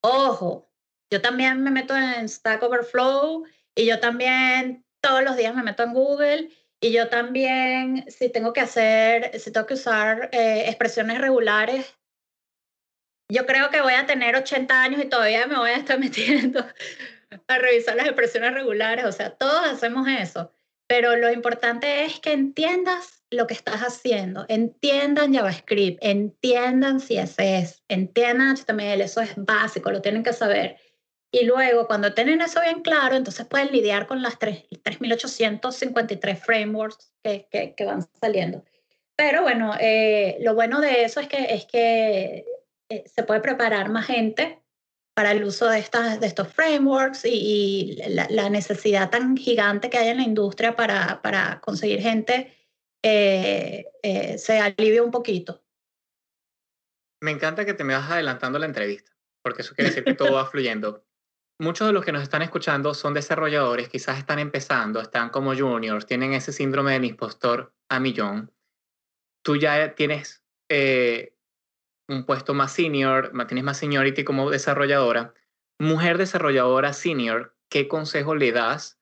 Ojo, 0.03 0.71
yo 1.13 1.21
también 1.21 1.63
me 1.63 1.71
meto 1.71 1.95
en 1.95 2.29
Stack 2.29 2.63
Overflow 2.63 3.45
y 3.75 3.87
yo 3.87 4.01
también 4.01 4.87
todos 5.01 5.23
los 5.23 5.37
días 5.37 5.55
me 5.55 5.63
meto 5.63 5.83
en 5.83 5.95
Google 5.95 6.51
y 6.81 6.93
yo 6.93 7.09
también, 7.09 8.07
si 8.11 8.31
tengo 8.31 8.53
que 8.53 8.61
hacer, 8.61 9.39
si 9.39 9.53
tengo 9.53 9.67
que 9.67 9.75
usar 9.75 10.31
eh, 10.33 10.65
expresiones 10.67 11.21
regulares, 11.21 11.95
yo 13.31 13.47
creo 13.47 13.71
que 13.71 13.81
voy 13.81 13.93
a 13.93 14.07
tener 14.07 14.35
80 14.35 14.83
años 14.83 15.01
y 15.03 15.09
todavía 15.09 15.47
me 15.47 15.57
voy 15.57 15.71
a 15.71 15.77
estar 15.77 15.99
metiendo 16.01 16.65
a 17.47 17.59
revisar 17.59 17.97
las 17.97 18.07
expresiones 18.07 18.55
regulares. 18.55 19.05
O 19.05 19.13
sea, 19.13 19.31
todos 19.31 19.67
hacemos 19.67 20.09
eso. 20.09 20.53
Pero 20.89 21.15
lo 21.17 21.31
importante 21.31 22.05
es 22.05 22.19
que 22.19 22.33
entiendas 22.33 23.23
lo 23.31 23.47
que 23.47 23.55
estás 23.55 23.81
haciendo, 23.83 24.45
entiendan 24.49 25.33
JavaScript, 25.33 25.99
entiendan 26.03 26.99
CSS, 26.99 27.85
entiendan 27.87 28.57
HTML, 28.57 29.01
eso 29.01 29.21
es 29.21 29.31
básico, 29.37 29.93
lo 29.93 30.03
tienen 30.03 30.25
que 30.25 30.33
saber. 30.33 30.79
Y 31.33 31.45
luego, 31.45 31.87
cuando 31.87 32.13
tienen 32.13 32.41
eso 32.41 32.61
bien 32.61 32.83
claro, 32.83 33.15
entonces 33.15 33.47
pueden 33.47 33.71
lidiar 33.71 34.07
con 34.07 34.21
las 34.23 34.39
3.853 34.39 36.37
frameworks 36.37 37.13
que, 37.23 37.47
que, 37.51 37.75
que, 37.75 37.85
van 37.85 38.03
saliendo. 38.21 38.65
Pero 39.17 39.43
bueno, 39.43 39.75
eh, 39.79 40.39
lo 40.41 40.55
bueno 40.55 40.81
de 40.81 41.05
eso 41.05 41.21
es 41.21 41.29
que, 41.29 41.55
es 41.55 41.67
que 41.67 42.47
eh, 42.89 43.05
se 43.07 43.23
puede 43.23 43.41
preparar 43.41 43.91
más 43.91 44.07
gente 44.07 44.61
para 45.15 45.33
el 45.33 45.45
uso 45.45 45.69
de, 45.69 45.79
estas, 45.79 46.19
de 46.19 46.27
estos 46.27 46.49
frameworks 46.49 47.25
y, 47.25 47.29
y 47.31 47.97
la, 48.09 48.27
la, 48.31 48.49
necesidad 48.51 49.11
tan 49.11 49.37
gigante 49.37 49.91
que 49.91 49.99
hay 49.99 50.09
en 50.09 50.17
la 50.17 50.23
industria 50.23 50.75
para, 50.75 51.21
para 51.23 51.61
conseguir 51.61 52.01
gente 52.01 52.57
eh, 53.03 53.87
eh, 54.03 54.39
se 54.39 54.59
alivia 54.61 55.03
un 55.03 55.11
poquito. 55.11 55.63
Me 57.23 57.31
encanta 57.31 57.65
que 57.65 57.75
te 57.75 57.85
me 57.85 57.95
vas 57.95 58.11
adelantando 58.11 58.59
la 58.59 58.67
entrevista, 58.67 59.13
porque 59.43 59.63
eso 59.63 59.75
quiere 59.75 59.91
decir 59.91 60.05
que 60.05 60.15
todo 60.15 60.35
va 60.35 60.47
fluyendo 60.51 61.05
muchos 61.61 61.87
de 61.87 61.93
los 61.93 62.05
que 62.05 62.13
nos 62.13 62.23
están 62.23 62.43
escuchando 62.43 62.95
son 62.95 63.13
desarrolladores, 63.15 63.89
quizás 63.89 64.19
están 64.19 64.39
empezando, 64.39 65.01
están 65.01 65.29
como 65.29 65.55
juniors, 65.55 66.07
tienen 66.07 66.33
ese 66.33 66.53
síndrome 66.53 66.93
del 66.93 67.05
impostor 67.05 67.75
a 67.89 68.01
millón. 68.01 68.51
Tú 69.43 69.57
ya 69.57 69.95
tienes 69.95 70.43
eh, 70.71 71.37
un 72.09 72.25
puesto 72.25 72.55
más 72.55 72.73
senior, 72.73 73.33
tienes 73.47 73.65
más 73.65 73.77
seniority 73.77 74.25
como 74.25 74.51
desarrolladora. 74.51 75.35
Mujer 75.79 76.17
desarrolladora 76.17 76.93
senior, 76.95 77.55
¿qué 77.69 77.89
consejo 77.89 78.35
le 78.35 78.53
das 78.53 78.99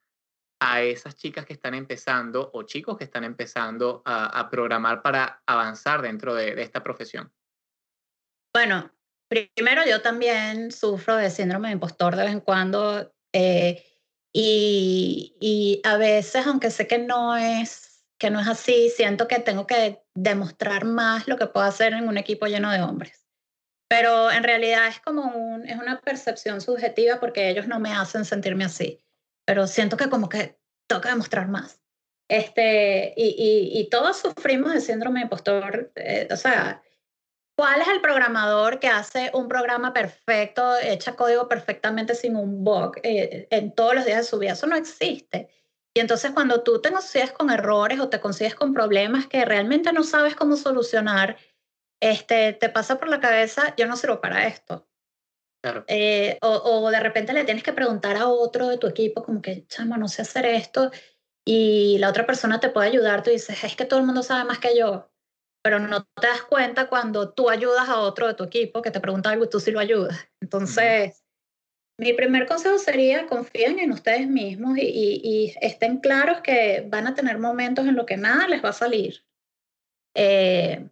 a 0.60 0.82
esas 0.82 1.16
chicas 1.16 1.46
que 1.46 1.52
están 1.52 1.74
empezando 1.74 2.50
o 2.52 2.64
chicos 2.64 2.98
que 2.98 3.04
están 3.04 3.22
empezando 3.22 4.02
a, 4.04 4.50
programar 4.50 5.02
para 5.02 5.42
avanzar 5.46 6.02
dentro 6.02 6.34
de, 6.34 6.56
de 6.56 6.62
esta 6.62 6.82
profesión? 6.82 7.32
Bueno, 8.52 8.90
Primero, 9.28 9.84
yo 9.86 10.00
también 10.00 10.72
sufro 10.72 11.16
de 11.16 11.30
síndrome 11.30 11.68
de 11.68 11.74
impostor 11.74 12.16
de 12.16 12.24
vez 12.24 12.32
en 12.32 12.40
cuando 12.40 13.12
eh, 13.32 13.84
y, 14.32 15.36
y, 15.40 15.80
a 15.84 15.96
veces, 15.96 16.46
aunque 16.46 16.70
sé 16.70 16.86
que 16.86 16.98
no 16.98 17.36
es 17.36 18.04
que 18.18 18.30
no 18.30 18.40
es 18.40 18.48
así, 18.48 18.90
siento 18.90 19.28
que 19.28 19.38
tengo 19.38 19.66
que 19.66 20.02
demostrar 20.14 20.84
más 20.84 21.28
lo 21.28 21.36
que 21.36 21.46
puedo 21.46 21.64
hacer 21.64 21.92
en 21.92 22.08
un 22.08 22.18
equipo 22.18 22.46
lleno 22.46 22.72
de 22.72 22.82
hombres. 22.82 23.26
Pero 23.88 24.30
en 24.30 24.42
realidad 24.42 24.88
es 24.88 25.00
como 25.00 25.22
un, 25.22 25.66
es 25.66 25.78
una 25.78 26.00
percepción 26.00 26.60
subjetiva 26.60 27.20
porque 27.20 27.48
ellos 27.48 27.68
no 27.68 27.78
me 27.78 27.92
hacen 27.92 28.24
sentirme 28.24 28.64
así. 28.64 29.04
Pero 29.46 29.66
siento 29.66 29.96
que 29.96 30.10
como 30.10 30.28
que 30.28 30.58
que 30.88 31.08
demostrar 31.08 31.48
más. 31.48 31.80
Este, 32.28 33.14
y, 33.16 33.36
y, 33.38 33.78
y 33.78 33.90
todos 33.90 34.18
sufrimos 34.18 34.72
de 34.72 34.80
síndrome 34.80 35.20
de 35.20 35.24
impostor. 35.24 35.92
Eh, 35.96 36.28
o 36.30 36.36
sea, 36.36 36.82
¿Cuál 37.58 37.80
es 37.80 37.88
el 37.88 38.00
programador 38.00 38.78
que 38.78 38.86
hace 38.86 39.32
un 39.34 39.48
programa 39.48 39.92
perfecto, 39.92 40.76
echa 40.78 41.16
código 41.16 41.48
perfectamente 41.48 42.14
sin 42.14 42.36
un 42.36 42.62
bug 42.62 43.00
eh, 43.02 43.48
en 43.50 43.74
todos 43.74 43.96
los 43.96 44.04
días 44.04 44.18
de 44.18 44.22
su 44.22 44.38
vida? 44.38 44.52
Eso 44.52 44.68
no 44.68 44.76
existe. 44.76 45.48
Y 45.92 45.98
entonces 45.98 46.30
cuando 46.30 46.62
tú 46.62 46.80
te 46.80 46.92
consigues 46.92 47.32
con 47.32 47.50
errores 47.50 47.98
o 47.98 48.08
te 48.08 48.20
consigues 48.20 48.54
con 48.54 48.72
problemas 48.72 49.26
que 49.26 49.44
realmente 49.44 49.92
no 49.92 50.04
sabes 50.04 50.36
cómo 50.36 50.54
solucionar, 50.54 51.36
este, 52.00 52.52
te 52.52 52.68
pasa 52.68 52.96
por 52.96 53.08
la 53.08 53.18
cabeza, 53.18 53.74
yo 53.76 53.88
no 53.88 53.96
sirvo 53.96 54.20
para 54.20 54.46
esto. 54.46 54.86
Claro. 55.60 55.84
Eh, 55.88 56.38
o, 56.42 56.48
o, 56.50 56.90
de 56.92 57.00
repente 57.00 57.32
le 57.32 57.42
tienes 57.42 57.64
que 57.64 57.72
preguntar 57.72 58.16
a 58.18 58.28
otro 58.28 58.68
de 58.68 58.78
tu 58.78 58.86
equipo 58.86 59.24
como 59.24 59.42
que, 59.42 59.66
chama, 59.66 59.96
no 59.98 60.06
sé 60.06 60.22
hacer 60.22 60.46
esto, 60.46 60.92
y 61.44 61.98
la 61.98 62.10
otra 62.10 62.24
persona 62.24 62.60
te 62.60 62.68
puede 62.68 62.86
ayudar, 62.86 63.24
tú 63.24 63.30
dices, 63.30 63.64
es 63.64 63.74
que 63.74 63.84
todo 63.84 63.98
el 63.98 64.06
mundo 64.06 64.22
sabe 64.22 64.44
más 64.44 64.60
que 64.60 64.78
yo 64.78 65.10
pero 65.68 65.80
no 65.80 66.02
te 66.02 66.26
das 66.26 66.40
cuenta 66.40 66.88
cuando 66.88 67.34
tú 67.34 67.50
ayudas 67.50 67.90
a 67.90 68.00
otro 68.00 68.26
de 68.26 68.32
tu 68.32 68.44
equipo 68.44 68.80
que 68.80 68.90
te 68.90 69.00
pregunta 69.00 69.28
algo 69.28 69.44
y 69.44 69.50
tú 69.50 69.60
sí 69.60 69.70
lo 69.70 69.80
ayudas. 69.80 70.18
Entonces, 70.40 71.22
mi 72.00 72.14
primer 72.14 72.46
consejo 72.46 72.78
sería 72.78 73.26
confíen 73.26 73.78
en 73.78 73.92
ustedes 73.92 74.26
mismos 74.28 74.78
y, 74.78 74.86
y, 74.86 75.20
y, 75.22 75.54
estén 75.60 75.98
claros 75.98 76.40
que 76.40 76.86
van 76.88 77.06
a 77.06 77.14
tener 77.14 77.36
momentos 77.36 77.86
en 77.86 77.96
los 77.96 78.06
que 78.06 78.16
nada 78.16 78.48
les 78.48 78.64
va 78.64 78.70
a 78.70 78.72
salir. 78.72 79.26
Eh, 80.16 80.88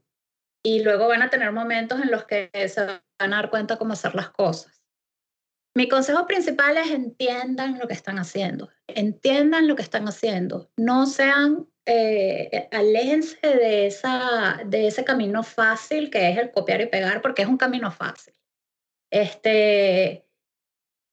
y 0.62 0.82
luego 0.82 1.08
van 1.08 1.22
a 1.22 1.30
tener 1.30 1.52
momentos 1.52 1.98
en 2.02 2.10
los 2.10 2.26
que 2.26 2.50
se 2.68 2.84
van 2.84 3.00
a 3.32 3.36
dar 3.36 3.48
cuenta 3.48 3.78
cómo 3.78 3.94
hacer 3.94 4.14
las 4.14 4.28
cosas. 4.28 4.82
mi 5.74 5.88
consejo 5.88 6.26
principal 6.26 6.76
es 6.76 6.90
entiendan 6.90 7.78
lo 7.78 7.88
que 7.88 7.94
están 7.94 8.18
haciendo, 8.18 8.68
entiendan 8.88 9.68
lo 9.68 9.74
que 9.74 9.82
están 9.82 10.06
haciendo, 10.06 10.70
no 10.76 11.06
sean, 11.06 11.66
eh, 11.86 12.68
aléjense 12.72 13.38
de, 13.42 13.86
esa, 13.86 14.60
de 14.66 14.88
ese 14.88 15.04
camino 15.04 15.42
fácil 15.42 16.10
que 16.10 16.30
es 16.30 16.38
el 16.38 16.50
copiar 16.50 16.80
y 16.80 16.86
pegar, 16.86 17.22
porque 17.22 17.42
es 17.42 17.48
un 17.48 17.56
camino 17.56 17.90
fácil. 17.92 18.34
Este, 19.10 20.26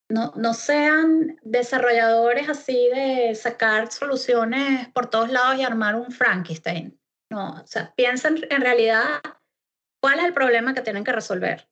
no, 0.09 0.33
no 0.35 0.53
sean 0.53 1.39
desarrolladores 1.43 2.49
así 2.49 2.89
de 2.93 3.35
sacar 3.35 3.91
soluciones 3.91 4.89
por 4.89 5.09
todos 5.09 5.31
lados 5.31 5.59
y 5.59 5.63
armar 5.63 5.95
un 5.95 6.11
Frankenstein. 6.11 6.99
No, 7.29 7.61
o 7.61 7.67
sea, 7.67 7.93
piensen 7.95 8.45
en 8.49 8.61
realidad 8.61 9.21
cuál 10.01 10.19
es 10.19 10.25
el 10.25 10.33
problema 10.33 10.73
que 10.73 10.81
tienen 10.81 11.03
que 11.03 11.11
resolver. 11.11 11.67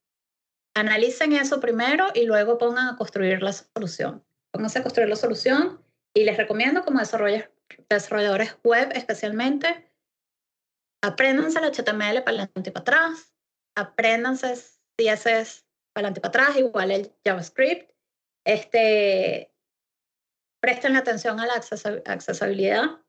Analicen 0.75 1.33
eso 1.33 1.59
primero 1.59 2.07
y 2.13 2.25
luego 2.25 2.57
pongan 2.57 2.87
a 2.87 2.97
construir 2.97 3.43
la 3.43 3.51
solución. 3.53 4.23
Pónganse 4.51 4.79
a 4.79 4.83
construir 4.83 5.09
la 5.09 5.15
solución 5.15 5.83
y 6.13 6.23
les 6.23 6.37
recomiendo 6.37 6.83
como 6.83 6.99
desarrolladores 6.99 7.50
web 8.63 8.91
especialmente, 8.93 9.91
apréndanse 11.03 11.59
el 11.59 11.65
HTML 11.65 12.23
para 12.23 12.43
adelante 12.43 12.69
y 12.69 12.71
para 12.71 12.81
atrás, 12.81 13.33
apréndanse 13.75 14.55
CSS 14.97 15.65
para 15.93 16.07
adelante 16.07 16.19
y 16.19 16.21
para 16.21 16.43
atrás, 16.43 16.57
igual 16.57 16.91
el 16.91 17.13
JavaScript. 17.25 17.91
Este, 18.45 19.53
presten 20.61 20.95
atención 20.95 21.39
a 21.39 21.45
la 21.45 21.53
accesibilidad. 21.55 23.01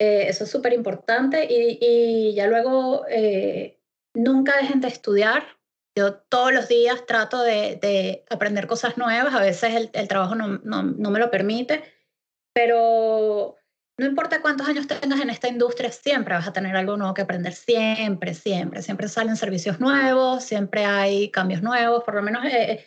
Eh, 0.00 0.28
eso 0.28 0.44
es 0.44 0.50
súper 0.50 0.72
importante 0.72 1.46
y, 1.50 1.78
y, 1.80 2.34
ya 2.34 2.46
luego 2.46 3.04
eh, 3.08 3.80
nunca 4.14 4.56
dejen 4.56 4.80
de 4.80 4.88
estudiar. 4.88 5.58
Yo 5.96 6.14
todos 6.14 6.52
los 6.52 6.68
días 6.68 7.06
trato 7.06 7.42
de, 7.42 7.76
de 7.76 8.24
aprender 8.30 8.68
cosas 8.68 8.96
nuevas, 8.96 9.34
a 9.34 9.40
veces 9.40 9.74
el, 9.74 9.90
el 9.94 10.06
trabajo 10.06 10.36
no, 10.36 10.58
no, 10.58 10.82
no, 10.84 11.10
me 11.10 11.18
lo 11.18 11.30
permite, 11.30 11.82
pero 12.58 13.54
no 13.98 14.06
importa 14.06 14.42
cuántos 14.42 14.66
años 14.66 14.88
tengas 14.88 15.20
en 15.20 15.30
esta 15.30 15.46
industria, 15.46 15.92
siempre 15.92 16.34
vas 16.34 16.48
a 16.48 16.52
tener 16.52 16.74
algo 16.74 16.96
nuevo 16.96 17.14
que 17.14 17.22
aprender, 17.22 17.52
siempre, 17.52 18.34
siempre. 18.34 18.82
Siempre 18.82 19.06
salen 19.06 19.36
servicios 19.36 19.78
nuevos, 19.78 20.42
siempre 20.42 20.84
hay 20.84 21.30
cambios 21.30 21.62
nuevos, 21.62 22.02
por 22.02 22.16
lo 22.16 22.22
menos 22.22 22.44
eh, 22.46 22.84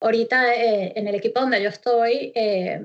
ahorita 0.00 0.56
eh, 0.56 0.94
en 0.96 1.06
el 1.06 1.14
equipo 1.14 1.38
donde 1.38 1.62
yo 1.62 1.68
estoy, 1.68 2.32
eh, 2.34 2.82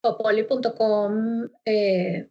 Popoli.com 0.00 1.50
eh, 1.66 2.30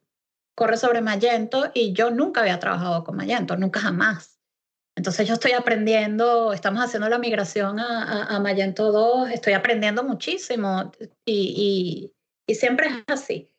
corre 0.55 0.77
sobre 0.77 1.01
Magento 1.01 1.69
y 1.71 1.93
yo 1.93 2.09
nunca 2.09 2.41
había 2.41 2.59
trabajado 2.59 3.03
con 3.03 3.15
Magento, 3.15 3.57
nunca 3.57 3.79
jamás. 3.79 4.39
Entonces 4.97 5.27
yo 5.27 5.35
estoy 5.35 5.51
aprendiendo, 5.51 6.51
estamos 6.51 6.83
haciendo 6.83 7.09
la 7.09 7.19
migración 7.19 7.79
a, 7.79 8.23
a, 8.23 8.39
Magento 8.39 8.91
2, 8.91 9.29
estoy 9.29 9.53
aprendiendo 9.53 10.03
muchísimo 10.03 10.91
y, 11.25 12.09
y, 12.11 12.14
y, 12.47 12.55
siempre 12.55 12.87
es 12.87 13.03
así. 13.07 13.51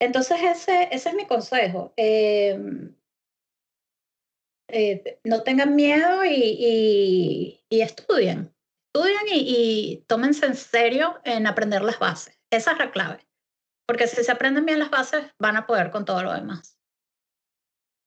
Entonces 0.00 0.38
ese, 0.42 0.88
ese 0.92 1.10
es 1.10 1.14
mi 1.14 1.26
consejo. 1.26 1.92
Eh, 1.96 2.58
eh, 4.68 5.20
no 5.24 5.42
tengan 5.42 5.74
miedo 5.74 6.24
y, 6.24 7.60
y 7.68 7.80
estudien. 7.80 8.54
Estudien 8.92 9.22
y, 9.30 10.04
tómense 10.08 10.46
en 10.46 10.56
serio 10.56 11.20
en 11.24 11.46
aprender 11.46 11.82
las 11.82 11.98
bases. 11.98 12.40
Esa 12.50 12.72
es 12.72 12.78
la 12.78 12.90
clave. 12.90 13.26
Porque 13.86 14.06
si 14.06 14.22
se 14.22 14.32
aprenden 14.32 14.66
bien 14.66 14.78
las 14.78 14.90
bases, 14.90 15.24
van 15.38 15.56
a 15.56 15.66
poder 15.66 15.90
con 15.90 16.04
todo 16.04 16.22
lo 16.22 16.32
demás. 16.32 16.78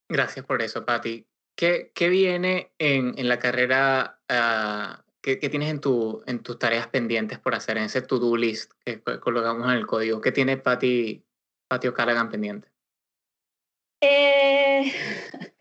Gracias 0.10 0.46
por 0.46 0.62
eso, 0.62 0.86
Patti. 0.86 1.28
¿Qué, 1.58 1.92
¿Qué, 1.94 2.10
viene 2.10 2.74
en, 2.80 3.18
en 3.18 3.28
la 3.30 3.40
carrera 3.40 4.20
uh, 4.30 5.03
¿qué, 5.24 5.40
¿qué, 5.40 5.50
tienes 5.50 5.70
en, 5.70 5.80
tu, 5.80 6.22
en 6.28 6.44
tus 6.44 6.60
tareas 6.60 6.88
pendientes 6.88 7.40
por 7.40 7.56
hacer, 7.56 7.78
en 7.78 7.86
ese 7.86 8.02
to-do 8.02 8.36
list 8.36 8.72
que 8.86 9.02
colocamos 9.02 9.66
en 9.72 9.78
el 9.78 9.88
código? 9.88 10.22
¿Qué 10.22 10.32
tiene 10.32 10.58
Patti, 10.58 11.26
Patti 11.68 11.88
O'Callaghan 11.88 12.30
pendiente? 12.30 12.68
Eh, 14.02 14.92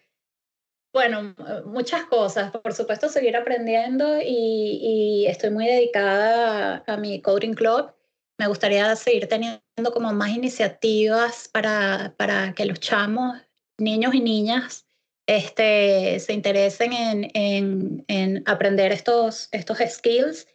bueno, 0.93 1.35
muchas 1.65 2.05
cosas. 2.05 2.51
Por 2.51 2.75
supuesto, 2.75 3.09
seguir 3.09 3.37
aprendiendo 3.37 4.21
y, 4.21 5.25
y 5.25 5.27
estoy 5.29 5.51
muy 5.51 5.67
dedicada 5.67 6.83
a, 6.87 6.95
a 6.95 6.97
mi 6.97 7.23
Coding 7.23 7.55
Club. 7.55 7.95
Me 8.39 8.49
gustaría 8.49 8.95
seguir 8.97 9.29
teniendo 9.29 9.93
como 9.95 10.13
más 10.13 10.31
iniciativas 10.31 11.49
para, 11.49 12.15
para 12.19 12.53
que 12.55 12.65
los 12.65 12.81
chamos, 12.81 13.41
niños 13.79 14.15
y 14.15 14.21
niñas, 14.21 14.87
este, 15.27 16.19
se 16.19 16.33
interesen 16.33 16.93
en, 16.93 17.31
en, 17.35 18.05
en, 18.09 18.43
aprender 18.47 18.93
estos, 18.93 19.51
skills 19.53 20.47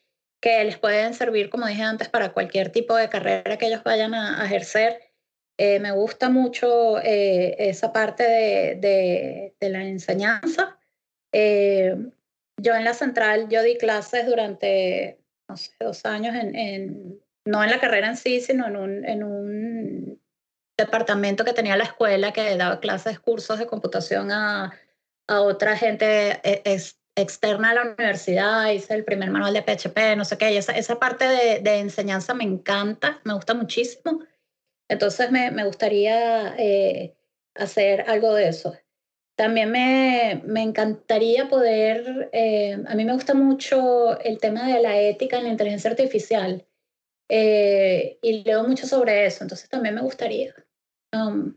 que 0.41 0.63
les 0.63 0.77
pueden 0.77 1.13
servir, 1.13 1.49
como 1.49 1.67
dije 1.67 1.83
antes, 1.83 2.09
para 2.09 2.33
cualquier 2.33 2.71
tipo 2.71 2.95
de 2.95 3.09
carrera 3.09 3.57
que 3.57 3.67
ellos 3.67 3.83
vayan 3.83 4.13
a, 4.13 4.45
ejercer. 4.45 4.99
Eh, 5.57 5.79
me 5.79 5.91
gusta 5.91 6.29
mucho 6.29 6.99
eh, 6.99 7.55
esa 7.57 7.91
parte 7.91 8.23
de, 8.23 9.55
la 9.61 9.83
enseñanza. 9.83 10.77
Eh, 11.33 11.95
yo 12.61 12.75
en 12.75 12.83
la 12.83 12.93
central, 12.93 13.47
yo 13.49 13.63
di 13.63 13.77
clases 13.77 14.25
durante, 14.27 15.19
no 15.47 15.55
dos 15.79 16.05
años, 16.05 16.35
en, 16.35 17.19
no 17.45 17.63
en 17.63 17.71
la 17.71 17.79
carrera 17.79 18.09
en 18.09 18.17
sí, 18.17 18.41
sino 18.41 18.67
en 18.67 19.23
un 19.23 20.19
departamento 20.77 21.43
que 21.43 21.53
tenía 21.53 21.75
la 21.75 21.85
escuela 21.85 22.33
que 22.33 22.55
daba 22.55 22.79
clases, 22.79 23.19
cursos 23.19 23.59
de 23.59 23.65
computación 23.65 24.31
a, 24.31 24.73
a 25.27 25.41
otra 25.41 25.75
gente 25.75 26.39
es, 26.43 26.99
externa 27.15 27.71
a 27.71 27.73
la 27.73 27.81
universidad, 27.81 28.69
hice 28.69 28.93
el 28.93 29.03
primer 29.03 29.31
manual 29.31 29.53
de 29.53 29.63
PHP, 29.63 30.15
no 30.15 30.23
sé 30.23 30.37
qué, 30.37 30.51
y 30.51 30.57
esa, 30.57 30.73
esa 30.73 30.99
parte 30.99 31.25
de, 31.25 31.59
de, 31.61 31.79
enseñanza 31.79 32.35
me 32.35 32.43
encanta, 32.43 33.19
me 33.23 33.33
gusta 33.33 33.55
muchísimo. 33.55 34.19
Entonces 34.87 35.31
me, 35.31 35.49
me 35.49 35.65
gustaría 35.65 36.53
eh, 36.59 37.17
hacer 37.55 38.01
algo 38.07 38.35
de 38.35 38.49
eso. 38.49 38.77
También 39.35 39.71
me, 39.71 40.43
me 40.45 40.61
encantaría 40.61 41.49
poder, 41.49 42.29
eh, 42.33 42.77
a 42.87 42.93
mí 42.93 43.03
me 43.03 43.13
gusta 43.13 43.33
mucho 43.33 44.19
el 44.19 44.37
tema 44.39 44.67
de 44.67 44.79
la 44.79 44.99
ética 44.99 45.37
en 45.37 45.45
la 45.45 45.49
inteligencia 45.49 45.89
artificial 45.89 46.67
eh, 47.29 48.19
y 48.21 48.43
leo 48.43 48.63
mucho 48.63 48.85
sobre 48.85 49.25
eso, 49.25 49.43
entonces 49.43 49.69
también 49.69 49.95
me 49.95 50.01
gustaría 50.01 50.53
um, 51.13 51.55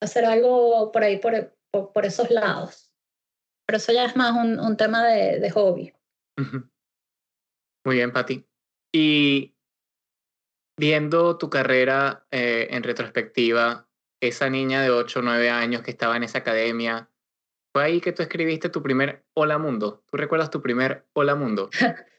hacer 0.00 0.24
algo 0.24 0.92
por 0.92 1.02
ahí, 1.02 1.18
por, 1.18 1.56
por, 1.70 1.92
por, 1.92 2.06
esos 2.06 2.30
lados. 2.30 2.92
Pero 3.66 3.76
eso 3.76 3.92
ya 3.92 4.04
es 4.04 4.16
más 4.16 4.32
un, 4.32 4.58
un 4.58 4.76
tema 4.76 5.06
de, 5.06 5.40
de 5.40 5.50
hobby. 5.50 5.92
Uh 6.38 6.42
-huh. 6.42 6.70
Muy 7.84 7.96
bien, 7.96 8.12
Pati. 8.12 8.46
Y 8.94 9.56
viendo 10.78 11.38
tu 11.38 11.50
carrera 11.50 12.26
eh, 12.30 12.68
en 12.70 12.82
retrospectiva, 12.82 13.88
esa 14.20 14.48
niña 14.50 14.82
de 14.82 14.90
8 14.90 15.18
o 15.18 15.22
9 15.22 15.50
años 15.50 15.82
que 15.82 15.90
estaba 15.90 16.16
en 16.16 16.22
esa 16.22 16.38
academia, 16.38 17.10
¿fue 17.74 17.84
ahí 17.84 18.00
que 18.00 18.12
tú 18.12 18.22
escribiste 18.22 18.68
tu 18.68 18.82
primer 18.82 19.24
Hola 19.34 19.58
Mundo? 19.58 20.04
¿Tú 20.10 20.16
recuerdas 20.16 20.50
tu 20.50 20.62
primer 20.62 21.06
Hola 21.12 21.34
Mundo? 21.34 21.70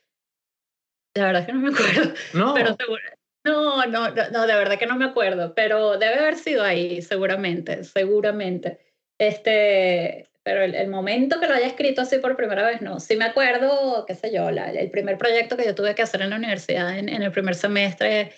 La 1.16 1.26
verdad 1.26 1.41
es 1.41 1.47
que 1.47 1.53
no 1.53 1.59
me 1.59 1.70
acuerdo. 1.70 2.14
No. 2.34 2.53
Pero 2.55 2.76
seguro, 2.76 3.01
no, 3.43 3.85
no, 3.85 4.09
no, 4.09 4.47
de 4.47 4.55
verdad 4.55 4.79
que 4.79 4.85
no 4.85 4.95
me 4.95 5.05
acuerdo, 5.05 5.53
pero 5.53 5.97
debe 5.97 6.15
haber 6.15 6.35
sido 6.35 6.63
ahí, 6.63 7.01
seguramente, 7.01 7.83
seguramente. 7.83 8.79
Este, 9.19 10.29
pero 10.43 10.63
el, 10.63 10.75
el, 10.75 10.89
momento 10.89 11.39
que 11.39 11.47
lo 11.47 11.53
haya 11.53 11.67
escrito 11.67 12.01
así 12.01 12.19
por 12.19 12.35
primera 12.35 12.65
vez, 12.65 12.81
no. 12.81 12.99
Sí 12.99 13.15
me 13.15 13.25
acuerdo, 13.25 14.05
qué 14.05 14.15
sé 14.15 14.33
yo, 14.33 14.51
la, 14.51 14.71
el 14.71 14.91
primer 14.91 15.17
proyecto 15.17 15.57
que 15.57 15.65
yo 15.65 15.75
tuve 15.75 15.95
que 15.95 16.01
hacer 16.01 16.21
en 16.21 16.31
la 16.31 16.35
universidad 16.37 16.97
en, 16.97 17.09
en 17.09 17.21
el 17.21 17.31
primer 17.31 17.55
semestre 17.55 18.33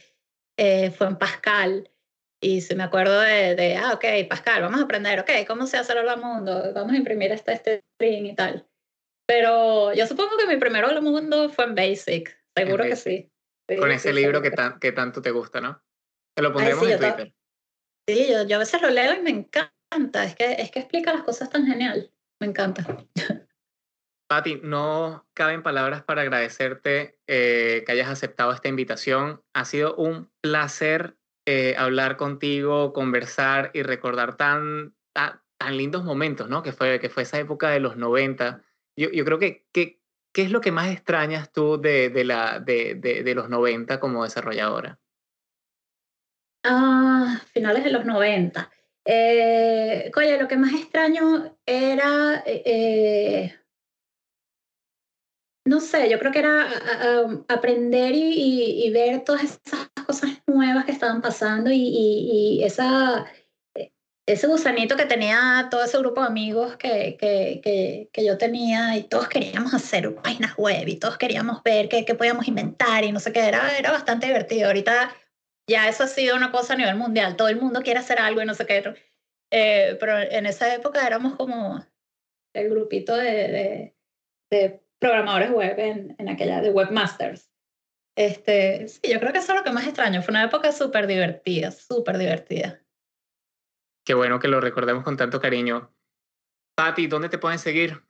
eh, 0.57 0.91
fue 0.91 1.07
en 1.07 1.17
Pascal. 1.17 1.89
Y 2.41 2.61
sí 2.61 2.75
me 2.75 2.83
acuerdo 2.83 3.21
de, 3.21 3.55
de, 3.55 3.75
ah, 3.75 3.93
ok, 3.93 4.05
Pascal, 4.29 4.61
vamos 4.61 4.79
a 4.79 4.83
aprender, 4.83 5.19
ok, 5.19 5.31
¿cómo 5.47 5.65
se 5.65 5.77
hace 5.77 5.93
el 5.93 5.99
Hola 5.99 6.15
Mundo? 6.15 6.71
Vamos 6.73 6.93
a 6.93 6.97
imprimir 6.97 7.31
este, 7.31 7.53
este 7.53 7.83
string 7.95 8.25
y 8.25 8.35
tal. 8.35 8.67
Pero 9.25 9.93
yo 9.93 10.05
supongo 10.05 10.37
que 10.37 10.45
mi 10.45 10.57
primer 10.57 10.85
Hola 10.85 11.01
Mundo 11.01 11.49
fue 11.49 11.65
en 11.65 11.75
Basic, 11.75 12.37
seguro 12.55 12.83
en 12.83 12.89
Basic. 12.91 13.03
que 13.03 13.21
sí. 13.23 13.34
Sí. 13.67 13.77
Con 13.77 13.91
ese 13.91 14.13
libro 14.13 14.41
que, 14.41 14.51
tan, 14.51 14.79
que 14.79 14.91
tanto 14.91 15.21
te 15.21 15.31
gusta, 15.31 15.61
¿no? 15.61 15.81
Te 16.35 16.41
lo 16.41 16.51
pondremos 16.51 16.83
Ay, 16.83 16.87
sí, 16.87 16.93
en 16.93 16.99
Twitter. 16.99 17.33
Sí, 18.07 18.27
yo, 18.31 18.43
yo 18.47 18.55
a 18.57 18.59
veces 18.59 18.81
lo 18.81 18.89
leo 18.89 19.15
y 19.15 19.21
me 19.21 19.31
encanta, 19.31 20.25
es 20.25 20.35
que, 20.35 20.53
es 20.53 20.69
que 20.71 20.79
explica 20.79 21.13
las 21.13 21.23
cosas 21.23 21.49
tan 21.49 21.65
genial, 21.65 22.11
me 22.39 22.47
encanta. 22.47 22.85
Patti, 24.27 24.59
no 24.63 25.27
caben 25.33 25.61
palabras 25.61 26.03
para 26.03 26.23
agradecerte 26.23 27.19
eh, 27.27 27.83
que 27.85 27.91
hayas 27.91 28.09
aceptado 28.09 28.51
esta 28.51 28.69
invitación. 28.69 29.43
Ha 29.53 29.65
sido 29.65 29.95
un 29.95 30.31
placer 30.41 31.17
eh, 31.45 31.75
hablar 31.77 32.17
contigo, 32.17 32.91
conversar 32.91 33.69
y 33.73 33.83
recordar 33.83 34.35
tan, 34.35 34.95
tan, 35.13 35.41
tan, 35.59 35.77
lindos 35.77 36.03
momentos, 36.03 36.49
¿no? 36.49 36.63
Que 36.63 36.71
fue, 36.71 36.99
que 36.99 37.09
fue 37.09 37.23
esa 37.23 37.39
época 37.39 37.69
de 37.69 37.79
los 37.79 37.97
90. 37.97 38.63
Yo, 38.97 39.11
yo 39.11 39.25
creo 39.25 39.37
que, 39.37 39.67
que, 39.71 40.01
¿qué 40.35 40.41
es 40.41 40.51
lo 40.51 40.59
que 40.59 40.73
más 40.73 40.91
extrañas 40.91 41.49
tú 41.49 41.79
de, 41.79 42.11
los 43.33 43.49
90 43.49 44.01
como 44.01 44.25
desarrolladora? 44.25 44.99
Ah, 46.65 47.41
finales 47.53 47.85
de 47.85 47.91
los 47.91 48.05
90. 48.05 48.69
Eh, 49.05 50.11
oye, 50.13 50.37
lo 50.37 50.49
que 50.49 50.57
más 50.57 50.73
extraño 50.73 51.57
era... 51.65 52.43
Eh, 52.45 53.55
no 55.63 55.79
sé, 55.79 56.09
yo 56.09 56.19
creo 56.19 56.33
que 56.33 56.39
era 56.39 56.67
aprender 57.47 58.11
y, 58.13 58.91
ver 58.91 59.23
todas 59.23 59.43
esas 59.43 59.89
cosas 60.05 60.31
nuevas 60.47 60.83
que 60.83 60.91
estaban 60.91 61.21
pasando 61.21 61.69
y, 61.71 62.61
esa, 62.61 63.25
ese 64.27 64.47
gusanito 64.47 64.95
que 64.97 65.05
tenía 65.05 65.67
todo 65.69 65.83
ese 65.83 65.99
grupo 65.99 66.21
de 66.21 66.27
amigos 66.27 66.77
que, 66.77 67.15
que, 67.19 68.09
que, 68.11 68.25
yo 68.25 68.37
tenía 68.37 68.97
y 68.97 69.03
todos 69.03 69.27
queríamos 69.27 69.73
hacer 69.73 70.15
páginas 70.15 70.55
web 70.57 70.87
y 70.87 70.97
todos 70.97 71.17
queríamos 71.17 71.61
ver 71.63 71.89
qué, 71.89 72.05
qué 72.05 72.15
podíamos 72.15 72.47
inventar 72.47 73.03
y 73.03 73.11
no 73.11 73.19
sé 73.19 73.31
qué, 73.31 73.47
era, 73.47 73.77
era 73.77 73.91
bastante 73.91 74.27
divertido. 74.27 74.67
Ahorita 74.67 75.15
ya 75.69 75.87
eso 75.87 76.03
ha 76.03 76.07
sido 76.07 76.35
una 76.35 76.51
cosa 76.51 76.73
a 76.73 76.77
nivel 76.77 76.95
mundial, 76.95 77.35
todo 77.35 77.49
el 77.49 77.61
mundo 77.61 77.81
quiere 77.81 77.99
hacer 77.99 78.19
algo 78.19 78.41
y 78.41 78.45
no 78.45 78.55
sé 78.55 78.65
qué. 78.65 78.95
Eh, 79.51 79.95
pero 79.99 80.17
en 80.17 80.47
esa 80.47 80.73
época 80.73 81.05
éramos 81.05 81.35
como 81.35 81.85
el 82.53 82.69
grupito 82.69 83.15
de, 83.15 83.95
de 84.49 84.81
programadores 84.99 85.51
web 85.51 85.77
en, 85.77 86.15
en 86.17 86.29
aquella 86.29 86.61
de 86.61 86.71
webmasters. 86.71 87.51
Este, 88.17 88.87
sí, 88.87 89.01
yo 89.11 89.19
creo 89.19 89.33
que 89.33 89.39
eso 89.39 89.51
es 89.51 89.59
lo 89.59 89.63
que 89.63 89.71
más 89.71 89.85
extraño. 89.85 90.21
Fue 90.23 90.31
una 90.31 90.45
época 90.45 90.71
súper 90.71 91.05
divertida, 91.05 91.69
súper 91.71 92.17
divertida. 92.17 92.81
Qué 94.05 94.13
bueno 94.13 94.39
que 94.39 94.47
lo 94.47 94.61
recordemos 94.61 95.03
con 95.03 95.17
tanto 95.17 95.41
cariño. 95.41 95.91
Patti, 96.75 97.07
¿dónde 97.07 97.29
te 97.29 97.39
pueden 97.39 97.57
seguir? 97.57 98.03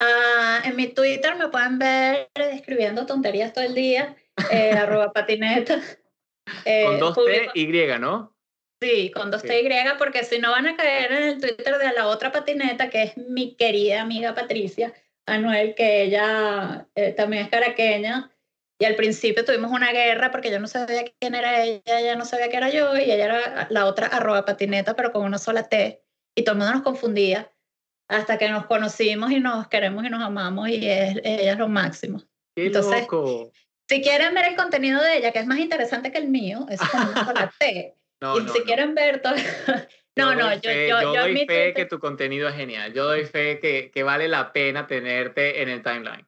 Ah, 0.00 0.62
en 0.64 0.74
mi 0.76 0.88
Twitter 0.88 1.36
me 1.36 1.48
pueden 1.48 1.78
ver 1.78 2.30
escribiendo 2.34 3.04
tonterías 3.04 3.52
todo 3.52 3.64
el 3.64 3.74
día, 3.74 4.16
eh, 4.50 4.72
arroba 4.78 5.12
patineta. 5.12 5.80
Eh, 6.64 6.84
con 6.86 6.98
dos 6.98 7.16
T 7.16 7.50
y, 7.54 7.66
¿no? 7.98 8.34
Sí, 8.80 9.10
con 9.10 9.30
dos 9.30 9.42
T 9.42 9.60
y, 9.60 9.68
porque 9.98 10.24
si 10.24 10.38
no 10.38 10.52
van 10.52 10.66
a 10.66 10.76
caer 10.76 11.12
en 11.12 11.22
el 11.24 11.40
Twitter 11.40 11.76
de 11.76 11.92
la 11.92 12.06
otra 12.06 12.32
patineta, 12.32 12.88
que 12.88 13.02
es 13.02 13.16
mi 13.18 13.56
querida 13.56 14.00
amiga 14.00 14.34
Patricia, 14.34 14.94
Anuel, 15.26 15.74
que 15.74 16.04
ella 16.04 16.88
eh, 16.94 17.12
también 17.12 17.44
es 17.44 17.50
caraqueña. 17.50 18.30
Y 18.80 18.86
al 18.86 18.96
principio 18.96 19.44
tuvimos 19.44 19.70
una 19.70 19.92
guerra 19.92 20.30
porque 20.30 20.50
yo 20.50 20.58
no 20.58 20.66
sabía 20.66 21.04
quién 21.20 21.34
era 21.34 21.62
ella, 21.62 22.00
ella 22.00 22.16
no 22.16 22.24
sabía 22.24 22.48
que 22.48 22.56
era 22.56 22.70
yo, 22.70 22.96
y 22.96 23.10
ella 23.10 23.26
era 23.26 23.66
la 23.68 23.84
otra 23.84 24.06
arroba 24.06 24.46
patineta, 24.46 24.96
pero 24.96 25.12
con 25.12 25.22
una 25.22 25.36
sola 25.36 25.68
T. 25.68 26.02
Y 26.34 26.44
todo 26.44 26.54
el 26.54 26.60
mundo 26.60 26.72
nos 26.72 26.82
confundía 26.82 27.52
hasta 28.08 28.38
que 28.38 28.48
nos 28.48 28.64
conocimos 28.64 29.32
y 29.32 29.38
nos 29.38 29.68
queremos 29.68 30.02
y 30.06 30.08
nos 30.08 30.22
amamos, 30.22 30.70
y 30.70 30.88
es, 30.88 31.18
ella 31.22 31.52
es 31.52 31.58
lo 31.58 31.68
máximo. 31.68 32.22
¡Qué 32.56 32.66
Entonces, 32.66 33.02
loco! 33.02 33.52
Si 33.86 34.00
quieren 34.00 34.32
ver 34.32 34.46
el 34.46 34.56
contenido 34.56 35.02
de 35.02 35.18
ella, 35.18 35.30
que 35.30 35.40
es 35.40 35.46
más 35.46 35.58
interesante 35.58 36.10
que 36.10 36.18
el 36.18 36.28
mío, 36.28 36.64
es 36.70 36.80
con 36.80 37.06
una 37.06 37.24
sola 37.26 37.52
T. 37.58 37.94
y 38.22 38.48
si 38.48 38.60
quieren 38.62 38.94
ver 38.94 39.20
todo, 39.20 39.34
No, 40.16 40.34
no, 40.34 40.54
yo, 40.54 40.70
yo, 40.70 41.02
yo, 41.02 41.12
doy 41.12 41.46
fe 41.46 41.72
que 41.74 41.84
tu 41.84 41.98
contenido 41.98 42.48
es 42.48 42.54
genial. 42.54 42.92
Yo 42.92 43.04
doy 43.04 43.24
fe 43.24 43.60
que, 43.60 43.90
que 43.90 44.02
vale 44.02 44.28
la 44.28 44.52
pena 44.52 44.86
tenerte 44.86 45.62
en 45.62 45.68
el 45.68 45.82
timeline. 45.82 46.26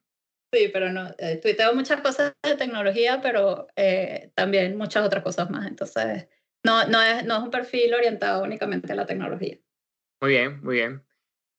Sí, 0.53 0.69
pero 0.71 0.93
no, 0.93 1.15
eh, 1.19 1.39
tuiteo 1.41 1.75
muchas 1.75 2.03
cosas 2.03 2.35
de 2.43 2.57
tecnología, 2.57 3.21
pero 3.23 3.69
eh, 3.75 4.31
también 4.35 4.77
muchas 4.77 5.07
otras 5.07 5.23
cosas 5.23 5.49
más. 5.49 5.67
Entonces, 5.67 6.29
no, 6.63 6.87
no, 6.87 7.01
es, 7.01 7.25
no 7.25 7.37
es 7.39 7.43
un 7.43 7.51
perfil 7.51 7.95
orientado 7.95 8.43
únicamente 8.43 8.93
a 8.93 8.97
la 8.97 9.07
tecnología. 9.07 9.59
Muy 10.21 10.31
bien, 10.31 10.63
muy 10.63 10.77
bien. 10.77 11.03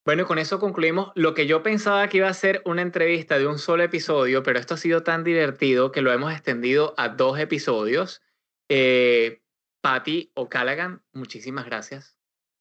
Bueno, 0.05 0.27
con 0.27 0.37
eso 0.37 0.59
concluimos 0.59 1.11
lo 1.15 1.33
que 1.33 1.47
yo 1.47 1.63
pensaba 1.63 2.07
que 2.07 2.17
iba 2.17 2.27
a 2.27 2.33
ser 2.33 2.61
una 2.65 2.81
entrevista 2.81 3.39
de 3.39 3.47
un 3.47 3.57
solo 3.57 3.83
episodio, 3.83 4.43
pero 4.43 4.59
esto 4.59 4.75
ha 4.75 4.77
sido 4.77 5.01
tan 5.01 5.23
divertido 5.23 5.91
que 5.91 6.01
lo 6.01 6.11
hemos 6.11 6.31
extendido 6.31 6.93
a 6.97 7.09
dos 7.09 7.39
episodios. 7.39 8.21
Eh, 8.69 9.41
Patty 9.81 10.31
O'Callaghan, 10.35 11.03
muchísimas 11.13 11.65
gracias 11.65 12.17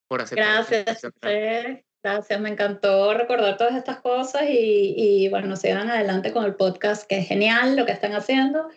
por 0.09 0.22
aceptar. 0.22 0.66
Gracias, 0.66 1.12
gracias. 2.03 2.41
Me 2.41 2.51
encantó 2.51 3.15
recordar 3.15 3.57
todas 3.57 3.75
estas 3.75 4.01
cosas 4.01 4.43
y, 4.49 4.95
y 4.97 5.29
bueno, 5.29 5.57
sigan 5.57 5.91
adelante 5.91 6.33
con 6.33 6.45
el 6.45 6.55
podcast, 6.55 7.09
que 7.09 7.19
es 7.19 7.29
genial 7.29 7.77
lo 7.77 7.87
que 7.87 7.93
están 7.93 8.15
haciendo. 8.15 8.69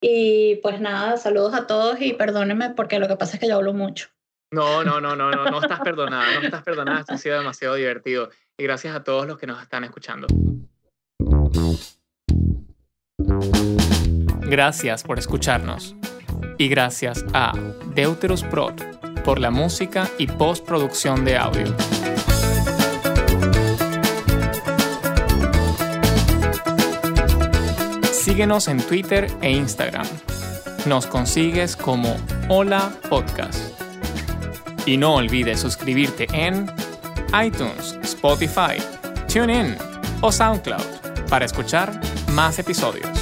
Y 0.00 0.56
pues 0.56 0.80
nada, 0.80 1.16
saludos 1.16 1.54
a 1.54 1.66
todos 1.66 2.00
y 2.00 2.12
perdónenme 2.12 2.70
porque 2.70 2.98
lo 2.98 3.08
que 3.08 3.16
pasa 3.16 3.34
es 3.34 3.40
que 3.40 3.48
yo 3.48 3.56
hablo 3.56 3.72
mucho. 3.72 4.08
No, 4.52 4.84
no, 4.84 5.00
no, 5.00 5.16
no, 5.16 5.30
no, 5.30 5.46
no 5.46 5.60
estás 5.60 5.80
perdonada, 5.84 6.40
no 6.40 6.42
estás 6.42 6.62
perdonada, 6.62 7.00
esto 7.00 7.14
ha 7.14 7.18
sido 7.18 7.38
demasiado 7.38 7.74
divertido. 7.74 8.28
Y 8.58 8.64
gracias 8.64 8.94
a 8.94 9.02
todos 9.02 9.26
los 9.26 9.38
que 9.38 9.46
nos 9.46 9.60
están 9.62 9.82
escuchando. 9.84 10.26
Gracias 14.42 15.02
por 15.02 15.18
escucharnos 15.18 15.96
y 16.58 16.68
gracias 16.68 17.24
a 17.32 17.52
Deuterus 17.94 18.44
Prod 18.44 18.74
por 19.24 19.40
la 19.40 19.50
música 19.50 20.08
y 20.18 20.26
postproducción 20.26 21.24
de 21.24 21.36
audio. 21.36 21.74
Síguenos 28.34 28.66
en 28.66 28.78
Twitter 28.78 29.28
e 29.42 29.52
Instagram. 29.52 30.08
Nos 30.86 31.06
consigues 31.06 31.76
como 31.76 32.16
Hola 32.48 32.90
Podcast. 33.08 33.80
Y 34.86 34.96
no 34.96 35.14
olvides 35.14 35.60
suscribirte 35.60 36.26
en 36.32 36.68
iTunes, 37.46 37.96
Spotify, 38.02 38.82
TuneIn 39.32 39.76
o 40.20 40.32
SoundCloud 40.32 40.82
para 41.28 41.44
escuchar 41.44 42.00
más 42.32 42.58
episodios. 42.58 43.13